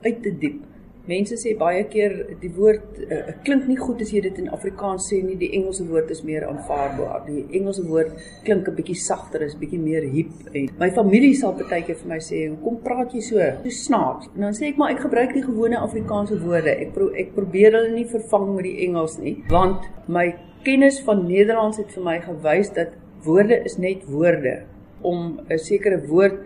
uit 0.04 0.22
te 0.24 0.34
diep 0.44 0.62
Mense 1.10 1.34
sê 1.40 1.56
baie 1.58 1.82
keer 1.90 2.14
die 2.44 2.50
woord 2.54 3.00
uh, 3.02 3.32
klink 3.46 3.66
nie 3.66 3.78
goed 3.80 4.04
as 4.06 4.12
jy 4.14 4.22
dit 4.22 4.38
in 4.44 4.52
Afrikaans 4.54 5.08
sê 5.10 5.18
nie. 5.26 5.38
Die 5.40 5.50
Engelse 5.58 5.88
woord 5.90 6.12
is 6.14 6.22
meer 6.28 6.46
aanvaarbaar. 6.46 7.24
Die 7.26 7.42
Engelse 7.58 7.88
woord 7.88 8.12
klink 8.46 8.70
'n 8.70 8.76
bietjie 8.78 8.98
sagter, 9.02 9.42
is 9.42 9.56
bietjie 9.58 9.80
meer 9.82 10.06
hip. 10.14 10.30
En 10.54 10.70
my 10.80 10.92
familie 10.94 11.34
sal 11.40 11.56
baie 11.58 11.82
keer 11.88 11.98
vir 12.04 12.10
my 12.14 12.20
sê, 12.20 12.44
"Hoekom 12.50 12.78
praat 12.86 13.16
jy 13.16 13.22
so? 13.22 13.40
So 13.64 13.70
snaaks." 13.70 14.30
En 14.36 14.42
dan 14.42 14.54
sê 14.54 14.68
ek, 14.70 14.78
"Maar 14.78 14.92
ek 14.92 15.00
gebruik 15.00 15.34
die 15.34 15.44
gewone 15.44 15.78
Afrikaanse 15.78 16.40
woorde. 16.40 16.70
Ek 16.70 16.94
pro 16.94 17.10
ek 17.10 17.34
probeer 17.34 17.72
hulle 17.74 17.96
nie 17.96 18.06
vervang 18.06 18.56
met 18.56 18.64
die 18.64 18.88
Engels 18.88 19.18
nie, 19.18 19.44
want 19.50 19.82
my 20.08 20.36
kennis 20.64 21.02
van 21.02 21.26
Nederlands 21.28 21.78
het 21.78 21.92
vir 21.92 22.04
my 22.04 22.20
gewys 22.20 22.70
dat 22.74 22.90
woorde 23.24 23.64
is 23.66 23.78
net 23.78 24.06
woorde 24.06 24.64
om 25.02 25.40
'n 25.50 25.58
sekere 25.58 26.08
woord 26.08 26.38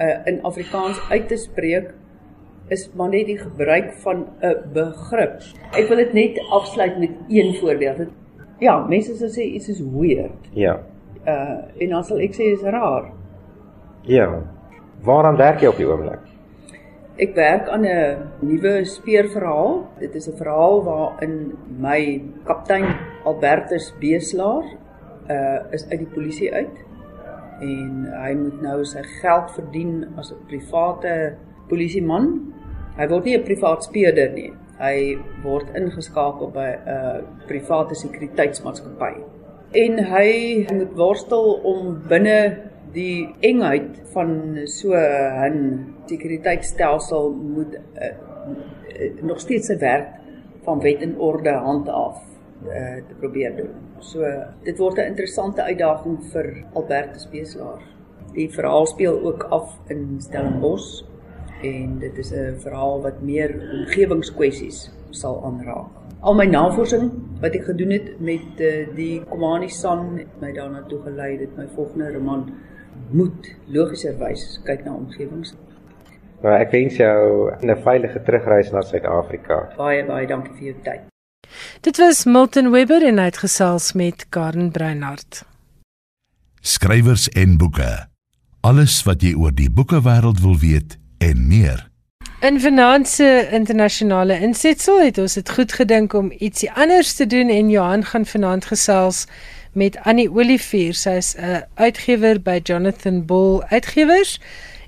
uh, 0.00 0.26
in 0.26 0.42
Afrikaans 0.42 1.00
uit 1.10 1.28
te 1.28 1.36
spreek 1.36 1.92
is 2.72 2.88
maar 2.96 3.08
net 3.08 3.26
die 3.26 3.38
gebruik 3.38 3.92
van 4.04 4.26
'n 4.40 4.72
begrip. 4.72 5.42
Ek 5.72 5.88
wil 5.88 5.96
dit 5.96 6.12
net 6.12 6.40
afsluit 6.50 6.98
met 6.98 7.10
een 7.28 7.54
voorbeeld. 7.54 8.08
Ja, 8.58 8.78
mense 8.86 9.16
sal 9.16 9.28
sê 9.28 9.42
iets 9.42 9.68
is 9.68 9.80
weird. 9.80 10.48
Ja. 10.52 10.80
Uh 11.26 11.58
en 11.78 11.88
dan 11.88 12.04
sal 12.04 12.18
ek 12.18 12.34
sê 12.34 12.52
is 12.52 12.62
raar. 12.62 13.12
Ja. 14.02 14.42
Waaraan 15.02 15.36
werk 15.36 15.60
jy 15.60 15.68
op 15.68 15.76
die 15.76 15.86
oomblik? 15.86 16.20
Ek 17.16 17.34
werk 17.34 17.68
aan 17.68 17.84
'n 17.84 18.16
nuwe 18.40 18.84
speurverhaal. 18.84 19.86
Dit 19.98 20.14
is 20.14 20.28
'n 20.28 20.36
verhaal 20.36 20.84
waarin 20.84 21.52
my 21.78 22.22
kaptein 22.44 22.86
Albertus 23.24 23.94
Beeslaar 24.00 24.64
uh 25.28 25.58
is 25.70 25.86
uit 25.90 25.98
die 25.98 26.12
polisie 26.14 26.54
uit 26.54 26.76
en 27.62 28.06
hy 28.24 28.34
moet 28.34 28.62
nou 28.62 28.84
sy 28.84 29.02
geld 29.20 29.54
verdien 29.56 30.04
as 30.18 30.32
'n 30.32 30.42
private 30.50 31.36
polisieman 31.68 32.52
Hy 32.92 33.06
word 33.08 33.24
nie 33.24 33.36
'n 33.38 33.44
privaat 33.44 33.84
speurder 33.86 34.32
nie. 34.36 34.50
Hy 34.76 34.96
word 35.44 35.70
ingeskakel 35.78 36.50
by 36.52 36.68
'n 36.76 36.88
uh, 36.94 37.20
private 37.48 37.94
sekuriteitsmaatskappy. 37.96 39.14
En 39.84 39.98
hy 40.12 40.28
moet 40.68 40.92
worstel 40.96 41.54
om 41.64 42.02
binne 42.08 42.68
die 42.92 43.32
engheid 43.40 43.96
van 44.12 44.58
so 44.66 44.92
'n 44.92 45.94
sekuriteitstelsel 46.06 47.32
moet 47.32 47.80
uh, 47.80 48.12
uh, 49.00 49.22
nog 49.22 49.40
steeds 49.40 49.72
sy 49.72 49.78
werk 49.78 50.20
van 50.64 50.80
wet 50.80 51.00
en 51.02 51.16
orde 51.18 51.50
handhaaf 51.50 52.20
uh, 52.68 53.00
te 53.08 53.14
probeer 53.20 53.56
doen. 53.56 53.72
So 54.02 54.26
dit 54.66 54.78
word 54.78 54.98
'n 54.98 55.14
interessante 55.14 55.62
uitdaging 55.62 56.18
vir 56.32 56.46
Albertus 56.74 57.28
Beeslaar. 57.30 57.82
Die 58.34 58.48
verhaal 58.50 58.86
speel 58.86 59.20
ook 59.22 59.42
af 59.50 59.78
in 59.88 60.16
Stellenbosch 60.18 61.04
en 61.62 61.98
dit 61.98 62.18
is 62.18 62.32
'n 62.32 62.58
verhaal 62.58 63.02
wat 63.02 63.22
meer 63.22 63.50
omgewingskwessies 63.72 64.90
sal 65.10 65.44
aanraak. 65.44 65.90
Al 66.20 66.34
my 66.34 66.46
navorsing 66.46 67.10
wat 67.40 67.54
ek 67.54 67.64
gedoen 67.64 67.90
het 67.90 68.20
met 68.20 68.60
uh, 68.60 68.86
die 68.94 69.22
Komani 69.30 69.68
San 69.68 70.18
het 70.18 70.40
my 70.40 70.52
daarna 70.52 70.82
toe 70.88 71.00
gelei 71.02 71.38
dat 71.38 71.56
my 71.56 71.66
volgende 71.74 72.12
roman 72.12 72.52
moet 73.10 73.54
logischerwys 73.66 74.60
kyk 74.64 74.84
na 74.84 74.94
omgewings. 74.94 75.54
Nou 76.42 76.54
ek 76.54 76.70
wens 76.70 76.96
jou 76.96 77.50
'n 77.62 77.76
veilige 77.76 78.22
terugreis 78.22 78.72
na 78.72 78.80
Suid-Afrika. 78.80 79.72
Baie 79.76 80.06
baie 80.06 80.26
dankie 80.26 80.54
vir 80.54 80.66
jou 80.66 80.76
tyd. 80.82 81.11
Dit 81.80 81.96
was 81.96 82.24
Milton 82.24 82.70
Webber 82.70 83.02
en 83.06 83.18
hy 83.18 83.24
het 83.24 83.38
gesels 83.42 83.92
met 83.92 84.26
Karen 84.28 84.70
Breinhardt. 84.70 85.44
Skrywers 86.60 87.28
en 87.28 87.56
boeke. 87.56 88.06
Alles 88.60 89.00
wat 89.02 89.22
jy 89.22 89.32
oor 89.34 89.54
die 89.54 89.70
boekewêreld 89.70 90.40
wil 90.40 90.58
weet 90.58 90.98
en 91.18 91.46
meer. 91.48 91.88
In 92.42 92.60
vanaand 92.60 93.08
se 93.08 93.48
internasionale 93.54 94.38
insetsel 94.40 95.00
het 95.02 95.18
ons 95.18 95.34
dit 95.38 95.50
goed 95.50 95.72
gedink 95.72 96.14
om 96.18 96.32
ietsie 96.38 96.70
anders 96.72 97.14
te 97.14 97.26
doen 97.26 97.50
en 97.50 97.70
Johan 97.70 98.04
gaan 98.04 98.26
vanaand 98.26 98.64
gesels 98.70 99.26
met 99.72 99.98
Annie 100.02 100.30
Olivier. 100.30 100.94
Sy 100.94 101.16
is 101.18 101.34
'n 101.36 101.62
uitgewer 101.74 102.42
by 102.42 102.60
Jonathan 102.62 103.26
Bull 103.26 103.62
Uitgewers. 103.70 104.40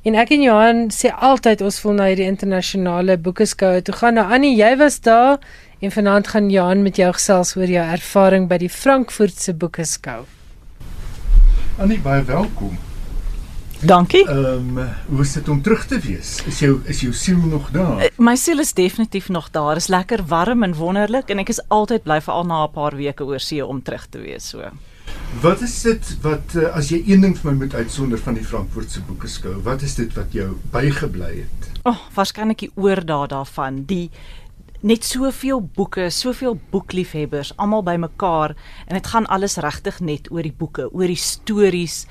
En 0.03 0.15
ek 0.15 0.31
en 0.31 0.43
Johan 0.43 0.91
sê 0.93 1.09
altyd 1.15 1.61
ons 1.61 1.83
wil 1.83 1.93
na 1.93 2.07
hierdie 2.07 2.27
internasionale 2.27 3.19
boekeskou 3.19 3.81
toe 3.83 3.95
gaan. 3.95 4.15
Nou 4.15 4.33
Annie, 4.33 4.57
jy 4.57 4.77
was 4.77 5.01
daar 5.01 5.39
en 5.85 5.93
vanaand 5.93 6.29
gaan 6.29 6.51
Johan 6.51 6.83
met 6.83 6.97
jou 6.97 7.13
gesels 7.13 7.57
oor 7.57 7.69
jou 7.69 7.85
ervaring 7.85 8.49
by 8.49 8.57
die 8.63 8.71
Frankfurtse 8.73 9.53
boekeskou. 9.55 10.25
Annie, 11.79 12.01
baie 12.01 12.23
welkom. 12.25 12.79
Dankie. 13.85 14.23
Ehm 14.29 14.79
um, 14.79 14.89
hoe 15.07 15.21
is 15.21 15.33
dit 15.33 15.49
om 15.49 15.61
terug 15.63 15.87
te 15.87 15.99
wees? 16.01 16.39
Is 16.49 16.59
jou 16.59 16.79
is 16.89 17.01
jou 17.01 17.13
siel 17.13 17.37
nog 17.37 17.69
daar? 17.71 18.01
Eh, 18.01 18.11
my 18.17 18.37
siel 18.37 18.59
is 18.59 18.73
definitief 18.73 19.29
nog 19.29 19.51
daar. 19.51 19.77
Is 19.77 19.87
lekker 19.87 20.25
warm 20.27 20.63
en 20.63 20.75
wonderlik 20.75 21.29
en 21.29 21.39
ek 21.39 21.53
is 21.53 21.61
altyd 21.69 22.03
bly 22.03 22.21
vir 22.21 22.35
al 22.35 22.47
na 22.49 22.65
'n 22.65 22.73
paar 22.73 22.97
weke 22.97 23.25
oor 23.25 23.41
see 23.41 23.67
om 23.67 23.83
terug 23.83 24.07
te 24.07 24.19
wees 24.19 24.49
so. 24.49 24.71
Wat 25.41 25.61
is 25.61 25.83
dit 25.83 26.17
wat 26.23 26.55
uh, 26.55 26.71
as 26.77 26.89
jy 26.89 27.03
een 27.07 27.21
ding 27.21 27.37
vir 27.39 27.53
my 27.53 27.59
moet 27.59 27.75
uitsonder 27.75 28.19
van 28.19 28.35
die 28.35 28.45
Frankfurtse 28.45 29.01
boekeskou, 29.01 29.61
wat 29.63 29.83
is 29.83 29.95
dit 29.95 30.15
wat 30.15 30.33
jou 30.33 30.57
bygebly 30.71 31.35
het? 31.43 31.71
O, 31.83 31.91
oh, 31.91 31.99
waarskynlik 32.15 32.59
die 32.59 32.71
oordaat 32.75 33.31
daarvan, 33.31 33.85
die 33.85 34.11
net 34.85 35.05
soveel 35.05 35.63
boeke, 35.65 36.11
soveel 36.13 36.59
boekliefhebbers, 36.71 37.55
almal 37.57 37.85
bymekaar 37.87 38.53
en 38.87 38.99
dit 38.99 39.07
gaan 39.07 39.27
alles 39.33 39.57
regtig 39.65 40.01
net 40.05 40.29
oor 40.31 40.45
die 40.45 40.53
boeke, 40.53 40.91
oor 40.93 41.09
die 41.09 41.21
stories 41.21 42.05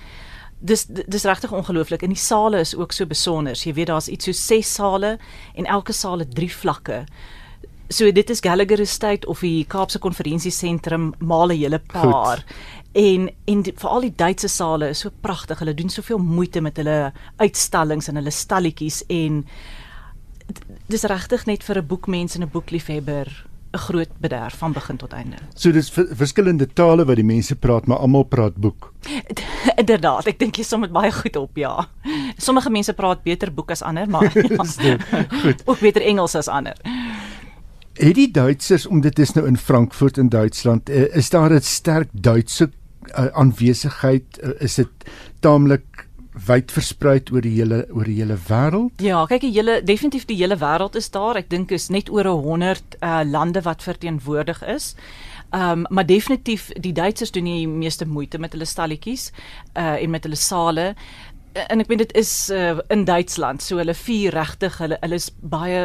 dis 0.63 0.85
dis 0.87 1.25
regtig 1.27 1.51
ongelooflik 1.51 2.05
en 2.05 2.13
die 2.13 2.19
sale 2.19 2.61
is 2.63 2.73
ook 2.75 2.95
so 2.95 3.05
besonder. 3.05 3.57
Jy 3.59 3.75
weet 3.75 3.91
daar's 3.91 4.07
iets 4.07 4.29
so 4.29 4.35
ses 4.37 4.69
sale 4.79 5.17
en 5.53 5.67
elke 5.67 5.93
saal 5.93 6.23
het 6.23 6.31
drie 6.35 6.51
vlakke. 6.51 7.03
So 7.91 8.09
dit 8.11 8.29
is 8.31 8.41
Gallagher 8.41 8.79
Estate 8.79 9.27
of 9.27 9.43
die 9.43 9.65
Kaapse 9.69 9.99
Konferensiesentrum 9.99 11.11
maal 11.19 11.51
'n 11.51 11.59
hele 11.59 11.79
paar. 11.79 12.37
Goed. 12.37 12.55
En 12.93 13.29
en 13.45 13.63
veral 13.63 14.01
die 14.01 14.15
Duitse 14.15 14.47
sale 14.47 14.89
is 14.89 14.99
so 14.99 15.09
pragtig. 15.21 15.59
Hulle 15.59 15.73
doen 15.73 15.89
soveel 15.89 16.17
moeite 16.17 16.61
met 16.61 16.77
hulle 16.77 17.11
uitstallings 17.37 18.07
en 18.07 18.15
hulle 18.15 18.31
stalletjies 18.31 19.03
en 19.07 19.45
dis 20.87 21.03
regtig 21.03 21.45
net 21.45 21.63
vir 21.63 21.77
'n 21.77 21.87
boekmens 21.87 22.35
en 22.35 22.43
'n 22.43 22.49
boekliefhebber 22.51 23.27
'n 23.73 23.77
groot 23.77 24.09
bederf 24.21 24.57
van 24.57 24.71
begin 24.71 24.97
tot 24.97 25.13
einde. 25.13 25.37
So 25.55 25.71
dis 25.71 25.89
verskillende 25.93 26.67
tale 26.73 27.05
wat 27.05 27.15
die 27.15 27.25
mense 27.25 27.55
praat, 27.55 27.85
maar 27.85 27.97
almal 27.97 28.23
praat 28.23 28.55
boek. 28.55 28.93
Inderdaad, 29.75 30.27
ek 30.27 30.39
dink 30.39 30.55
jy 30.55 30.63
som 30.63 30.81
dit 30.81 30.91
baie 30.93 31.11
goed 31.11 31.35
op, 31.35 31.57
ja. 31.57 31.87
Sommige 32.37 32.69
mense 32.69 32.93
praat 32.93 33.23
beter 33.23 33.53
boek 33.53 33.71
as 33.71 33.81
ander, 33.81 34.09
maar 34.09 34.29
ja, 34.37 34.97
goed. 35.41 35.63
Ook 35.65 35.79
beter 35.79 36.01
Engels 36.01 36.35
as 36.35 36.47
ander. 36.47 36.77
Het 37.93 38.15
die 38.15 38.31
Duitsers 38.31 38.85
om 38.85 39.01
dit 39.01 39.19
is 39.19 39.33
nou 39.33 39.47
in 39.47 39.57
Frankfurt 39.57 40.17
in 40.17 40.29
Duitsland, 40.29 40.89
eh, 40.89 41.15
is 41.15 41.29
daar 41.29 41.53
'n 41.53 41.61
sterk 41.61 42.09
Duitse 42.11 42.69
uh, 43.17 43.25
aanwesigheid? 43.33 44.39
Uh, 44.43 44.49
is 44.59 44.75
dit 44.75 44.89
taamlik 45.39 46.07
wyd 46.33 46.71
versprei 46.71 47.19
oor 47.31 47.41
die 47.45 47.53
hele 47.59 47.83
oor 47.93 48.05
die 48.09 48.17
hele 48.21 48.37
wêreld? 48.49 49.01
Ja, 49.01 49.25
kyk, 49.29 49.41
die 49.45 49.53
hele 49.53 49.81
definitief 49.85 50.25
die 50.25 50.37
hele 50.39 50.57
wêreld 50.57 50.95
is 50.95 51.11
daar. 51.13 51.37
Ek 51.37 51.49
dink 51.49 51.71
is 51.71 51.89
net 51.93 52.09
oor 52.09 52.25
100 52.25 52.97
uh, 53.01 53.21
lande 53.25 53.61
wat 53.61 53.85
verteenwoordig 53.85 54.63
is. 54.65 54.93
Ehm 55.53 55.83
um, 55.83 55.85
maar 55.89 56.05
definitief 56.05 56.71
die 56.81 56.93
Duitsers 56.93 57.31
doen 57.31 57.45
die 57.45 57.67
meeste 57.67 58.07
moeite 58.09 58.39
met 58.41 58.55
hulle 58.55 58.65
stalletjies 58.65 59.29
uh 59.77 60.01
en 60.01 60.09
met 60.09 60.23
hulle 60.23 60.39
sale. 60.39 60.95
En 61.53 61.79
ek 61.79 61.87
meen 61.87 62.01
dit 62.01 62.13
is 62.17 62.49
uh, 62.49 62.79
in 62.89 63.03
Duitsland, 63.05 63.61
so 63.61 63.77
hulle 63.77 63.93
vier 63.93 64.33
regtig, 64.33 64.79
hulle 64.81 64.97
hulle 65.03 65.19
is 65.21 65.27
baie 65.37 65.83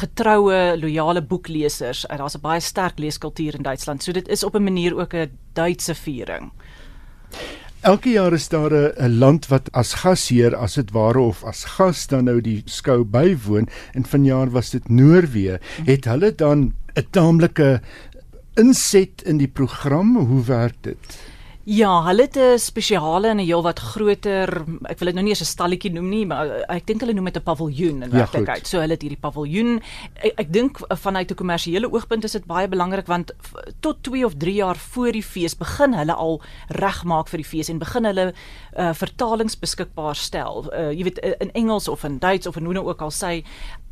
getroue, 0.00 0.74
loyale 0.80 1.22
boeklesers. 1.22 2.02
Uh, 2.10 2.18
Daar's 2.18 2.34
'n 2.34 2.42
baie 2.42 2.60
sterk 2.60 2.98
leeskultuur 2.98 3.54
in 3.54 3.62
Duitsland. 3.62 4.02
So 4.02 4.12
dit 4.12 4.28
is 4.28 4.42
op 4.44 4.56
'n 4.56 4.64
manier 4.64 4.98
ook 4.98 5.14
'n 5.14 5.30
Duitse 5.52 5.94
viering. 5.94 6.50
Elke 7.84 8.14
jaar 8.14 8.32
is 8.32 8.46
daar 8.48 8.72
'n 8.72 9.18
land 9.18 9.46
wat 9.52 9.68
as 9.72 9.92
gasheer 10.00 10.56
as 10.56 10.74
dit 10.74 10.90
ware 10.90 11.20
of 11.20 11.44
as 11.44 11.64
gas 11.64 12.06
dan 12.06 12.24
nou 12.24 12.40
die 12.40 12.62
skou 12.64 13.04
bywoon 13.04 13.68
en 13.92 14.04
vanjaar 14.04 14.50
was 14.50 14.70
dit 14.70 14.88
Noorwe. 14.88 15.60
Het 15.84 16.04
hulle 16.04 16.34
dan 16.34 16.72
'n 16.96 17.06
taamlike 17.10 17.80
inset 18.54 19.22
in 19.22 19.36
die 19.36 19.48
program? 19.48 20.16
Hoe 20.16 20.44
werk 20.44 20.76
dit? 20.80 21.18
Ja, 21.64 22.02
hulle 22.04 22.22
het 22.22 22.36
'n 22.36 22.58
spesiale 22.58 23.28
en 23.28 23.36
'n 23.36 23.46
heelwat 23.46 23.78
groter, 23.78 24.64
ek 24.84 24.98
wil 24.98 25.06
dit 25.06 25.14
nou 25.14 25.22
nie 25.22 25.32
eens 25.32 25.40
'n 25.40 25.44
stalletjie 25.44 25.92
noem 25.92 26.08
nie, 26.08 26.26
maar 26.26 26.46
eh, 26.46 26.76
ek 26.76 26.86
dink 26.86 27.00
hulle 27.00 27.14
noem 27.14 27.24
dit 27.24 27.36
'n 27.36 27.42
paviljoen 27.42 28.02
in 28.02 28.10
ja, 28.10 28.16
werklikheid. 28.16 28.60
Ja, 28.60 28.68
so 28.68 28.78
hulle 28.80 28.92
het 28.92 29.02
hierdie 29.02 29.20
paviljoen. 29.20 29.80
Ek, 30.14 30.32
ek 30.36 30.52
dink 30.52 30.78
eh, 30.80 30.96
vanuit 30.96 31.30
'n 31.30 31.34
kommersiële 31.34 31.92
oogpunt 31.92 32.24
is 32.24 32.32
dit 32.32 32.44
baie 32.44 32.68
belangrik 32.68 33.06
want 33.06 33.32
tot 33.80 34.02
2 34.02 34.24
of 34.24 34.34
3 34.36 34.54
jaar 34.54 34.76
voor 34.76 35.12
die 35.12 35.22
fees 35.22 35.56
begin 35.56 35.94
hulle 35.94 36.12
al 36.12 36.42
regmaak 36.68 37.28
vir 37.28 37.38
die 37.38 37.48
fees 37.48 37.68
en 37.68 37.78
begin 37.78 38.04
hulle 38.04 38.34
uh, 38.76 38.92
vertalings 38.92 39.58
beskikbaar 39.58 40.16
stel. 40.16 40.66
Uh, 40.72 40.90
jy 40.90 41.02
weet 41.02 41.18
in 41.18 41.52
Engels 41.52 41.88
of 41.88 42.04
in 42.04 42.18
Duits 42.18 42.46
of 42.46 42.56
in 42.56 42.64
hoe 42.64 42.74
nou 42.74 42.86
ook 42.86 43.00
al 43.00 43.10
sê 43.10 43.44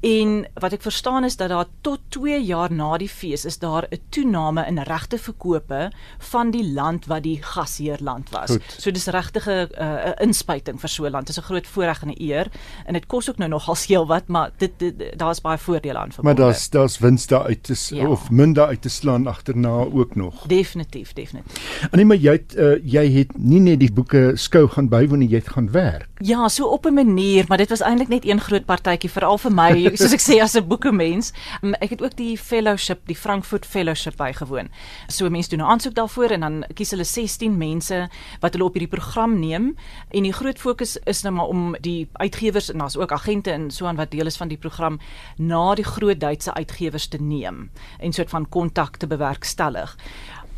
En 0.03 0.47
wat 0.59 0.73
ek 0.75 0.83
verstaan 0.83 1.25
is 1.25 1.37
dat 1.39 1.49
daar 1.49 1.69
tot 1.81 2.01
2 2.09 2.41
jaar 2.43 2.73
na 2.75 2.97
die 2.99 3.09
fees 3.09 3.45
is 3.47 3.59
daar 3.63 3.87
'n 3.91 4.01
toename 4.11 4.67
in 4.67 4.79
regte 4.79 5.19
verkope 5.19 5.93
van 6.19 6.51
die 6.51 6.73
land 6.73 7.07
wat 7.07 7.23
die 7.23 7.39
gasheerland 7.43 8.31
was. 8.31 8.51
Goed. 8.51 8.75
So 8.79 8.91
dis 8.91 9.07
regtig 9.07 9.47
'n 9.47 9.69
uh, 9.79 10.11
'n 10.19 10.23
inspuiting 10.27 10.81
vir 10.81 10.89
so 10.89 11.05
'n 11.05 11.11
land. 11.11 11.27
Dit 11.27 11.37
is 11.37 11.43
'n 11.43 11.47
groot 11.47 11.67
voorreg 11.67 12.03
en 12.03 12.09
'n 12.09 12.23
eer 12.23 12.51
en 12.87 12.93
dit 12.93 13.07
kos 13.07 13.31
ook 13.31 13.39
nou 13.39 13.51
nogal 13.51 13.77
heel 13.87 14.07
wat, 14.07 14.27
maar 14.27 14.51
dit, 14.59 14.73
dit, 14.79 14.99
dit 14.99 15.19
daar's 15.19 15.41
baie 15.41 15.59
voordele 15.59 15.99
aan 15.99 16.13
verbonde. 16.13 16.41
Maar 16.41 16.51
daar's 16.51 16.71
daar's 16.71 16.99
wins 16.99 17.27
daar 17.27 17.45
uit 17.45 17.63
te 17.63 17.95
ja. 17.95 18.09
Of 18.09 18.31
min 18.31 18.53
daar 18.53 18.67
uit 18.67 18.83
te 18.83 18.89
slaan 18.89 19.27
agterna 19.27 19.87
ook 19.93 20.15
nog. 20.15 20.47
definitief, 20.47 21.13
definitief. 21.13 21.89
Annie, 21.91 22.07
maar 22.07 22.17
jy 22.17 22.33
het 22.33 22.55
uh, 22.57 22.79
jy 22.85 23.13
het 23.13 23.39
nie 23.39 23.61
net 23.61 23.81
die 23.81 23.93
boeke 23.93 24.33
skou 24.35 24.69
gaan 24.69 24.89
bywoon 24.89 25.19
nie, 25.19 25.29
jy 25.29 25.41
het 25.43 25.49
gaan 25.49 25.71
werk. 25.71 26.09
Ja, 26.19 26.49
so 26.49 26.67
op 26.67 26.87
'n 26.87 26.95
manier, 26.95 27.45
maar 27.49 27.59
dit 27.59 27.69
was 27.69 27.81
eintlik 27.81 28.09
net 28.09 28.25
een 28.25 28.41
groot 28.41 28.65
partytjie 28.65 29.11
veral 29.11 29.39
vir 29.39 29.53
my, 29.53 29.91
soos 29.95 30.15
ek 30.15 30.23
sê 30.23 30.39
as 30.43 30.57
'n 30.57 30.67
boekemens. 30.69 31.33
Um, 31.63 31.75
Ek 31.83 31.91
het 31.91 32.03
ook 32.03 32.17
die 32.17 32.37
fellowship, 32.39 33.07
die 33.07 33.17
Frankfurt 33.17 33.67
Fellowship 33.67 34.17
bygewoon. 34.17 34.69
So 35.09 35.29
mense 35.31 35.49
doen 35.49 35.61
'n 35.61 35.71
aansoek 35.71 35.95
daarvoor 35.95 36.31
en 36.31 36.41
dan 36.41 36.65
kies 36.75 36.91
hulle 36.91 37.05
16 37.05 37.57
mense 37.57 38.09
wat 38.41 38.53
hulle 38.53 38.65
op 38.65 38.75
hierdie 38.75 38.99
program 38.99 39.39
neem 39.41 39.77
en 40.11 40.23
die 40.23 40.33
groot 40.33 40.59
fokus 40.59 40.97
is 41.05 41.23
nou 41.23 41.35
maar 41.35 41.49
om 41.49 41.77
die 41.81 42.09
uitgewers 42.13 42.71
en 42.71 42.79
daar's 42.79 42.97
ook 42.97 43.13
agente 43.13 43.51
en 43.51 43.71
so 43.71 43.87
aan 43.87 43.97
wat 43.97 44.11
deel 44.11 44.27
is 44.27 44.37
van 44.37 44.49
die 44.49 44.59
program 44.59 44.99
na 45.37 45.75
die 45.75 45.85
groot 45.85 46.21
Duitse 46.21 46.55
uitgewers 46.55 47.07
te 47.07 47.19
neem 47.19 47.71
en 47.99 48.13
soort 48.13 48.31
van 48.31 48.49
kontak 48.49 48.97
te 48.97 49.07
bewerkstellig. 49.07 49.97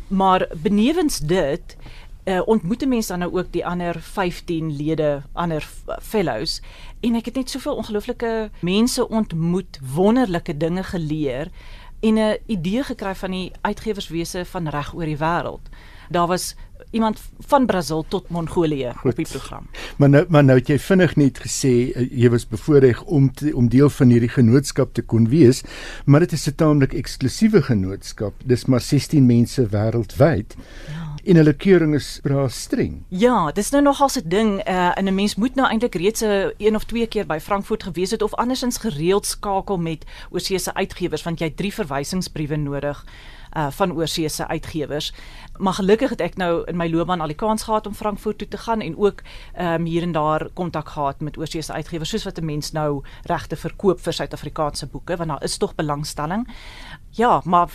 Maar 0.07 0.47
benewens 0.61 1.19
dit 1.19 1.75
uh, 2.25 2.41
ontmoet 2.45 2.87
mense 2.87 3.07
dan 3.07 3.19
nou 3.19 3.31
ook 3.37 3.51
die 3.51 3.65
ander 3.65 4.01
15 4.01 4.75
lede, 4.75 5.21
ander 5.33 5.67
fellows 6.01 6.61
en 7.05 7.15
ek 7.19 7.29
het 7.29 7.35
net 7.39 7.53
soveel 7.53 7.77
ongelooflike 7.81 8.33
mense 8.65 9.07
ontmoet, 9.07 9.79
wonderlike 9.93 10.57
dinge 10.57 10.83
geleer 10.83 11.51
en 12.01 12.17
'n 12.17 12.37
idee 12.45 12.83
gekry 12.83 13.15
van 13.15 13.31
die 13.31 13.51
uitgewerswese 13.61 14.45
van 14.45 14.67
reg 14.67 14.93
oor 14.93 15.05
die 15.05 15.17
wêreld. 15.17 15.69
Daar 16.09 16.27
was 16.27 16.55
iemand 16.91 17.21
van 17.39 17.65
Brasil 17.65 18.05
tot 18.07 18.29
Mongolië 18.29 18.91
Goed. 18.95 19.11
op 19.11 19.15
die 19.15 19.27
program. 19.27 19.67
Maar 19.97 20.09
nou 20.09 20.25
maar 20.29 20.43
nou 20.43 20.57
het 20.59 20.67
jy 20.67 20.79
vinnig 20.79 21.15
net 21.15 21.39
gesê 21.39 21.73
uh, 21.95 22.09
jy 22.11 22.29
was 22.29 22.47
bevoordeel 22.47 23.01
om 23.05 23.33
te, 23.33 23.55
om 23.55 23.69
deel 23.69 23.89
van 23.89 24.09
hierdie 24.09 24.29
genootskap 24.29 24.93
te 24.93 25.01
kon 25.01 25.29
wees, 25.29 25.63
maar 26.05 26.19
dit 26.19 26.31
is 26.31 26.47
'n 26.47 26.55
taamlik 26.55 26.93
eksklusiewe 26.93 27.61
genootskap. 27.61 28.33
Dis 28.45 28.65
maar 28.65 28.81
16 28.81 29.25
mense 29.25 29.67
wêreldwyd. 29.67 30.55
Ja. 30.87 31.04
En 31.25 31.39
hulle 31.39 31.53
keuring 31.57 31.95
is 31.97 32.19
bra 32.21 32.43
streng. 32.53 32.99
Ja, 33.09 33.49
dis 33.57 33.71
nou 33.73 33.81
nogal 33.83 34.09
'n 34.13 34.29
ding 34.29 34.67
uh, 34.67 34.97
en 34.97 35.05
'n 35.05 35.15
mens 35.15 35.35
moet 35.35 35.55
nou 35.55 35.67
eintlik 35.67 35.95
reeds 35.95 36.21
'n 36.21 36.25
uh, 36.25 36.45
een 36.57 36.75
of 36.75 36.83
twee 36.83 37.07
keer 37.07 37.25
by 37.25 37.39
Frankfurt 37.39 37.83
gewees 37.83 38.11
het 38.11 38.21
of 38.21 38.33
andersins 38.33 38.77
gereeld 38.77 39.25
skakel 39.25 39.77
met 39.77 40.05
oorseese 40.29 40.73
uitgewers 40.73 41.23
want 41.23 41.39
jy 41.39 41.45
het 41.45 41.57
drie 41.57 41.73
verwysingsbriewe 41.73 42.55
nodig 42.55 43.05
uh 43.57 43.71
van 43.71 43.93
oorseese 43.93 44.47
uitgewers. 44.47 45.13
Maar 45.57 45.73
gelukkig 45.73 46.09
het 46.09 46.21
ek 46.21 46.35
nou 46.35 46.63
in 46.67 46.77
my 46.77 46.89
loopbaan 46.89 47.21
al 47.21 47.27
die 47.27 47.35
kans 47.35 47.63
gehad 47.63 47.87
om 47.87 47.93
Frankfurt 47.93 48.37
toe 48.37 48.47
te 48.47 48.57
gaan 48.57 48.81
en 48.81 48.97
ook 48.97 49.21
ehm 49.53 49.73
um, 49.73 49.85
hier 49.85 50.01
en 50.01 50.11
daar 50.11 50.49
kontak 50.53 50.89
gehad 50.89 51.19
met 51.19 51.37
oorseese 51.37 51.73
uitgewers 51.73 52.09
soos 52.09 52.23
wat 52.23 52.37
'n 52.37 52.45
mens 52.45 52.71
nou 52.71 53.03
regte 53.23 53.55
verkoop 53.55 53.99
vir 53.99 54.13
Suid-Afrikaanse 54.13 54.87
boeke 54.87 55.17
want 55.17 55.29
daar 55.29 55.43
is 55.43 55.57
tog 55.57 55.75
belangstelling. 55.75 56.47
Ja, 57.09 57.41
maar 57.45 57.69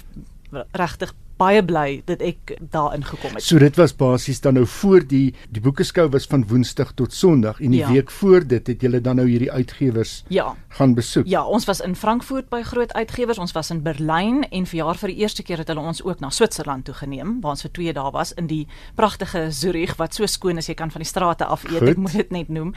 regtig 0.70 1.14
baie 1.40 1.62
bly 1.64 2.02
dat 2.08 2.20
ek 2.26 2.56
daarin 2.70 3.04
gekom 3.06 3.34
het. 3.38 3.42
So 3.46 3.58
dit 3.58 3.76
was 3.80 3.94
basies 3.96 4.40
dan 4.44 4.54
nou 4.58 4.66
voor 4.66 5.00
die 5.08 5.34
die 5.50 5.60
boekeskou 5.64 6.08
was 6.12 6.26
van 6.30 6.44
Woensdag 6.50 6.92
tot 6.98 7.12
Sondag 7.16 7.60
en 7.60 7.70
die 7.72 7.80
Ja. 7.80 7.88
week 7.92 8.10
voor 8.10 8.44
dit 8.46 8.66
het 8.66 8.80
julle 8.84 9.00
dan 9.00 9.16
nou 9.16 9.28
hierdie 9.28 9.50
uitgewers 9.52 10.24
Ja. 10.28 10.54
gaan 10.68 10.94
besoek. 10.94 11.26
Ja, 11.26 11.44
ons 11.44 11.64
was 11.64 11.80
in 11.80 11.96
Frankfurt 11.96 12.48
by 12.50 12.62
groot 12.62 12.92
uitgewers, 12.92 13.38
ons 13.38 13.52
was 13.52 13.70
in 13.70 13.82
Berlyn 13.82 14.44
en 14.50 14.66
vir 14.66 14.76
jaar 14.76 14.94
vir 14.96 15.08
die 15.08 15.16
eerste 15.16 15.42
keer 15.42 15.58
het 15.58 15.68
hulle 15.68 15.80
ons 15.80 16.02
ook 16.04 16.20
na 16.20 16.30
Switserland 16.30 16.84
toe 16.84 16.94
geneem 16.94 17.40
waar 17.40 17.50
ons 17.50 17.62
vir 17.62 17.70
2 17.72 17.92
dae 17.92 18.10
was 18.12 18.32
in 18.36 18.46
die 18.46 18.66
pragtige 18.94 19.50
Zurich 19.50 19.96
wat 19.96 20.14
so 20.14 20.26
skoon 20.26 20.58
is 20.58 20.66
jy 20.68 20.74
kan 20.74 20.90
van 20.90 21.00
die 21.00 21.08
strate 21.08 21.44
af 21.44 21.64
eet, 21.64 21.78
Goed. 21.78 21.88
ek 21.88 21.96
moet 21.96 22.12
dit 22.12 22.30
net 22.30 22.48
noem. 22.48 22.74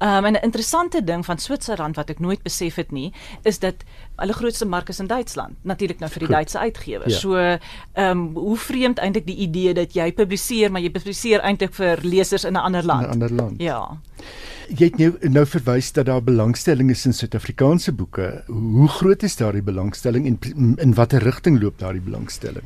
Um 0.00 0.24
en 0.24 0.32
'n 0.34 0.42
interessante 0.42 1.04
ding 1.04 1.24
van 1.24 1.38
Switserland 1.38 1.96
wat 1.96 2.10
ek 2.10 2.20
nooit 2.20 2.42
besef 2.42 2.74
het 2.76 2.92
nie, 2.92 3.12
is 3.44 3.58
dat 3.58 3.74
hulle 4.16 4.32
grootste 4.32 4.66
mark 4.66 4.88
is 4.88 5.00
in 5.00 5.06
Duitsland, 5.06 5.54
natuurlik 5.62 5.98
nou 6.00 6.10
vir 6.10 6.18
die 6.18 6.26
Goed. 6.26 6.36
Duitse 6.36 6.58
uitgewers. 6.58 7.12
Ja. 7.14 7.18
So 7.18 7.58
ehm 8.02 8.22
hoe 8.34 8.56
vreemd 8.56 8.98
eintlik 8.98 9.26
die 9.26 9.36
idee 9.46 9.74
dat 9.74 9.94
jy 9.94 10.10
publiseer, 10.12 10.72
maar 10.72 10.82
jy 10.82 10.90
publiseer 10.90 11.40
eintlik 11.40 11.74
vir 11.78 12.02
lesers 12.02 12.44
in 12.44 12.54
'n 12.54 12.64
ander 12.64 12.80
in 12.80 12.86
land. 12.86 13.06
'n 13.06 13.10
ander 13.10 13.32
land. 13.32 13.60
Ja. 13.60 13.98
Jy 14.68 14.84
het 14.84 14.98
nou 14.98 15.12
nou 15.28 15.46
verwys 15.46 15.92
dat 15.92 16.06
daar 16.06 16.22
belangstelling 16.22 16.90
is 16.90 17.06
in 17.06 17.12
Suid-Afrikaanse 17.12 17.92
boeke. 17.92 18.44
Hoe 18.46 18.88
groot 18.88 19.22
is 19.22 19.36
daardie 19.36 19.62
belangstelling 19.62 20.26
en 20.26 20.38
in 20.78 20.94
watter 20.94 21.22
rigting 21.22 21.60
loop 21.62 21.78
daardie 21.78 22.00
belangstelling? 22.00 22.64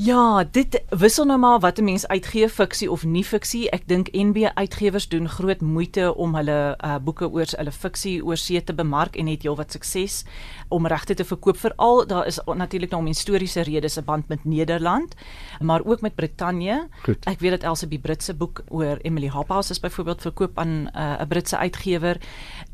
Ja, 0.00 0.44
dit 0.48 0.78
wissel 0.88 1.26
nou 1.28 1.38
maar 1.38 1.58
wat 1.60 1.78
'n 1.78 1.84
mens 1.84 2.08
uitgee, 2.08 2.48
fiksie 2.48 2.90
of 2.90 3.04
nie 3.04 3.24
fiksie. 3.24 3.70
Ek 3.70 3.82
dink 3.86 4.08
NB 4.12 4.50
uitgewers 4.54 5.08
doen 5.08 5.28
groot 5.28 5.60
moeite 5.60 6.14
om 6.14 6.34
hulle 6.34 6.76
uh, 6.84 6.96
boeke 7.04 7.30
oor 7.30 7.46
hulle 7.56 7.72
fiksie 7.72 8.24
oor 8.24 8.36
see 8.36 8.64
te 8.64 8.74
bemark 8.74 9.16
en 9.16 9.26
het 9.26 9.42
heelwat 9.42 9.72
sukses 9.72 10.24
om 10.68 10.86
regte 10.86 11.14
te 11.14 11.24
verkoop. 11.24 11.56
Veral 11.56 12.06
daar 12.06 12.26
is 12.26 12.40
natuurlik 12.54 12.90
nou 12.90 13.02
om 13.02 13.06
historiese 13.06 13.60
redes 13.60 13.96
'n 13.96 14.04
band 14.04 14.28
met 14.28 14.44
Nederland, 14.44 15.14
maar 15.60 15.84
ook 15.84 16.00
met 16.00 16.14
Brittanje. 16.14 16.88
Goed. 17.02 17.24
Ek 17.24 17.40
weet 17.40 17.50
dat 17.50 17.62
Elsie 17.62 17.98
Britse 17.98 18.34
boek 18.34 18.62
oor 18.68 18.96
Emily 19.02 19.28
Hobhouse 19.28 19.70
is 19.70 19.80
byvoorbeeld 19.80 20.20
verkoop 20.20 20.58
aan 20.58 20.90
uh, 20.96 21.20
'n 21.20 21.28
Britse 21.28 21.56
uitgewer 21.56 22.16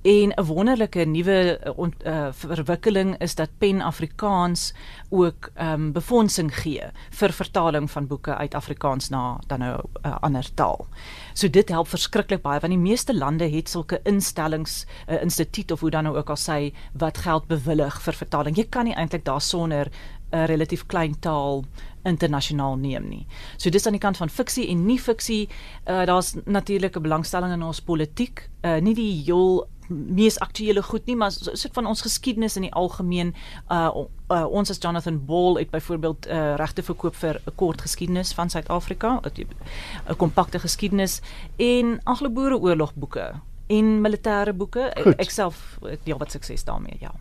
en 0.03 0.33
'n 0.35 0.45
wonderlike 0.45 1.05
nuwe 1.05 1.61
uh, 1.79 1.87
uh, 2.07 2.29
verwikkeling 2.31 3.19
is 3.19 3.35
dat 3.35 3.49
Pen 3.59 3.81
Afrikaans 3.81 4.75
ook 5.09 5.51
ehm 5.55 5.73
um, 5.73 5.93
befondsing 5.93 6.55
gee 6.55 6.83
vir 7.17 7.33
vertaling 7.33 7.91
van 7.91 8.07
boeke 8.07 8.35
uit 8.37 8.55
Afrikaans 8.55 9.09
na 9.11 9.39
dan 9.47 9.59
nou 9.59 9.77
'n 9.77 10.07
uh, 10.09 10.17
ander 10.21 10.55
taal. 10.55 10.87
So 11.35 11.49
dit 11.49 11.69
help 11.69 11.89
verskriklik 11.89 12.43
baie 12.43 12.61
want 12.61 12.73
die 12.73 12.89
meeste 12.91 13.15
lande 13.15 13.49
het 13.51 13.69
sulke 13.69 14.01
instellings, 14.05 14.87
'n 15.09 15.13
uh, 15.15 15.23
instituut 15.23 15.71
of 15.71 15.81
hoe 15.81 15.91
dan 15.91 16.05
nou 16.05 16.17
ook 16.17 16.31
al 16.31 16.37
sê 16.37 16.75
wat 16.93 17.19
geld 17.19 17.47
bewillig 17.47 18.03
vir 18.03 18.13
vertaling. 18.13 18.57
Jy 18.57 18.67
kan 18.69 18.85
nie 18.85 18.95
eintlik 18.95 19.25
daarsonder 19.25 19.91
'n 20.33 20.47
relatief 20.47 20.87
klein 20.87 21.19
taal 21.21 21.65
internasionaal 22.05 22.77
neem 22.77 23.09
nie. 23.09 23.27
So 23.57 23.71
dis 23.71 23.87
aan 23.87 23.97
die 23.97 24.03
kant 24.03 24.17
van 24.17 24.29
fiksie 24.29 24.69
en 24.69 24.87
nie 24.87 24.99
fiksie. 24.99 25.49
Uh, 25.87 26.05
Daar's 26.07 26.35
natuurlik 26.45 26.97
'n 26.97 27.03
belangstelling 27.03 27.53
in 27.53 27.63
ons 27.63 27.81
politiek, 27.81 28.49
uh, 28.63 28.79
nie 28.79 28.95
die 28.95 29.23
heel 29.25 29.69
mees 29.89 30.39
aktuele 30.39 30.83
goed 30.83 31.07
nie, 31.07 31.17
maar 31.17 31.33
so 31.33 31.55
soort 31.55 31.75
van 31.75 31.87
ons 31.87 32.03
geskiedenis 32.03 32.57
in 32.57 32.63
die 32.63 32.73
algemeen. 32.73 33.35
Uh, 33.71 33.91
uh 34.29 34.45
ons 34.51 34.71
as 34.71 34.79
Jonathan 34.83 35.25
Ball 35.27 35.59
het 35.59 35.71
byvoorbeeld 35.71 36.27
uh 36.27 36.55
regte 36.57 36.83
verkoop 36.83 37.15
vir 37.15 37.41
'n 37.47 37.55
kort 37.55 37.81
geskiedenis 37.81 38.33
van 38.33 38.51
Suid-Afrika, 38.51 39.21
'n 39.23 40.17
kompakte 40.17 40.59
geskiedenis 40.59 41.21
en 41.57 42.01
Anglo-Boereoorlog 42.05 42.95
boeke 42.95 43.35
en 43.67 44.01
militêre 44.01 44.53
boeke. 44.53 44.91
Goed. 45.03 45.17
Ek 45.19 45.31
self 45.31 45.79
het 45.83 46.01
ja 46.05 46.17
wat 46.17 46.31
sukses 46.31 46.65
daarmee, 46.65 46.97
ja. 47.01 47.15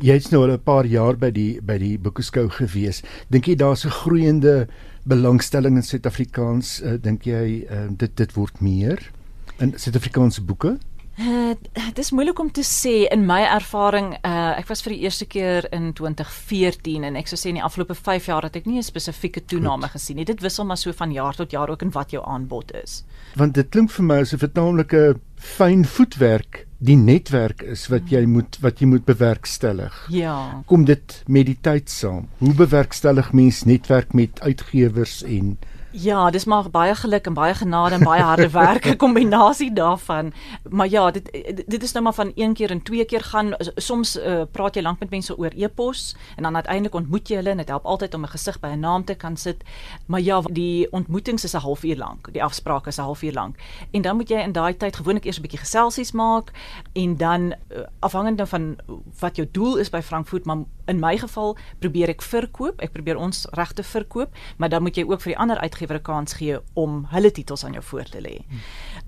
Jy's 0.00 0.30
nou 0.30 0.42
al 0.42 0.56
'n 0.56 0.62
paar 0.62 0.86
jaar 0.86 1.16
by 1.16 1.30
die 1.30 1.60
by 1.62 1.78
die 1.78 1.98
boekeskou 1.98 2.48
gewees. 2.48 3.02
Dink 3.28 3.46
jy 3.46 3.54
daar's 3.54 3.84
'n 3.84 3.90
groeiende 3.90 4.68
belangstelling 5.04 5.76
in 5.76 5.82
Suid-Afrikaans? 5.82 6.82
Uh, 6.82 6.96
dink 7.00 7.24
jy 7.24 7.66
uh, 7.70 7.88
dit 7.90 8.16
dit 8.16 8.32
word 8.32 8.60
meer 8.60 9.10
in 9.58 9.72
Suid-Afrikaanse 9.76 10.42
boeke? 10.42 10.78
Dit 11.20 11.98
is 11.98 12.10
moeilik 12.16 12.38
om 12.40 12.48
te 12.52 12.62
sê 12.64 13.04
in 13.12 13.26
my 13.28 13.42
ervaring 13.44 14.14
uh, 14.24 14.56
ek 14.56 14.70
was 14.70 14.80
vir 14.84 14.94
die 14.94 15.02
eerste 15.04 15.26
keer 15.28 15.66
in 15.74 15.90
2014 15.98 17.04
en 17.04 17.18
ek 17.20 17.28
sou 17.28 17.36
sê 17.36 17.50
in 17.52 17.58
die 17.58 17.64
afgelope 17.66 17.96
5 17.98 18.30
jaar 18.30 18.46
het 18.46 18.56
ek 18.56 18.66
nie 18.66 18.78
'n 18.78 18.86
spesifieke 18.86 19.44
toename 19.44 19.90
Goed. 19.90 20.00
gesien 20.00 20.16
nie 20.16 20.24
dit 20.24 20.40
wissel 20.40 20.64
maar 20.64 20.80
so 20.80 20.92
van 20.92 21.12
jaar 21.12 21.36
tot 21.36 21.50
jaar 21.50 21.68
ook 21.68 21.82
in 21.82 21.90
wat 21.90 22.10
jou 22.10 22.24
aanbod 22.24 22.72
is 22.72 23.04
Want 23.36 23.54
dit 23.54 23.68
klink 23.68 23.90
vir 23.90 24.04
my 24.04 24.20
asof 24.20 24.40
dit 24.40 24.54
naamlik 24.54 24.94
'n 24.94 25.20
fyn 25.36 25.84
voetwerk 25.84 26.66
die 26.78 26.96
netwerk 26.96 27.62
is 27.62 27.88
wat 27.92 28.08
jy 28.10 28.24
moet 28.26 28.56
wat 28.60 28.80
jy 28.80 28.86
moet 28.86 29.04
bewerkstellig. 29.04 30.06
ja 30.08 30.62
Kom 30.66 30.84
dit 30.84 31.22
met 31.26 31.46
die 31.46 31.58
tyd 31.60 31.90
saam? 31.90 32.28
Hoe 32.38 32.54
bewerkstellig 32.54 33.32
mens 33.32 33.64
netwerk 33.64 34.14
met 34.14 34.40
uitgewers 34.40 35.22
en 35.22 35.58
Ja, 35.92 36.30
dis 36.30 36.44
maar 36.44 36.70
baie 36.70 36.94
geluk 36.94 37.26
en 37.26 37.34
baie 37.34 37.54
genade 37.54 37.94
en 37.94 38.04
baie 38.04 38.22
harde 38.22 38.50
werk, 38.50 38.84
'n 38.90 38.96
kombinasie 38.96 39.72
daarvan. 39.72 40.32
Maar 40.68 40.88
ja, 40.88 41.10
dit 41.10 41.30
dit 41.66 41.82
is 41.82 41.92
nou 41.92 42.04
maar 42.04 42.14
van 42.14 42.32
een 42.34 42.54
keer 42.54 42.70
en 42.70 42.82
twee 42.82 43.04
keer 43.04 43.20
gaan. 43.20 43.54
Soms 43.74 44.16
uh, 44.16 44.42
praat 44.50 44.74
jy 44.74 44.82
lank 44.82 44.98
met 44.98 45.10
mense 45.10 45.38
oor 45.38 45.50
e-pos 45.56 46.16
en 46.36 46.42
dan 46.42 46.54
uiteindelik 46.54 46.94
ontmoet 46.94 47.28
jy 47.28 47.36
hulle 47.36 47.50
en 47.50 47.56
dit 47.56 47.68
help 47.68 47.84
altyd 47.84 48.14
om 48.14 48.22
'n 48.22 48.28
gesig 48.28 48.60
by 48.60 48.68
'n 48.68 48.80
naam 48.80 49.04
te 49.04 49.14
kan 49.14 49.36
sit. 49.36 49.64
Maar 50.06 50.20
ja, 50.20 50.40
die 50.40 50.92
ontmoetings 50.92 51.44
is 51.44 51.54
'n 51.54 51.60
halfuur 51.60 51.96
lank. 51.96 52.32
Die 52.32 52.44
afspraak 52.44 52.86
is 52.86 52.96
'n 52.98 53.02
halfuur 53.02 53.32
lank. 53.32 53.56
En 53.90 54.02
dan 54.02 54.16
moet 54.16 54.28
jy 54.28 54.38
in 54.38 54.52
daai 54.52 54.76
tyd 54.76 54.96
gewoonlik 54.96 55.24
eers 55.24 55.38
'n 55.38 55.42
bietjie 55.42 55.60
geselsies 55.60 56.12
maak 56.12 56.50
en 56.92 57.16
dan 57.16 57.42
uh, 57.42 57.82
afhangend 57.98 58.36
nou 58.36 58.48
van 58.48 58.76
wat 59.18 59.36
jou 59.36 59.48
doel 59.50 59.76
is 59.76 59.90
by 59.90 60.00
Frankfurt, 60.00 60.44
maar 60.44 60.58
in 60.86 61.00
my 61.00 61.18
geval 61.18 61.56
probeer 61.78 62.08
ek 62.08 62.22
verkoop. 62.22 62.80
Ek 62.80 62.92
probeer 62.92 63.16
ons 63.16 63.46
regte 63.50 63.82
verkoop, 63.82 64.30
maar 64.56 64.68
dan 64.68 64.82
moet 64.82 64.96
jy 64.96 65.04
ook 65.04 65.20
vir 65.20 65.32
die 65.32 65.38
ander 65.38 65.58
uitgewers 65.58 65.79
uitgewer 65.80 66.00
'n 66.00 66.02
kans 66.02 66.32
gee 66.32 66.58
om 66.74 67.06
hulle 67.10 67.30
titels 67.30 67.64
aan 67.64 67.72
jou 67.72 67.84
voor 67.84 68.04
te 68.04 68.20
lê. 68.20 68.44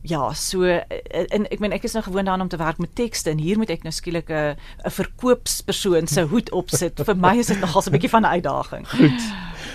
Ja, 0.03 0.33
so 0.33 0.63
en 0.65 1.47
ek 1.51 1.61
meen 1.61 1.73
ek 1.73 1.85
is 1.85 1.93
nou 1.93 2.05
gewoond 2.05 2.27
daaraan 2.27 2.41
om 2.41 2.49
te 2.49 2.57
werk 2.57 2.79
met 2.79 2.95
tekste 2.95 3.31
en 3.31 3.39
hier 3.39 3.59
moet 3.59 3.71
ek 3.71 3.83
nou 3.83 3.93
skielik 3.93 4.31
'n 4.31 4.57
'n 4.85 4.91
verkoopspersoon 4.91 6.07
se 6.07 6.23
hoed 6.23 6.51
opsit. 6.51 7.01
Vir 7.05 7.17
my 7.17 7.39
is 7.39 7.47
dit 7.47 7.61
nogal 7.61 7.83
'n 7.87 7.93
bietjie 7.93 8.11
van 8.11 8.23
'n 8.23 8.35
uitdaging. 8.35 8.89
Goed. 8.89 9.23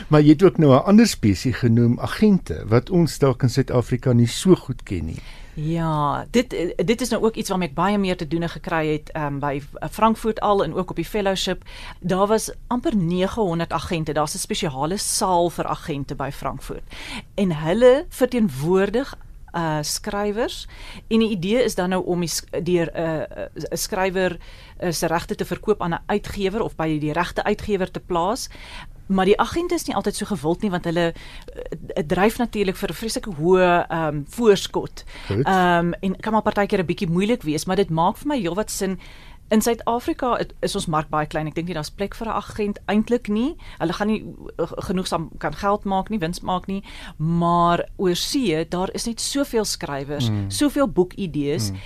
Maar 0.09 0.21
jy 0.21 0.29
het 0.29 0.43
ook 0.43 0.57
nou 0.57 0.73
'n 0.73 0.85
ander 0.85 1.07
spesies 1.07 1.55
genoem, 1.55 1.99
agente, 1.99 2.63
wat 2.67 2.89
ons 2.89 3.19
dalk 3.19 3.43
in 3.43 3.49
Suid-Afrika 3.49 4.13
nie 4.13 4.27
so 4.27 4.55
goed 4.55 4.83
ken 4.83 5.05
nie. 5.05 5.21
Ja, 5.59 6.25
dit 6.29 6.55
dit 6.85 7.01
is 7.01 7.09
nou 7.09 7.23
ook 7.23 7.35
iets 7.35 7.49
waarmee 7.49 7.67
ek 7.67 7.75
baie 7.75 7.97
meer 7.97 8.17
te 8.17 8.27
doen 8.27 8.45
gekry 8.49 8.91
het 8.91 9.09
um, 9.17 9.39
by 9.41 9.57
Frankfurt 9.89 10.39
al 10.45 10.63
en 10.63 10.75
ook 10.77 10.89
op 10.89 10.95
die 10.95 11.05
fellowship. 11.05 11.63
Daar 11.99 12.27
was 12.27 12.51
amper 12.67 12.95
900 12.95 13.73
agente. 13.73 14.13
Daar's 14.13 14.35
'n 14.35 14.37
spesiale 14.37 14.97
saal 14.97 15.49
vir 15.49 15.65
agente 15.65 16.15
by 16.15 16.29
Frankfurt. 16.31 16.83
En 17.33 17.51
hulle 17.51 18.05
verteenwoordig 18.09 19.17
uh 19.55 19.77
skrywers 19.81 20.67
en 21.07 21.19
die 21.19 21.29
idee 21.29 21.63
is 21.63 21.75
dan 21.75 21.89
nou 21.89 22.05
om 22.05 22.19
die 22.19 22.63
deur 22.63 22.91
'n 22.93 23.01
uh, 23.01 23.71
'n 23.71 23.77
skrywer 23.77 24.37
uh, 24.79 24.91
se 24.91 25.07
regte 25.07 25.35
te 25.35 25.45
verkoop 25.45 25.81
aan 25.81 25.93
'n 25.93 26.03
uitgewer 26.05 26.61
of 26.61 26.75
by 26.75 26.99
die 26.99 27.13
regte 27.13 27.43
uitgewer 27.43 27.91
te 27.91 27.99
plaas 27.99 28.49
maar 29.07 29.25
die 29.25 29.39
agente 29.39 29.75
is 29.75 29.87
nie 29.87 29.95
altyd 29.95 30.15
so 30.15 30.25
gewild 30.25 30.61
nie 30.61 30.71
want 30.71 30.85
hulle 30.85 31.13
uh, 31.13 32.03
dryf 32.07 32.37
natuurlik 32.37 32.75
vir 32.75 32.89
'n 32.89 32.99
vreeslike 33.01 33.31
hoë 33.39 33.69
ehm 33.87 34.07
um, 34.07 34.25
voorskot. 34.29 35.03
Ehm 35.29 35.45
um, 35.47 35.93
en 36.01 36.19
kan 36.19 36.33
maar 36.33 36.47
partykeer 36.47 36.79
'n 36.79 36.85
bietjie 36.85 37.09
moeilik 37.09 37.43
wees, 37.43 37.65
maar 37.65 37.75
dit 37.75 37.89
maak 37.89 38.17
vir 38.17 38.27
my 38.27 38.39
heelwat 38.39 38.71
sin 38.71 38.99
In 39.49 39.61
Suid-Afrika 39.61 40.33
is 40.59 40.75
ons 40.75 40.89
mark 40.91 41.07
baie 41.07 41.27
klein. 41.27 41.47
Ek 41.47 41.55
dink 41.55 41.69
nie 41.69 41.75
daar's 41.77 41.93
plek 41.93 42.15
vir 42.19 42.27
'n 42.27 42.35
agent 42.35 42.79
eintlik 42.91 43.29
nie. 43.31 43.55
Hulle 43.79 43.93
gaan 43.93 44.07
nie 44.07 44.25
uh, 44.59 44.65
genoegsaam 44.89 45.29
kan 45.39 45.55
geld 45.55 45.85
maak 45.85 46.09
nie, 46.09 46.19
wins 46.19 46.41
maak 46.41 46.67
nie. 46.67 46.83
Maar 47.17 47.87
oor 47.95 48.15
see, 48.15 48.67
daar 48.67 48.91
is 48.93 49.07
net 49.07 49.21
soveel 49.21 49.65
skrywers, 49.65 50.29
mm. 50.29 50.51
soveel 50.51 50.87
boekidees. 50.87 51.71
Mm 51.71 51.77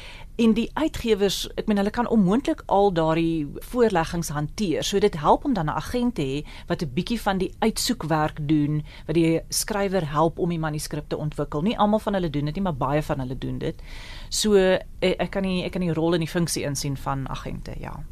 en 0.41 0.53
die 0.57 0.69
uitgewers, 0.73 1.43
ek 1.59 1.67
meen 1.69 1.77
hulle 1.77 1.93
kan 1.93 2.07
onmoontlik 2.09 2.63
al 2.73 2.89
daardie 2.97 3.47
voorleggings 3.71 4.31
hanteer. 4.33 4.83
So 4.83 4.99
dit 4.99 5.17
help 5.21 5.45
om 5.45 5.53
dan 5.53 5.69
'n 5.69 5.77
agent 5.77 6.15
te 6.15 6.21
hê 6.21 6.37
wat 6.67 6.81
'n 6.81 6.93
bietjie 6.93 7.21
van 7.21 7.37
die 7.37 7.53
uitsoekwerk 7.59 8.47
doen, 8.47 8.83
wat 9.05 9.15
die 9.15 9.41
skrywer 9.49 10.09
help 10.09 10.39
om 10.39 10.49
die 10.49 10.59
manuskrip 10.59 11.09
te 11.09 11.17
ontwikkel. 11.17 11.61
Nie 11.61 11.77
almal 11.77 11.99
van 11.99 12.13
hulle 12.13 12.29
doen 12.29 12.45
dit 12.45 12.55
nie, 12.55 12.63
maar 12.63 12.75
baie 12.75 13.03
van 13.03 13.19
hulle 13.19 13.37
doen 13.37 13.57
dit. 13.57 13.81
So 14.29 14.55
eh, 14.55 14.79
ek 14.99 15.29
kan 15.29 15.43
nie 15.43 15.63
ek 15.63 15.71
kan 15.71 15.81
die 15.81 15.93
rol 15.93 16.13
en 16.13 16.19
die 16.19 16.29
funksie 16.29 16.63
insien 16.63 16.97
van 16.97 17.29
agente, 17.29 17.71
ja. 17.79 18.03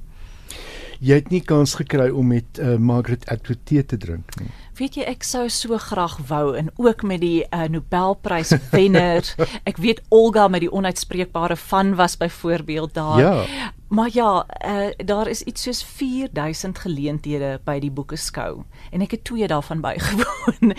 Jy 1.00 1.16
het 1.22 1.30
nie 1.32 1.39
kans 1.41 1.78
gekry 1.80 2.10
om 2.12 2.28
met 2.28 2.60
uh, 2.60 2.76
Margaret 2.76 3.24
Atwood 3.32 3.62
tee 3.64 3.86
te 3.86 3.97
drink 3.97 4.36
nie. 4.39 4.50
Weet 4.80 4.97
jy 5.00 5.06
ek 5.08 5.24
sou 5.28 5.45
so 5.52 5.78
graag 5.80 6.18
wou 6.28 6.56
en 6.60 6.72
ook 6.76 7.04
met 7.08 7.22
die 7.24 7.43
uh, 7.47 7.68
Nobelprys 7.72 8.52
wenner. 8.76 9.24
ek 9.64 9.80
weet 9.80 10.04
Olga 10.12 10.47
met 10.52 10.66
die 10.66 10.72
onuitspreekbare 10.72 11.56
van 11.70 11.95
was 12.00 12.18
byvoorbeeld 12.20 12.93
daar. 12.93 13.20
Ja. 13.20 13.72
Maar 13.89 14.09
ja, 14.13 14.45
uh, 14.65 14.87
daar 15.05 15.27
is 15.27 15.41
iets 15.41 15.61
soos 15.61 15.83
4000 15.83 16.79
geleenthede 16.79 17.59
by 17.65 17.79
die 17.81 17.89
boekeskou 17.91 18.61
en 18.93 19.01
ek 19.01 19.15
het 19.15 19.23
twee 19.25 19.47
daarvan 19.49 19.81
bygewoon. 19.87 20.75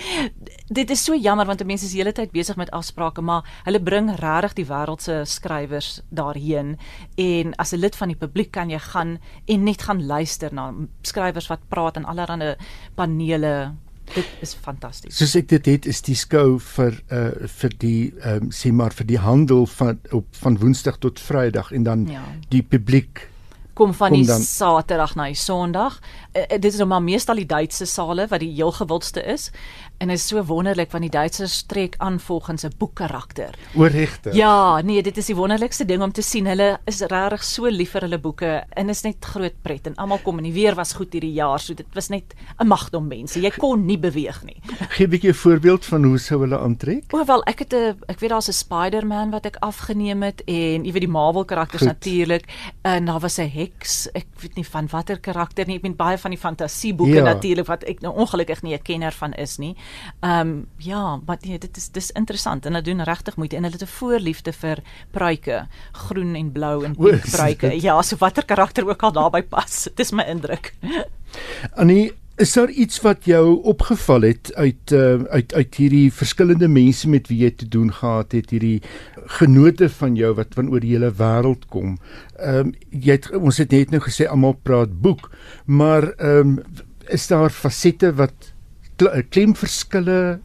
Dit 0.70 0.90
is 0.94 1.02
so 1.04 1.18
jammer 1.18 1.46
want 1.46 1.64
mense 1.66 1.88
is 1.88 1.94
die 1.96 2.02
hele 2.02 2.14
tyd 2.14 2.30
besig 2.30 2.56
met 2.56 2.70
afsprake, 2.70 3.22
maar 3.22 3.42
hulle 3.66 3.82
bring 3.82 4.12
regtig 4.22 4.54
die 4.60 4.68
wêreld 4.70 5.02
se 5.02 5.20
skrywers 5.26 6.00
daarheen 6.14 6.76
en 7.18 7.54
as 7.58 7.74
'n 7.74 7.82
lid 7.82 7.96
van 7.96 8.14
die 8.14 8.20
publiek 8.20 8.52
kan 8.54 8.70
jy 8.70 8.78
gaan 8.78 9.18
en 9.46 9.64
net 9.64 9.82
gaan 9.82 10.06
luister 10.06 10.54
na 10.54 10.70
skrywers 11.02 11.50
wat 11.50 11.68
praat 11.68 11.96
en 11.96 12.04
allerlei 12.04 12.54
panele 12.94 13.74
Dit 14.14 14.26
is 14.40 14.54
fantasties. 14.54 15.16
Soos 15.16 15.34
ek 15.38 15.48
dit 15.52 15.66
het 15.70 15.86
is 15.90 16.02
die 16.06 16.16
skou 16.18 16.58
vir 16.76 16.96
uh 17.14 17.48
vir 17.60 17.76
die 17.82 18.12
ehm 18.20 18.48
um, 18.48 18.54
sê 18.54 18.72
maar 18.74 18.94
vir 18.96 19.06
die 19.06 19.20
handel 19.20 19.66
van 19.78 20.00
op 20.10 20.26
van 20.42 20.58
Woensdag 20.58 20.98
tot 20.98 21.20
Vrydag 21.20 21.72
en 21.72 21.86
dan 21.86 22.06
ja. 22.10 22.24
die 22.50 22.62
publiek 22.62 23.28
kom 23.74 23.94
van 23.94 24.12
kom 24.12 24.18
die 24.18 24.26
dan, 24.26 24.42
Saterdag 24.44 25.14
na 25.16 25.30
die 25.30 25.38
Sondag. 25.38 26.00
Uh, 26.34 26.46
dit 26.58 26.72
is 26.72 26.80
nou 26.82 26.88
maar 26.90 27.02
meestal 27.02 27.40
die 27.40 27.48
Duitse 27.48 27.86
sale 27.86 28.26
wat 28.28 28.42
die 28.42 28.52
heel 28.52 28.72
gewildste 28.76 29.22
is 29.24 29.50
en 30.00 30.08
dit 30.08 30.16
is 30.16 30.26
so 30.30 30.40
wonderlik 30.48 30.92
want 30.94 31.04
die 31.04 31.12
Duitsers 31.12 31.58
trek 31.68 31.94
aan 31.98 32.20
volgens 32.20 32.64
'n 32.64 32.72
boekkarakter. 32.78 33.54
Oorregte. 33.76 34.32
Ja, 34.32 34.80
nee, 34.80 35.02
dit 35.02 35.16
is 35.16 35.26
die 35.26 35.36
wonderlikste 35.36 35.84
ding 35.84 36.02
om 36.02 36.12
te 36.12 36.22
sien. 36.22 36.46
Hulle 36.46 36.78
is 36.84 37.00
regtig 37.00 37.44
so 37.44 37.68
lief 37.68 37.90
vir 37.90 38.00
hulle 38.00 38.18
boeke 38.18 38.64
en 38.70 38.88
is 38.88 39.02
net 39.02 39.24
groot 39.24 39.62
pret 39.62 39.86
en 39.86 39.94
almal 39.96 40.18
kom 40.18 40.38
en 40.38 40.44
die 40.44 40.52
weer 40.52 40.74
was 40.74 40.92
goed 40.92 41.12
hierdie 41.12 41.32
jaar, 41.32 41.60
so 41.60 41.74
dit 41.74 41.86
was 41.92 42.08
net 42.08 42.34
'n 42.58 42.66
magdom 42.66 43.08
mense. 43.08 43.40
Jy 43.40 43.50
kon 43.50 43.84
nie 43.84 43.98
beweeg 43.98 44.44
nie. 44.44 44.60
Gee 44.88 45.06
'n 45.06 45.10
bietjie 45.10 45.30
'n 45.30 45.34
voorbeeld 45.34 45.84
van 45.84 46.04
hoe 46.04 46.18
sou 46.18 46.40
hulle 46.40 46.58
aantrek? 46.58 47.12
O, 47.12 47.24
wel, 47.24 47.42
ek 47.44 47.58
het 47.58 47.74
'n 47.74 47.96
ek 48.08 48.20
weet 48.20 48.30
daar's 48.30 48.48
'n 48.48 48.52
Spider-Man 48.52 49.30
wat 49.30 49.46
ek 49.46 49.56
afgeneem 49.60 50.22
het 50.22 50.42
en 50.46 50.84
jy 50.84 50.92
weet 50.92 51.06
die 51.06 51.08
Marvel 51.08 51.44
karakters 51.44 51.82
natuurlik 51.82 52.44
en 52.82 53.04
daar 53.04 53.20
was 53.20 53.38
'n 53.38 53.50
heks. 53.50 54.08
Ek 54.14 54.26
weet 54.40 54.56
nie 54.56 54.66
van 54.66 54.88
watter 54.88 55.20
karakter 55.20 55.66
nie. 55.66 55.76
Ek 55.76 55.82
weet 55.82 55.96
baie 55.96 56.18
van 56.18 56.30
die 56.30 56.40
fantasieboeke 56.40 57.20
ja. 57.20 57.24
natuurlik 57.24 57.66
wat 57.66 57.84
ek 57.84 58.00
nou 58.00 58.14
ongelukkig 58.14 58.62
nie 58.62 58.74
'n 58.74 58.82
kenner 58.82 59.12
van 59.12 59.32
is 59.32 59.58
nie. 59.58 59.76
Ehm 60.20 60.48
um, 60.48 60.66
ja, 60.76 61.20
maar 61.26 61.38
nee, 61.40 61.58
dit 61.58 61.76
is 61.76 61.88
dis 61.88 62.10
interessant 62.10 62.66
en 62.66 62.72
hulle 62.72 62.84
doen 62.84 63.04
regtig 63.04 63.36
moeite 63.36 63.56
en 63.56 63.62
hulle 63.62 63.76
het 63.78 63.82
'n 63.82 63.96
voorliefde 63.98 64.52
vir 64.52 64.82
pruike, 65.10 65.66
groen 65.92 66.34
en 66.34 66.52
blou 66.52 66.84
en 66.84 66.96
pink 66.96 67.30
pruike. 67.30 67.82
Ja, 67.82 68.02
so 68.02 68.16
watter 68.16 68.44
karakter 68.44 68.88
ook 68.88 69.02
al 69.02 69.12
daarbey 69.12 69.42
pas. 69.42 69.88
Dis 69.98 70.12
my 70.12 70.22
indruk. 70.22 70.74
Annie 71.74 72.12
Is 72.40 72.52
daar 72.52 72.70
iets 72.70 73.00
wat 73.04 73.24
jou 73.28 73.62
opgeval 73.68 74.20
het 74.20 74.54
uit 74.54 74.92
uh, 74.92 75.22
uit 75.28 75.54
uit 75.54 75.74
hierdie 75.74 76.12
verskillende 76.12 76.68
mense 76.68 77.08
met 77.08 77.26
wie 77.28 77.42
jy 77.42 77.50
te 77.50 77.66
doen 77.68 77.90
gehad 77.92 78.32
het 78.32 78.54
hierdie 78.54 78.78
genote 79.36 79.90
van 79.92 80.16
jou 80.16 80.30
wat 80.38 80.56
van 80.56 80.70
oor 80.72 80.80
die 80.80 80.94
hele 80.94 81.10
wêreld 81.18 81.66
kom? 81.68 81.98
Ehm 82.38 82.70
um, 82.70 82.72
jy 82.88 83.18
het 83.18 83.28
ons 83.36 83.60
het 83.60 83.76
net 83.76 83.92
nou 83.92 84.00
gesê 84.06 84.24
almal 84.24 84.56
praat 84.56 84.94
boek, 85.04 85.28
maar 85.66 86.08
ehm 86.16 86.56
um, 86.56 86.86
is 87.12 87.26
daar 87.28 87.52
fasette 87.52 88.14
wat 88.16 88.49
klemverskille 89.30 90.40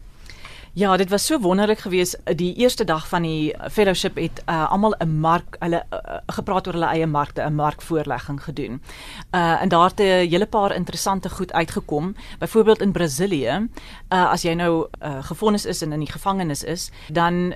Ja, 0.76 0.98
dit 0.98 1.10
was 1.10 1.26
so 1.26 1.40
wonderlik 1.40 1.80
geweest. 1.80 2.18
Die 2.36 2.56
eerste 2.56 2.84
dag 2.84 3.08
van 3.08 3.22
die 3.22 3.56
fellowship 3.72 4.18
het 4.20 4.42
uh, 4.50 4.72
almal 4.72 4.96
'n 5.00 5.20
mark 5.20 5.56
hulle 5.60 5.86
uh, 5.94 6.00
gepraat 6.28 6.68
oor 6.68 6.74
hulle 6.74 6.90
eie 6.92 7.08
markte, 7.08 7.42
'n 7.42 7.56
markvoorlegging 7.56 8.44
gedoen. 8.44 8.82
Uh 9.32 9.62
en 9.62 9.70
daar 9.70 9.90
het 9.90 10.00
'n 10.00 10.28
hele 10.30 10.46
paar 10.46 10.76
interessante 10.76 11.30
goed 11.30 11.54
uitgekom. 11.54 12.16
Byvoorbeeld 12.40 12.82
in 12.82 12.92
Brasilië, 12.92 13.68
uh 14.10 14.32
as 14.32 14.42
jy 14.42 14.54
nou 14.54 14.88
uh, 15.04 15.24
gefonnis 15.24 15.66
is 15.66 15.82
en 15.82 15.92
in 15.92 16.00
die 16.00 16.12
gevangenis 16.12 16.64
is, 16.64 16.92
dan 17.08 17.56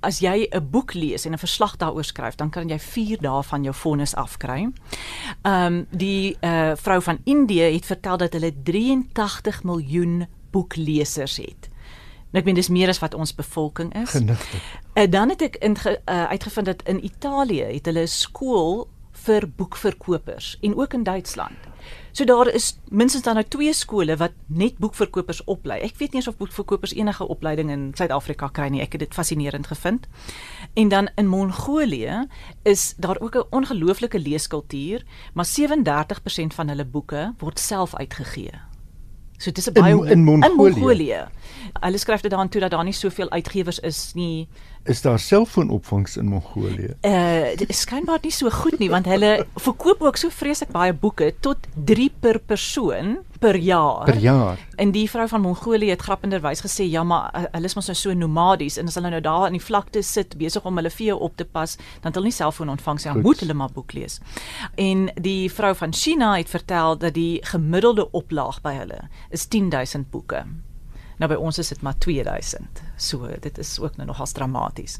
as 0.00 0.20
jy 0.20 0.48
'n 0.50 0.70
boek 0.70 0.94
lees 0.94 1.24
en 1.24 1.32
'n 1.32 1.38
verslag 1.38 1.76
daaroor 1.76 2.04
skryf, 2.04 2.34
dan 2.34 2.50
kan 2.50 2.68
jy 2.68 2.78
4 2.78 3.18
dae 3.20 3.42
van 3.42 3.62
jou 3.62 3.74
vonnis 3.74 4.14
afkry. 4.14 4.68
Ehm 5.42 5.66
um, 5.66 5.86
die 5.90 6.36
uh, 6.40 6.72
vrou 6.76 7.02
van 7.02 7.18
Indië 7.24 7.72
het 7.72 7.86
vertel 7.86 8.16
dat 8.16 8.32
hulle 8.32 8.52
83 8.62 9.62
miljoen 9.62 10.26
boeklesers 10.50 11.36
het. 11.36 11.68
Nou 12.30 12.42
ek 12.42 12.44
meen 12.44 12.54
dis 12.54 12.68
meer 12.68 12.88
as 12.88 12.98
wat 12.98 13.14
ons 13.14 13.34
bevolking 13.34 13.94
is. 13.94 14.10
Genigtig. 14.10 14.62
Uh, 14.94 15.10
dan 15.10 15.28
het 15.28 15.42
ek 15.42 15.56
in, 15.56 15.76
uh, 15.84 16.24
uitgevind 16.24 16.66
dat 16.66 16.82
in 16.82 17.04
Italië 17.04 17.62
het 17.62 17.86
hulle 17.86 18.02
'n 18.02 18.06
skool 18.06 18.88
vir 19.12 19.48
boekverkopers 19.56 20.58
en 20.60 20.76
ook 20.76 20.92
in 20.92 21.02
Duitsland. 21.02 21.73
So 22.14 22.24
daar 22.24 22.46
is 22.46 22.78
minstens 22.88 23.24
dan 23.24 23.34
nou 23.34 23.46
twee 23.48 23.72
skole 23.74 24.14
wat 24.16 24.36
net 24.46 24.76
boekverkopers 24.78 25.40
oplei. 25.50 25.80
Ek 25.82 25.96
weet 25.98 26.12
nie 26.14 26.20
eens 26.20 26.28
of 26.30 26.36
boekverkopers 26.38 26.92
enige 26.94 27.26
opleiding 27.26 27.72
in 27.74 27.88
Suid-Afrika 27.98 28.52
kry 28.54 28.68
nie. 28.70 28.82
Ek 28.84 28.94
het 28.94 29.02
dit 29.02 29.16
fascinerend 29.16 29.66
gevind. 29.66 30.06
En 30.78 30.92
dan 30.92 31.08
in 31.18 31.26
Mongolië 31.26 32.28
is 32.62 32.94
daar 33.02 33.18
ook 33.18 33.34
'n 33.34 33.50
ongelooflike 33.50 34.18
leeskultuur, 34.18 35.02
maar 35.34 35.44
37% 35.44 36.54
van 36.54 36.68
hulle 36.68 36.84
boeke 36.84 37.34
word 37.38 37.58
self 37.58 37.96
uitgegee. 37.96 38.62
So 39.38 39.50
dis 39.50 39.66
'n 39.66 39.72
baie 39.72 39.94
in, 39.94 40.06
in 40.06 40.22
Mongolië. 40.24 40.50
In 40.50 40.56
Mongolië. 40.56 41.24
Hulle 41.80 41.98
skryf 41.98 42.20
dit 42.20 42.30
daarin 42.30 42.48
toe 42.48 42.60
dat 42.60 42.70
daar 42.70 42.84
nie 42.84 42.92
soveel 42.92 43.30
uitgewers 43.30 43.78
is 43.78 44.12
nie 44.14 44.48
is 44.84 45.02
daar 45.02 45.18
selfoonopvangs 45.18 46.16
in 46.16 46.26
Mongolië? 46.26 46.96
Uh 47.00 47.56
dit 47.56 47.68
is 47.68 47.80
skynbaar 47.80 48.18
nie 48.22 48.32
so 48.32 48.50
goed 48.50 48.78
nie 48.78 48.90
want 48.92 49.06
hulle 49.08 49.46
verkoop 49.54 50.02
ook 50.02 50.16
so 50.20 50.28
vreeslik 50.28 50.72
baie 50.74 50.92
boeke 50.92 51.32
tot 51.40 51.68
3 51.74 52.10
per 52.20 52.38
persoon 52.38 53.16
per 53.38 53.56
jaar. 53.56 54.04
Per 54.04 54.16
jaar. 54.16 54.58
En 54.76 54.90
die 54.90 55.10
vrou 55.10 55.28
van 55.28 55.40
Mongolië 55.40 55.90
het 55.90 56.02
grappenderwys 56.02 56.64
gesê 56.64 56.88
ja 56.88 57.02
maar 57.02 57.30
uh, 57.34 57.42
hulle 57.52 57.70
is 57.70 57.76
mos 57.76 57.88
nou 57.90 57.96
so 57.96 58.12
nomadies 58.12 58.76
en 58.80 58.88
as 58.88 58.98
hulle 59.00 59.12
nou 59.12 59.22
daar 59.24 59.46
in 59.46 59.56
die 59.58 59.64
vlakte 59.64 60.02
sit 60.02 60.36
besig 60.40 60.64
om 60.64 60.76
hulle 60.80 60.92
vee 60.92 61.16
op 61.16 61.36
te 61.36 61.44
pas, 61.44 61.76
dan 61.76 62.10
het 62.10 62.20
hulle 62.20 62.32
nie 62.32 62.36
selfoon 62.36 62.72
ontvangs 62.72 63.04
nie, 63.04 63.24
moet 63.24 63.40
hulle 63.40 63.56
maar 63.56 63.72
boek 63.72 63.92
lees. 63.96 64.20
En 64.80 65.08
die 65.20 65.52
vrou 65.52 65.74
van 65.76 65.92
China 65.92 66.34
het 66.36 66.48
vertel 66.48 66.98
dat 66.98 67.16
die 67.16 67.40
gemiddelde 67.44 68.10
oplaag 68.10 68.60
by 68.64 68.76
hulle 68.82 69.00
is 69.30 69.48
10000 69.48 70.10
boeke. 70.10 70.44
Nou 71.18 71.30
by 71.30 71.38
ons 71.38 71.58
is 71.58 71.68
dit 71.68 71.82
maar 71.82 71.98
2000. 71.98 72.82
So 72.96 73.28
dit 73.40 73.58
is 73.58 73.78
ook 73.80 73.96
nou 73.96 74.06
nogals 74.06 74.32
dramaties. 74.32 74.98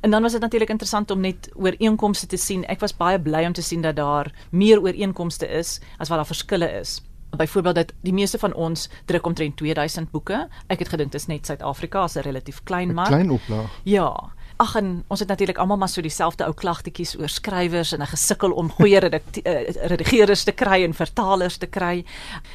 En 0.00 0.10
dan 0.10 0.22
was 0.22 0.32
dit 0.32 0.40
natuurlik 0.40 0.70
interessant 0.70 1.10
om 1.10 1.20
net 1.20 1.50
ooreenkomste 1.54 2.26
te 2.26 2.36
sien. 2.36 2.64
Ek 2.68 2.80
was 2.80 2.96
baie 2.96 3.20
bly 3.20 3.44
om 3.46 3.52
te 3.52 3.62
sien 3.62 3.82
dat 3.82 3.96
daar 3.96 4.32
meer 4.50 4.80
ooreenkomste 4.80 5.48
is 5.48 5.80
as 5.98 6.08
wat 6.08 6.18
daar 6.20 6.26
verskille 6.26 6.70
is. 6.80 7.02
Byvoorbeeld 7.36 7.74
dat 7.74 7.92
die 8.00 8.12
meeste 8.12 8.38
van 8.38 8.54
ons 8.54 8.88
druk 9.04 9.26
omtrent 9.26 9.56
2000 9.56 10.10
boeke. 10.10 10.48
Ek 10.66 10.78
het 10.78 10.88
gedink 10.88 11.12
dit 11.12 11.20
is 11.20 11.26
net 11.26 11.46
Suid-Afrika, 11.46 12.04
is 12.04 12.16
'n 12.16 12.20
relatief 12.20 12.62
klein 12.62 12.94
mark. 12.94 13.08
Klein 13.08 13.30
oplaag. 13.30 13.70
Ja. 13.82 14.32
Ag 14.56 14.74
en 14.78 15.04
ons 15.08 15.18
het 15.20 15.28
natuurlik 15.28 15.58
almal 15.58 15.76
maar 15.76 15.88
so 15.88 16.00
dieselfde 16.02 16.44
ou 16.46 16.52
klagtetjies 16.54 17.16
oor 17.18 17.28
skrywers 17.28 17.92
en 17.92 18.00
'n 18.02 18.06
gesukkel 18.06 18.52
om 18.52 18.70
goeie 18.70 19.00
uh, 19.02 19.18
redigeerders 19.90 20.44
te 20.44 20.52
kry 20.52 20.84
en 20.84 20.94
vertalers 20.94 21.56
te 21.56 21.66
kry. 21.66 22.04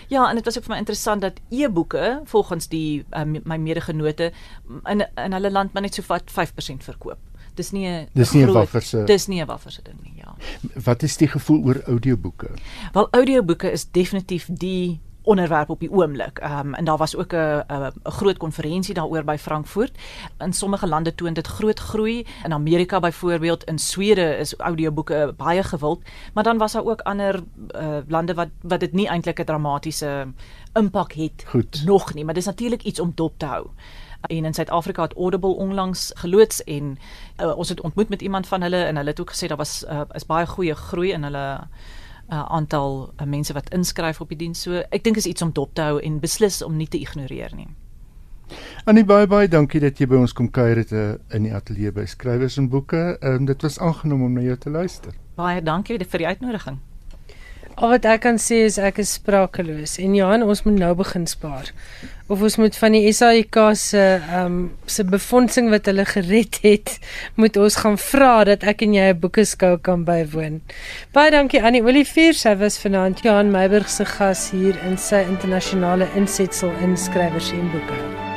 Ja, 0.07 0.29
en 0.29 0.35
dit 0.35 0.45
was 0.45 0.57
ook 0.57 0.63
vir 0.63 0.73
my 0.73 0.77
interessant 0.79 1.21
dat 1.21 1.33
e-boeke 1.49 2.21
volgens 2.25 2.67
die 2.67 3.05
uh, 3.11 3.23
my 3.43 3.57
medegenote 3.57 4.31
in 4.85 5.03
in 5.15 5.31
hulle 5.33 5.51
land 5.51 5.73
maar 5.73 5.81
net 5.81 5.93
so 5.93 6.03
wat 6.07 6.23
5% 6.31 6.83
verkoop. 6.83 7.17
Dis 7.55 7.71
nie 7.71 7.87
'n 7.87 8.07
Dis 8.13 8.31
nie 8.31 8.41
'n 8.43 8.45
groot- 8.47 8.55
waffer 8.55 8.81
se- 8.81 9.03
Dis 9.05 9.27
nie 9.27 9.41
'n 9.41 9.45
waffer 9.47 9.71
se 9.71 9.81
ding 9.83 9.99
nie, 10.03 10.13
ja. 10.15 10.35
Wat 10.83 11.03
is 11.03 11.17
die 11.17 11.27
gevoel 11.27 11.63
oor 11.65 11.81
audioboeke? 11.85 12.49
Wel 12.93 13.07
audioboeke 13.11 13.71
is 13.71 13.85
definitief 13.91 14.45
die 14.49 14.99
onderwerp 15.21 15.69
op 15.69 15.79
die 15.79 15.91
oomblik. 15.91 16.37
Ehm 16.37 16.67
um, 16.67 16.73
en 16.73 16.85
daar 16.85 16.97
was 16.97 17.15
ook 17.15 17.33
'n 17.33 17.63
'n 17.67 17.91
groot 18.03 18.37
konferensie 18.37 18.93
daaroor 18.93 19.23
by 19.23 19.37
Frankfurt. 19.39 19.97
In 20.37 20.53
sommige 20.53 20.87
lande 20.87 21.15
toon 21.15 21.33
dit 21.33 21.47
groot 21.47 21.79
groei. 21.79 22.25
In 22.43 22.53
Amerika 22.53 22.99
byvoorbeeld, 22.99 23.63
in 23.63 23.79
Swede 23.79 24.37
is 24.37 24.55
audioboeke 24.55 25.33
baie 25.37 25.63
gewild, 25.63 26.01
maar 26.33 26.43
dan 26.43 26.57
was 26.57 26.71
daar 26.71 26.85
ook 26.85 27.01
ander 27.01 27.43
uh, 27.75 27.97
lande 28.07 28.33
wat 28.33 28.49
wat 28.61 28.79
dit 28.79 28.93
nie 28.93 29.07
eintlik 29.07 29.39
'n 29.39 29.45
dramatiese 29.45 30.27
impak 30.73 31.13
het 31.13 31.43
Goed. 31.47 31.81
nog 31.85 32.13
nie, 32.13 32.25
maar 32.25 32.33
dis 32.33 32.45
natuurlik 32.45 32.83
iets 32.83 32.99
om 32.99 33.11
dop 33.15 33.33
te 33.37 33.45
hou. 33.45 33.67
En 34.21 34.45
in 34.45 34.53
Suid-Afrika 34.53 35.01
het 35.01 35.13
Audible 35.13 35.55
onlangs 35.55 36.11
geloods 36.15 36.63
en 36.63 36.97
uh, 37.41 37.57
ons 37.57 37.69
het 37.69 37.81
ontmoet 37.81 38.09
met 38.09 38.21
iemand 38.21 38.47
van 38.47 38.61
hulle 38.61 38.83
en 38.83 38.95
hulle 38.95 39.09
het 39.09 39.19
ook 39.19 39.31
gesê 39.31 39.47
daar 39.47 39.57
was 39.57 39.85
uh, 39.89 40.01
is 40.11 40.25
baie 40.25 40.47
goeie 40.47 40.75
groei 40.75 41.11
in 41.11 41.23
hulle 41.23 41.59
uh, 42.31 42.45
aantal 42.45 43.13
uh, 43.17 43.27
mense 43.27 43.53
wat 43.53 43.69
inskryf 43.73 44.21
op 44.21 44.29
die 44.29 44.37
diens. 44.37 44.61
So 44.61 44.83
ek 44.89 45.03
dink 45.03 45.17
is 45.17 45.27
iets 45.29 45.41
om 45.41 45.53
dop 45.53 45.73
te 45.73 45.81
hou 45.81 45.99
en 45.99 46.19
beslis 46.19 46.61
om 46.65 46.77
nie 46.77 46.87
te 46.87 46.99
ignoreer 46.99 47.55
nie. 47.55 47.69
Annie 48.89 49.05
baie 49.05 49.27
baie 49.29 49.47
dankie 49.47 49.81
dat 49.83 49.99
jy 50.01 50.07
by 50.09 50.17
ons 50.23 50.33
kom 50.33 50.49
kuier 50.49 50.79
het 50.81 50.91
uh, 50.91 51.13
in 51.35 51.45
die 51.45 51.53
ateljee 51.53 51.93
by 51.93 52.05
skrywers 52.09 52.57
en 52.57 52.69
boeke. 52.69 53.17
Um, 53.21 53.45
dit 53.45 53.61
was 53.61 53.79
aangenaam 53.79 54.23
om 54.25 54.33
na 54.33 54.45
jou 54.47 54.57
te 54.57 54.73
luister. 54.73 55.13
Baie 55.37 55.61
dankie 55.61 55.99
vir 56.01 56.25
die 56.25 56.27
uitnodiging. 56.27 56.79
Al 57.79 57.93
wat 57.93 58.03
ek 58.11 58.25
kan 58.25 58.35
sê 58.43 58.65
is 58.67 58.75
ek 58.75 58.97
is 58.99 59.13
sprakeloos 59.15 59.93
en 60.03 60.15
Johan 60.17 60.43
ons 60.43 60.65
moet 60.65 60.75
nou 60.81 60.91
begin 60.99 61.23
spaar. 61.31 61.69
Of 62.27 62.43
ons 62.43 62.57
moet 62.59 62.75
van 62.75 62.97
die 62.97 63.13
SAIK 63.15 63.59
se 63.79 64.03
ehm 64.17 64.41
um, 64.43 64.59
se 64.83 65.05
befondsing 65.07 65.71
wat 65.71 65.87
hulle 65.87 66.03
gered 66.11 66.59
het, 66.65 66.97
moet 67.39 67.55
ons 67.55 67.79
gaan 67.79 67.95
vra 68.09 68.33
dat 68.51 68.67
ek 68.67 68.83
en 68.83 68.99
jy 68.99 69.07
'n 69.13 69.19
boekeskou 69.23 69.77
kan 69.79 70.03
bywoon. 70.03 70.61
Baie 71.15 71.31
dankie 71.31 71.63
Annie 71.63 71.83
Olivier, 71.83 72.33
sy 72.33 72.57
was 72.59 72.81
vanaand 72.83 73.23
Johan 73.23 73.51
Meiburg 73.51 73.89
se 73.89 74.05
gas 74.05 74.51
hier 74.51 74.75
in 74.83 74.97
sy 74.97 75.23
internasionale 75.23 76.07
insetsel 76.15 76.75
in 76.83 76.97
skrywers 76.97 77.51
en 77.51 77.71
boeke. 77.71 78.28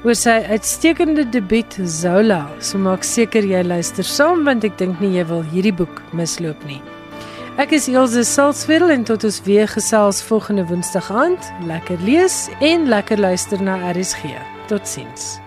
oor 0.05 0.15
sy 0.15 0.43
uitstekende 0.49 1.29
debuut 1.29 1.79
Zola. 1.85 2.49
So 2.59 2.79
maak 2.79 3.03
seker 3.03 3.45
jy 3.45 3.63
luister 3.63 4.05
saam 4.05 4.45
want 4.45 4.65
ek 4.65 4.79
dink 4.79 5.01
nie 5.01 5.17
jy 5.17 5.27
wil 5.27 5.43
hierdie 5.43 5.75
boek 5.75 6.03
misloop 6.13 6.65
nie. 6.65 6.81
Ek 7.61 7.75
is 7.77 7.85
Elsje 7.87 8.23
Salzwetel 8.25 8.95
en 8.95 9.03
tot 9.05 9.27
ons 9.29 9.43
weer 9.45 9.69
gesels 9.69 10.23
volgende 10.25 10.65
Woensdag 10.71 11.11
aand. 11.13 11.53
Lekker 11.69 12.01
lees 12.01 12.49
en 12.65 12.89
lekker 12.89 13.21
luister 13.21 13.61
na 13.61 13.77
RSG. 13.93 14.33
Totsiens. 14.73 15.41